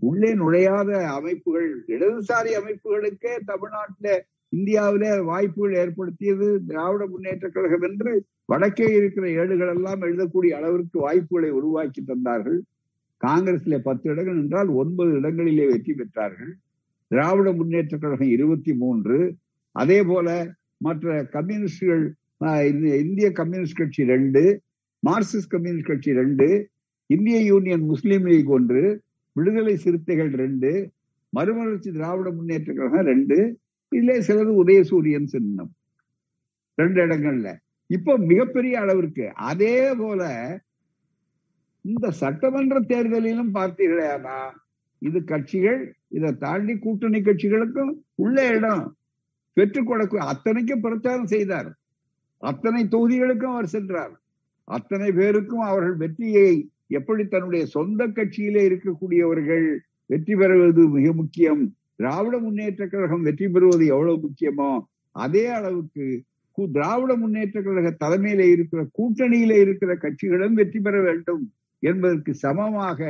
உள்ளே 0.00 0.30
நுழையாத 0.34 0.90
அமைப்புகள் 1.18 1.68
இடதுசாரி 1.94 2.50
அமைப்புகளுக்கே 2.60 3.32
தமிழ்நாட்டில 3.50 4.08
இந்தியாவில 4.52 5.06
வாய்ப்புகள் 5.30 5.78
ஏற்படுத்தியது 5.82 6.46
திராவிட 6.68 7.02
முன்னேற்ற 7.12 7.46
கழகம் 7.56 7.84
என்று 7.88 8.12
வடக்கே 8.52 8.88
இருக்கிற 8.98 9.24
ஏடுகள் 9.40 9.72
எல்லாம் 9.74 10.04
எழுதக்கூடிய 10.06 10.52
அளவிற்கு 10.58 10.98
வாய்ப்புகளை 11.06 11.50
உருவாக்கி 11.58 12.02
தந்தார்கள். 12.02 12.60
காங்கிரஸ்ல 13.20 13.78
பத்து 13.88 14.06
இடங்கள் 14.12 14.38
என்றால் 14.42 14.70
ஒன்பது 14.82 15.10
இடங்களிலே 15.20 15.66
வெற்றி 15.72 15.92
பெற்றார்கள். 16.00 16.52
திராவிட 17.10 17.48
முன்னேற்ற 17.58 17.94
கழகம் 17.98 18.32
இருபத்தி 18.36 18.72
மூன்று. 18.82 19.18
அதே 19.76 19.98
போல 20.10 20.28
மற்ற 20.86 21.22
கம்யூனிஸ்டுகள் 21.36 22.04
இந்திய 23.02 23.28
கம்யூனிஸ்ட் 23.40 23.80
கட்சி 23.80 24.02
ரெண்டு 24.14 24.42
மார்க்சிஸ்ட் 25.02 25.52
கம்யூனிஸ்ட் 25.54 25.90
கட்சி 25.90 26.10
ரெண்டு 26.20 26.46
இந்திய 27.10 27.38
யூனியன் 27.52 27.84
முஸ்லீம் 27.92 28.26
லீக் 28.30 28.52
ஒன்று 28.56 28.82
விடுதலை 29.36 29.74
சிறுத்தைகள் 29.84 30.30
ரெண்டு 30.42 30.70
மறுமலர்ச்சி 31.32 31.90
திராவிட 31.96 32.28
முன்னேற்ற 32.38 32.70
கழகம் 32.72 33.08
ரெண்டு 33.12 33.36
இதுல 33.92 34.14
சிலது 34.28 34.52
உதயசூரியன் 34.62 35.24
சின்னம். 35.24 35.70
ரெண்டு 36.74 37.06
இடங்கள்ல. 37.06 37.56
இப்போ 37.86 38.16
மிகப்பெரிய 38.16 38.80
அளவிற்கு 38.80 39.32
அதே 39.34 39.94
போல 39.94 40.22
இந்த 41.80 42.10
சட்டமன்ற 42.10 42.80
தேர்தலிலும் 42.80 43.52
பார்த்தீர்களேனா 43.54 44.38
இது 44.98 45.24
கட்சிகள் 45.24 45.96
இதை 46.08 46.32
தாண்டி 46.32 46.78
கூட்டணி 46.78 47.20
கட்சிகளுக்கும் 47.20 47.92
உள்ள 48.14 48.46
இடம். 48.46 48.96
பெற்றுக் 49.52 49.86
கொடுக்க 49.86 50.24
அத்தனைக்கும் 50.24 50.80
பிரச்சாரம் 50.80 51.26
செய்தார். 51.26 51.70
அத்தனை 52.36 52.84
தொகுதிகளுக்கும் 52.84 53.54
அவர் 53.54 53.66
சென்றார். 53.66 54.20
அத்தனை 54.64 55.12
பேருக்கும் 55.12 55.64
அவர்கள் 55.70 55.96
வெற்றியை 55.96 56.70
எப்படி 56.86 57.26
தன்னுடைய 57.26 57.66
சொந்த 57.66 58.06
கட்சியிலே 58.06 58.62
இருக்கக்கூடியவர்கள் 58.68 59.78
வெற்றி 60.06 60.34
பெறுவது 60.34 60.88
மிக 60.88 61.12
முக்கியம். 61.12 61.76
திராவிட 61.98 62.38
முன்னேற்ற 62.38 62.86
கழகம் 62.86 63.22
வெற்றி 63.22 63.48
பெறுவது 63.48 63.86
எவ்வளவு 63.86 64.18
முக்கியமோ 64.18 64.70
அதே 65.16 65.46
அளவுக்கு 65.46 66.04
திராவிட 66.72 67.16
முன்னேற்ற 67.16 67.62
கழக 67.62 67.88
தலைமையில 68.04 68.42
இருக்கிற 68.50 68.80
கூட்டணியில 68.98 69.52
இருக்கிற 69.60 69.92
கட்சிகளும் 69.94 70.52
வெற்றி 70.52 70.80
பெற 70.80 71.02
வேண்டும் 71.02 71.42
என்பதற்கு 71.82 72.34
சமமாக 72.34 73.00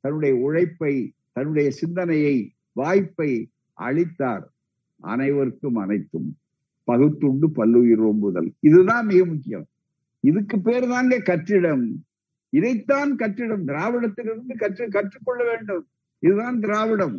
தன்னுடைய 0.00 0.34
உழைப்பை 0.36 0.94
தன்னுடைய 1.32 1.70
சிந்தனையை 1.70 2.36
வாய்ப்பை 2.72 3.30
அளித்தார் 3.78 4.44
அனைவருக்கும் 5.00 5.76
அனைத்தும். 5.76 6.28
பகுத்துண்டு 6.88 7.46
பல்லுயிர் 7.50 8.02
ஓம்புதல். 8.02 8.48
இதுதான் 8.60 9.06
மிக 9.06 9.24
முக்கியம். 9.24 9.66
இதுக்கு 10.24 10.56
பேர் 10.60 10.86
தாங்க 10.88 11.18
கற்றிடம். 11.18 11.84
இதைத்தான் 12.52 13.10
கற்றிடம். 13.16 13.64
திராவிடத்திலிருந்து 13.64 14.54
கற்று 14.56 14.88
கற்றுக்கொள்ள 14.88 15.44
வேண்டும். 15.44 15.84
இதுதான் 16.22 16.58
திராவிடம். 16.60 17.16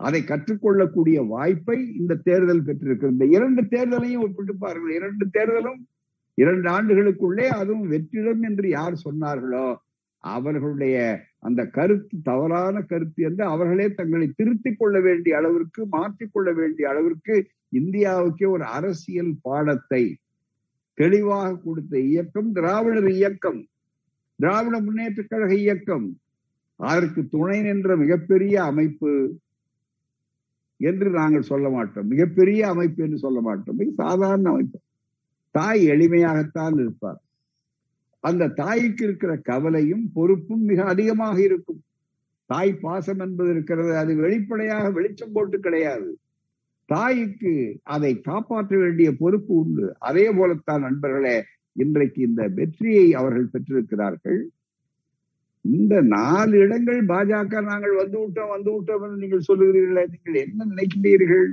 அதை 0.00 0.20
கற்றுக்கொள்ளக்கூடிய 0.22 1.18
வாய்ப்பை 1.26 1.78
இந்த 2.00 2.18
தேர்தல் 2.28 2.66
பெற்றிருக்கிறது. 2.68 3.14
இந்த 3.16 3.26
இரண்டு 3.36 3.62
தேர்தலையும் 3.74 4.24
ஒப்பிட்டு 4.26 4.54
பாருங்கள். 4.56 4.94
இரண்டு 4.94 5.24
தேர்தலும் 5.36 5.80
இரண்டு 6.34 6.68
ஆண்டுகளுக்குள்ளே 6.70 7.46
அதுவும் 7.60 7.90
வெற்றிடம் 7.90 8.42
என்று 8.42 8.66
யார் 8.68 8.94
சொன்னார்களோ 9.04 9.66
அவர்களுடைய 10.24 10.96
அந்த 11.38 11.60
கருத்து 11.76 12.16
தவறான 12.22 12.76
கருத்து 12.82 13.20
என்று 13.24 13.44
அவர்களே 13.44 13.86
தங்களை 13.94 14.26
திருத்திக் 14.36 14.78
கொள்ள 14.78 14.96
வேண்டிய 15.00 15.36
அளவிற்கு 15.36 15.82
மாற்றிக்கொள்ள 15.92 16.50
வேண்டிய 16.54 16.88
அளவிற்கு 16.88 17.34
இந்தியாவுக்கே 17.72 18.46
ஒரு 18.50 18.64
அரசியல் 18.78 19.32
பாடத்தை 19.42 20.02
தெளிவாக 20.98 21.58
கொடுத்த 21.66 21.94
இயக்கம் 22.10 22.48
திராவிடர் 22.52 23.10
இயக்கம் 23.10 23.60
திராவிட 24.38 24.76
முன்னேற்ற 24.80 25.22
கழக 25.22 25.52
இயக்கம். 25.54 26.06
அதற்கு 26.80 27.20
துணை 27.28 27.58
நின்ற 27.60 27.96
மிகப்பெரிய 27.96 28.54
அமைப்பு 28.64 29.10
என்று 30.80 31.10
நாங்கள் 31.10 31.42
சொல்ல 31.42 31.70
மாட்டோம். 31.70 32.06
மிகப்பெரிய 32.06 32.68
அமைப்பு 32.68 33.04
என்று 33.04 33.18
சொல்ல 33.18 33.40
மாட்டோம். 33.40 33.76
மிக 33.76 33.90
சாதாரண 33.96 34.50
அமைப்பு. 34.50 34.78
தாய் 35.50 35.88
எளிமையாகத்தான் 35.88 36.80
இருப்பார். 36.80 37.22
அந்த 38.20 38.48
தாய்க்கு 38.48 39.04
இருக்கிற 39.04 39.36
கவலையும் 39.36 40.10
பொறுப்பும் 40.12 40.62
மிக 40.62 40.84
அதிகமாக 40.84 41.42
இருக்கும். 41.42 41.82
தாய் 42.46 42.74
பாசம் 42.74 43.18
என்பது 43.18 43.50
இருக்கிறது. 43.50 43.96
அது 43.96 44.16
வெளிப்படையாக 44.16 44.90
வெளிச்சம் 44.90 45.32
போட்டு 45.32 45.60
கிடையாது. 45.60 46.18
தாய்க்கு 46.84 47.80
அதை 47.82 48.20
காப்பாற்ற 48.20 48.78
வேண்டிய 48.78 49.12
பொறுப்பு 49.12 49.54
உண்டு. 49.54 49.94
அதே 49.98 50.30
போலத்தான் 50.30 50.80
நண்பர்களே 50.80 51.44
இன்றைக்கு 51.72 52.22
இந்த 52.22 52.48
வெற்றியை 52.48 53.14
அவர்கள் 53.14 53.46
பெற்றிருக்கிறார்கள். 53.46 54.50
இந்த 55.64 55.94
நாலு 56.14 56.54
இடங்கள் 56.64 57.00
பாஜக 57.10 57.60
நாங்கள் 57.70 57.94
வந்து 58.02 58.16
விட்டோம் 58.20 58.52
வந்து 58.54 58.70
விட்டோம் 58.74 59.02
என்று 59.06 59.22
நீங்கள் 59.22 59.48
சொல்லுகிறீர்களே 59.48 60.04
நீங்கள் 60.12 60.38
என்ன 60.44 60.66
நினைக்கிறீர்கள்? 60.72 61.48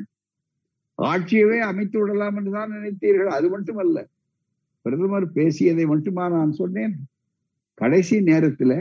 ஆட்சியவே 1.00 1.58
அமைத்து 1.70 1.98
விடலாம் 2.02 2.38
என்று 2.40 2.52
தான் 2.58 2.74
நினைத்தீர்கள். 2.76 3.32
அது 3.38 3.48
மட்டுமல்ல 3.56 3.98
பிரதமர் 4.86 5.28
பேசியதை 5.38 5.86
மட்டுமா 5.86 6.24
நான் 6.36 6.54
சொன்னேன்? 6.62 6.96
கடைசி 7.78 8.16
நேரத்துல 8.30 8.72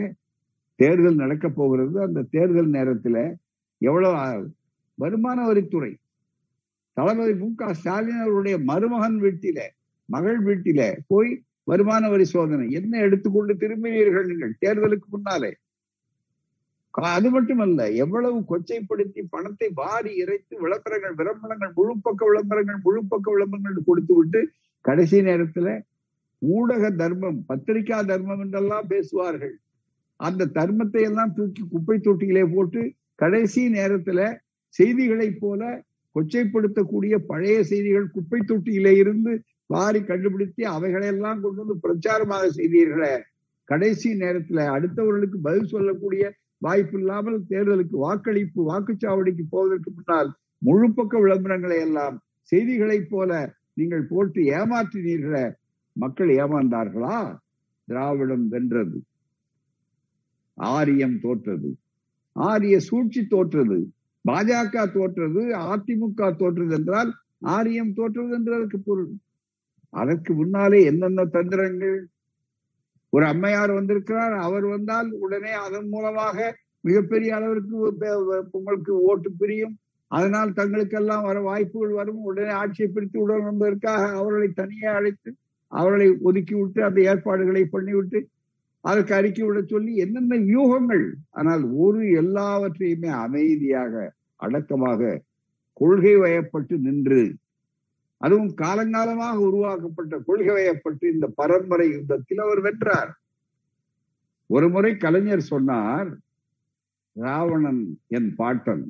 தேர்தல் 0.79 1.23
நடக்க 1.25 1.47
போகிறது. 1.51 1.97
அந்த 2.07 2.27
தேர்தல் 2.37 2.71
நேரத்துல 2.79 3.17
எவ்வளவு 3.83 4.45
வருமான 4.99 5.39
வரித்துறை 5.49 5.93
தளபதி 6.97 7.33
மு 7.41 7.49
க 7.61 7.73
ஸ்டாலின் 7.79 8.23
அவருடைய 8.25 8.57
மருமகன் 8.69 9.19
வீட்டில 9.25 9.59
மகள் 10.09 10.39
வீட்டில 10.47 10.81
போய் 11.11 11.31
வருமான 11.67 12.09
வரி 12.13 12.27
சோதனை. 12.33 12.67
என்ன 12.79 12.99
எடுத்துக்கொண்டு 13.07 13.53
திரும்பினீர்கள் 13.63 14.29
நீங்கள் 14.31 14.59
தேர்தலுக்கு 14.65 15.09
முன்னாலே? 15.15 15.53
அது 17.15 17.29
மட்டுமல்ல 17.35 17.81
எவ்வளவு 18.03 18.39
கொச்சைப்படுத்தி 18.51 19.23
பணத்தை 19.35 19.69
வாரி 19.81 20.13
இறைத்து 20.23 20.55
விளம்பரங்கள் 20.65 21.17
விளம்பரங்கள் 21.19 21.73
முழு 21.79 21.95
பக்க 22.07 22.21
விளம்பரங்கள் 22.31 22.79
முழு 22.87 23.01
பக்க 23.11 23.27
விளம்பரங்கள் 23.35 23.89
கொடுத்து 23.89 24.15
விட்டு 24.19 24.41
கடைசி 24.85 25.19
நேரத்துல 25.29 25.69
ஊடக 26.43 26.85
தர்மம் 27.03 27.39
பத்திரிகா 27.51 27.99
தர்மம் 28.11 28.43
என்றெல்லாம் 28.45 28.89
பேசுவார்கள். 28.93 29.55
அந்த 30.21 30.49
தர்மத்தை 30.59 31.03
எல்லாம் 31.09 31.35
தூக்கி 31.39 31.63
குப்பை 31.75 31.97
தொட்டியிலே 32.07 32.45
போட்டு 32.55 32.83
கடைசி 33.23 33.63
நேரத்துல 33.77 34.21
செய்திகளை 34.75 35.29
போல 35.43 35.63
கொச்சைப்படுத்தக்கூடிய 36.17 37.15
பழைய 37.31 37.57
செய்திகள் 37.71 38.09
குப்பை 38.17 38.41
தொட்டியிலே 38.51 38.93
இருந்து 39.03 39.33
பாரி 39.67 40.05
கண்டுபிடித்து 40.05 40.67
அவைகளெல்லாம் 40.67 41.41
கொண்டு 41.41 41.65
வந்து 41.65 41.77
பிரச்சாரமாக 41.83 42.51
செய்தீர்களே. 42.57 43.21
கடைசி 43.65 44.19
நேரத்துல 44.19 44.61
அடுத்தவர்களுக்கு 44.77 45.39
பதில் 45.43 45.67
சொல்லக்கூடிய 45.67 46.33
வாய்ப்பு 46.59 46.99
இல்லாமல் 46.99 47.41
தேர்தலுக்கு 47.49 47.97
வாக்களிப்பு 47.97 48.61
வாக்குச்சாவடிக்கு 48.73 49.45
போவதற்கு 49.51 49.91
முன்னால் 49.91 50.31
முழு 50.59 50.93
பக்க 50.93 51.19
விளம்பரங்களை 51.19 51.81
எல்லாம் 51.81 52.23
செய்திகளை 52.43 53.01
போல 53.03 53.55
நீங்கள் 53.73 54.07
போட்டு 54.09 54.43
ஏமாற்றினீர்களே. 54.43 55.55
மக்கள் 55.93 56.29
ஏமாந்தார்களா? 56.29 57.37
திராவிடம் 57.85 58.49
வென்றது. 58.49 59.03
ஆரியம் 60.55 61.19
தோற்றது. 61.21 61.71
ஆரிய 62.33 62.81
சூழ்ச்சி 62.81 63.27
தோற்றது. 63.27 63.93
பாஜக 64.29 64.87
தோற்றது 64.93 65.43
அதிமுக 65.73 66.37
தோற்றது 66.37 66.75
என்றால் 66.75 67.13
ஆரியம் 67.39 67.93
தோற்றது 67.95 68.31
என்று 68.31 68.55
அதற்கு 68.55 68.79
பொருள். 68.79 69.11
அதற்கு 69.97 70.33
முன்னாலே 70.35 70.79
என்னென்ன 70.91 71.25
தந்திரங்கள்? 71.37 71.99
ஒரு 73.13 73.25
அம்மையார் 73.33 73.73
வந்திருக்கிறார் 73.79 74.35
அவர் 74.47 74.67
வந்தால் 74.67 75.09
உடனே 75.25 75.53
அதன் 75.65 75.89
மூலமாக 75.89 76.37
மிகப்பெரிய 76.85 77.31
அளவிற்கு 77.37 77.77
உங்களுக்கு 78.59 78.93
ஓட்டு 79.11 79.31
பிரியும். 79.41 79.75
அதனால் 80.11 80.51
தங்களுக்கெல்லாம் 80.53 81.25
வர 81.29 81.39
வாய்ப்புகள் 81.41 81.95
வரும். 82.01 82.21
உடனே 82.31 82.53
ஆட்சியை 82.61 82.89
பிரித்து 82.89 83.19
உடன் 83.25 83.49
என்பதற்காக 83.53 84.03
அவர்களை 84.21 84.49
தனியே 84.61 84.89
அழைத்து 84.99 85.31
அவர்களை 85.73 86.07
ஒதுக்கி 86.29 86.55
விட்டு 86.55 86.81
அந்த 86.85 86.99
ஏற்பாடுகளை 87.13 87.63
பண்ணிவிட்டு 87.73 88.19
அதற்கு 88.85 89.13
அறிக்கை 89.15 89.45
விட 89.45 89.61
சொல்லி 89.65 89.93
என்னென்ன 90.05 90.35
வியூகங்கள் 90.49 91.05
ஆனால் 91.31 91.63
ஒரு 91.85 92.03
எல்லாவற்றையுமே 92.21 93.11
அமைதியாக 93.25 93.95
அடக்கமாக 94.41 95.01
கொள்கை 95.81 96.15
வயப்பட்டு 96.17 96.75
நின்று 96.79 97.23
அதுவும் 98.25 98.53
காலங்காலமாக 98.63 99.37
உருவாக்கப்பட்ட 99.49 100.15
கொள்கையை 100.29 100.75
பற்றி 100.77 101.07
இந்த 101.15 101.27
பரம்பரை 101.41 101.87
யுத்தத்தில் 101.91 102.45
அவர் 102.45 102.61
வென்றார். 102.67 103.11
ஒரு 104.51 104.67
முறை 104.75 104.93
கலைஞர் 104.97 105.51
சொன்னார் 105.53 106.11
ராவணன் 107.17 107.83
என் 108.17 108.31
பாட்டன் 108.41 108.85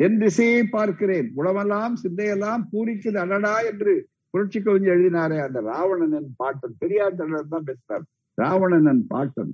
தென் 0.00 0.18
திசையை 0.22 0.62
பார்க்கிறேன். 0.76 1.28
உடமெல்லாம் 1.38 1.94
சிந்தையெல்லாம் 2.02 2.62
பூரிக்குது 2.72 3.18
அடடா 3.24 3.54
என்று 3.70 3.92
புரட்சி 4.30 4.58
கவிஞர் 4.60 4.94
எழுதினாரே 4.94 5.38
அந்த 5.46 5.58
ராவணன் 5.70 6.14
என் 6.18 6.32
பாட்டன். 6.36 6.74
பெரியார் 6.82 7.18
தலைவர் 7.18 7.52
தான் 7.54 7.66
பேசினார். 7.68 8.04
ராவணன் 8.38 8.88
என் 8.92 9.04
பாட்டன் 9.12 9.52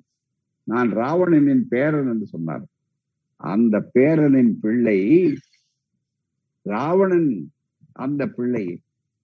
நான் 0.69 0.91
ராவணனின் 1.01 1.65
பேரன் 1.69 2.11
என்று 2.13 2.27
சொன்னார். 2.27 2.65
அந்த 3.41 3.77
பேரனின் 3.95 4.53
பிள்ளை 4.63 4.99
ராவணன் 6.67 7.31
அந்த 7.93 8.27
பிள்ளை 8.29 8.65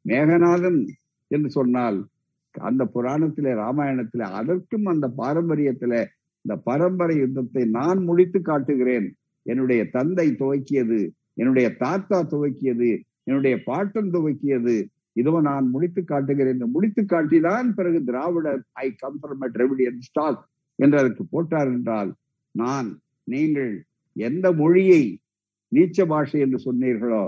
மேகநாதன் 0.05 0.81
என்று 1.31 1.51
சொன்னால் 1.51 1.99
அந்த 2.55 2.85
புராணத்திலே 2.85 3.53
ராமாயணத்திலே 3.55 4.27
அதற்கும் 4.31 4.87
அந்த 4.87 5.07
பாரம்பரியத்திலே 5.17 6.03
இந்த 6.45 6.57
பரம்பரை 6.57 7.17
யுத்தத்தை 7.19 7.64
நான் 7.64 7.99
முடித்து 7.99 8.43
காட்டுகிறேன். 8.43 9.07
என்னுடைய 9.43 9.85
தந்தை 9.91 10.27
துவக்கியது 10.33 11.01
என்னுடைய 11.35 11.77
தாத்தா 11.77 12.23
துவக்கியது 12.25 12.91
என்னுடைய 13.23 13.62
பாட்டன் 13.64 14.11
துவக்கியது 14.11 14.89
இதோ 15.12 15.41
நான் 15.41 15.67
முடித்து 15.69 16.05
காட்டுகிறேன் 16.05 16.62
முடித்து 16.67 17.03
காட்டிதான் 17.05 17.69
பிறகு 17.75 18.05
திராவிடர் 18.05 18.61
I 18.73 18.87
come 18.93 19.19
from 19.23 19.45
Dravidian 19.53 20.01
stock 20.01 20.43
என்று 20.79 20.99
அதற்கு 20.99 21.25
போட்டார் 21.25 21.67
என்றால் 21.67 22.14
நான் 22.55 22.89
நீங்கள் 23.25 23.73
எந்த 24.17 24.53
மொழியை 24.53 25.03
நீச்ச 25.73 26.07
பாஷை 26.07 26.41
என்று 26.41 26.59
சொன்னீர்களோ 26.59 27.25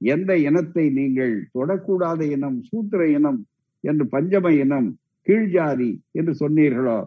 எந்த 0.00 0.30
இனத்தை 0.48 0.84
நீங்கள் 0.98 1.34
தொடக்கூடாத 1.58 2.20
இனம் 2.36 2.58
சூத்திர 2.68 3.02
இனம் 3.18 3.40
என்று 3.84 4.04
பஞ்சம 4.14 4.52
இனம் 4.64 4.88
கீழ்ஜாதி 5.26 5.90
என்று 6.12 6.32
சொன்னீர்களோ 6.42 6.98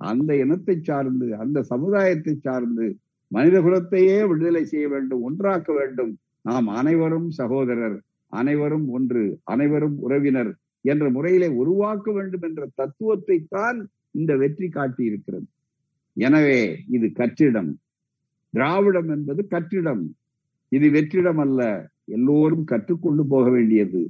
அந்த 0.00 0.30
இனத்தை 0.36 0.76
சார்ந்து 0.88 1.26
அந்த 1.42 1.58
சமுதாயத்தை 1.72 2.34
சார்ந்து 2.46 2.86
மனித 3.30 3.56
குலத்தையே 3.60 4.18
விடுதலை 4.30 4.62
செய்ய 4.64 4.86
வேண்டும் 4.88 5.24
ஒன்றாக்க 5.28 5.68
வேண்டும். 5.78 6.12
நாம் 6.42 6.68
அனைவரும் 6.80 7.28
சகோதரர் 7.40 7.96
அனைவரும் 8.32 8.86
ஒன்று 8.96 9.24
அனைவரும் 9.52 9.96
உறவினர் 10.06 10.50
என்ற 10.84 11.04
முறையிலே 11.10 11.48
உருவாக்க 11.60 12.06
வேண்டும் 12.12 12.44
என்ற 12.48 12.62
தத்துவத்தை 12.80 13.36
தான் 13.54 13.78
இந்த 14.10 14.32
வெற்றி 14.36 14.68
காட்டி 14.68 15.02
இருக்கிறது 15.04 15.46
எனவே 16.16 16.60
இது 16.96 17.06
கற்றிடம். 17.20 17.70
திராவிடம் 18.54 19.10
என்பது 19.16 19.42
கற்றிடம். 19.54 20.04
இது 20.72 20.86
வெற்றிடம் 20.96 21.40
அல்ல. 21.46 21.62
எல்லோரும் 22.08 22.64
கற்றுக்கொண்டு 22.64 23.22
போக 23.26 23.46
வேண்டியது. 23.50 24.02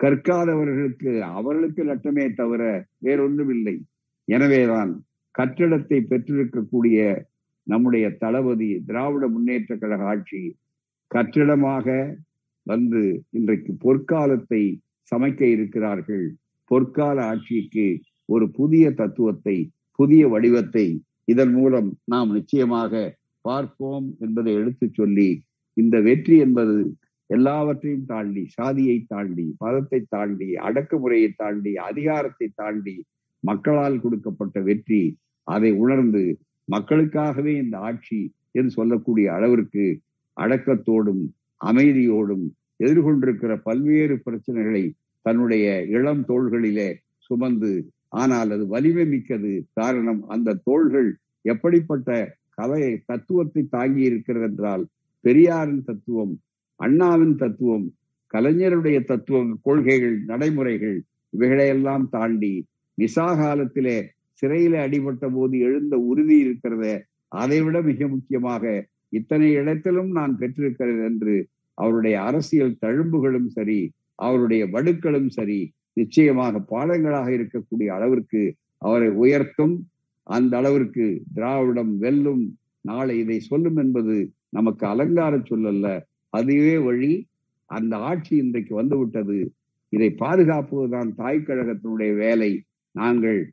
கற்காதவர்களுக்கு 0.00 1.10
அவர்களுக்கு 1.32 1.82
நட்டமே 1.84 2.26
தவிர 2.34 2.62
வேறொன்றும் 2.98 3.52
இல்லை 3.56 3.76
எனவேதான் 4.28 4.92
கட்டிடத்தை 5.34 5.98
பெற்றிருக்கக்கூடிய 6.10 6.98
நம்முடைய 7.66 8.06
தளபதி 8.18 8.68
திராவிட 8.86 9.24
முன்னேற்ற 9.28 9.72
கழக 9.76 10.04
ஆட்சி 10.04 10.42
கட்டிடமாக 11.10 11.86
வந்து 12.66 13.02
இன்றைக்கு 13.30 13.72
பொற்காலத்தை 13.84 14.62
சமைக்க 15.12 15.42
இருக்கிறார்கள். 15.54 16.24
பொற்கால 16.70 17.16
ஆட்சிக்கு 17.30 17.86
ஒரு 18.28 18.46
புதிய 18.50 18.84
தத்துவத்தை 18.90 19.56
புதிய 19.98 20.22
வடிவத்தை 20.28 20.86
இதன் 21.24 21.52
மூலம் 21.52 21.88
நாம் 22.04 22.30
நிச்சயமாக 22.30 22.92
பார்ப்போம் 23.44 24.06
என்பதை 24.20 24.52
எடுத்துச் 24.54 24.94
சொல்லி 24.94 25.28
இந்த 25.76 25.96
வெற்றி 26.00 26.36
என்பது 26.38 26.76
எல்லாவற்றையும் 27.30 28.06
தாண்டி 28.06 28.42
சாதியை 28.56 28.98
தாண்டி 29.08 29.46
மதத்தை 29.58 30.00
தாண்டி 30.08 30.48
அடக்குமுறையை 30.66 31.30
தாண்டி 31.36 31.72
அதிகாரத்தை 31.88 32.46
தாண்டி 32.54 32.96
மக்களால் 33.42 33.98
கொடுக்கப்பட்ட 34.00 34.60
வெற்றி 34.60 35.02
அதை 35.46 35.70
உணர்ந்து 35.76 36.22
மக்களுக்காகவே 36.68 37.52
இந்த 37.58 37.76
ஆட்சி 37.80 38.20
என்று 38.50 38.70
சொல்லக்கூடிய 38.70 39.26
அளவிற்கு 39.32 39.84
அடக்கத்தோடும் 40.36 41.22
அமைதியோடும் 41.60 42.46
எதிர்கொண்டிருக்கிற 42.80 43.52
பல்வேறு 43.62 44.16
பிரச்சனைகளை 44.26 44.82
தன்னுடைய 45.26 45.66
இளம் 45.88 46.24
தோள்களிலே 46.28 46.90
சுமந்து 47.30 47.72
ஆனால் 48.14 48.50
அது 48.50 48.64
வலிமை 48.66 49.06
மிக்கது 49.06 49.52
காரணம் 49.72 50.20
அந்த 50.26 50.56
தோள்கள் 50.64 51.08
எப்படிப்பட்ட 51.44 52.10
கலை 52.54 52.82
தத்துவத்தை 53.04 53.62
தாங்கி 53.68 54.02
இருக்கிறது 54.02 54.46
என்றால் 54.46 54.84
பெரியாரின் 55.24 55.84
தத்துவம் 55.84 56.34
அண்ணாவின் 56.80 57.36
தத்துவம் 57.36 57.86
கலைஞருடைய 58.34 59.04
தத்துவம் 59.04 59.52
கொள்கைகள் 59.62 60.16
நடைமுறைகள் 60.26 60.98
இவைகளையெல்லாம் 61.32 62.08
தாண்டி 62.08 62.54
நிசா 62.98 63.26
காலத்திலே 63.36 63.98
சிறையில 64.42 64.74
அடிபட்ட 64.86 65.24
போது 65.28 65.58
எழுந்த 65.58 65.94
உறுதி 66.10 66.36
இருக்கிறத 66.44 66.84
அதை 67.32 67.58
விட 67.62 67.82
மிக 67.82 68.08
முக்கியமாக 68.08 68.64
இத்தனை 69.08 69.48
இடத்திலும் 69.52 70.10
நான் 70.10 70.38
பெற்றிருக்கிறேன் 70.40 71.02
என்று 71.04 71.34
அவருடைய 71.78 72.16
அரசியல் 72.22 72.78
தழும்புகளும் 72.86 73.46
சரி 73.46 73.80
அவருடைய 74.14 74.62
வடுக்களும் 74.66 75.28
சரி 75.28 75.60
நிச்சயமாக 75.92 76.58
பாடங்களாக 76.72 77.28
இருக்கக்கூடிய 77.30 77.88
அளவிற்கு 77.88 78.42
அவரை 78.78 79.08
உயர்த்தும். 79.22 79.74
அந்த 80.26 80.52
அளவிற்கு 80.56 81.04
திராவிடம் 81.34 81.92
வெல்லும். 81.98 82.44
நாளை 82.80 83.14
இதை 83.18 83.38
சொல்லும் 83.40 83.76
என்பது 83.76 84.16
நமக்கு 84.48 84.84
அலங்கார 84.86 85.34
சொல்லல்ல. 85.44 85.86
அதுவே 86.28 86.78
வழி 86.78 87.26
அந்த 87.66 87.96
ஆட்சி 87.96 88.36
இன்றைக்கு 88.36 88.74
வந்துவிட்டது. 88.74 89.52
இதை 89.88 90.14
பாதுகாப்பதுதான் 90.18 91.14
தாய் 91.14 91.42
கழகத்தினுடைய 91.46 92.16
வேலை. 92.16 92.62
நாங்கள் 92.90 93.52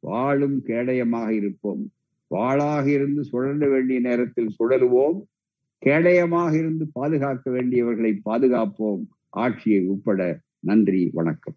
வாழும் 0.00 0.62
கேடயமாக 0.66 1.30
இருப்போம். 1.30 1.90
வாழாக 2.26 2.90
இருந்து 2.90 3.24
சுழல 3.24 3.68
வேண்டிய 3.68 4.00
நேரத்தில் 4.00 4.54
சுழலுவோம். 4.58 5.20
கேடயமாக 5.86 6.54
இருந்து 6.54 6.90
பாதுகாக்க 6.92 7.50
வேண்டியவர்களை 7.50 8.20
பாதுகாப்போம். 8.24 9.06
ஆட்சியை 9.28 9.86
உட்பட 9.86 10.40
நன்றி 10.60 11.10
வணக்கம். 11.12 11.54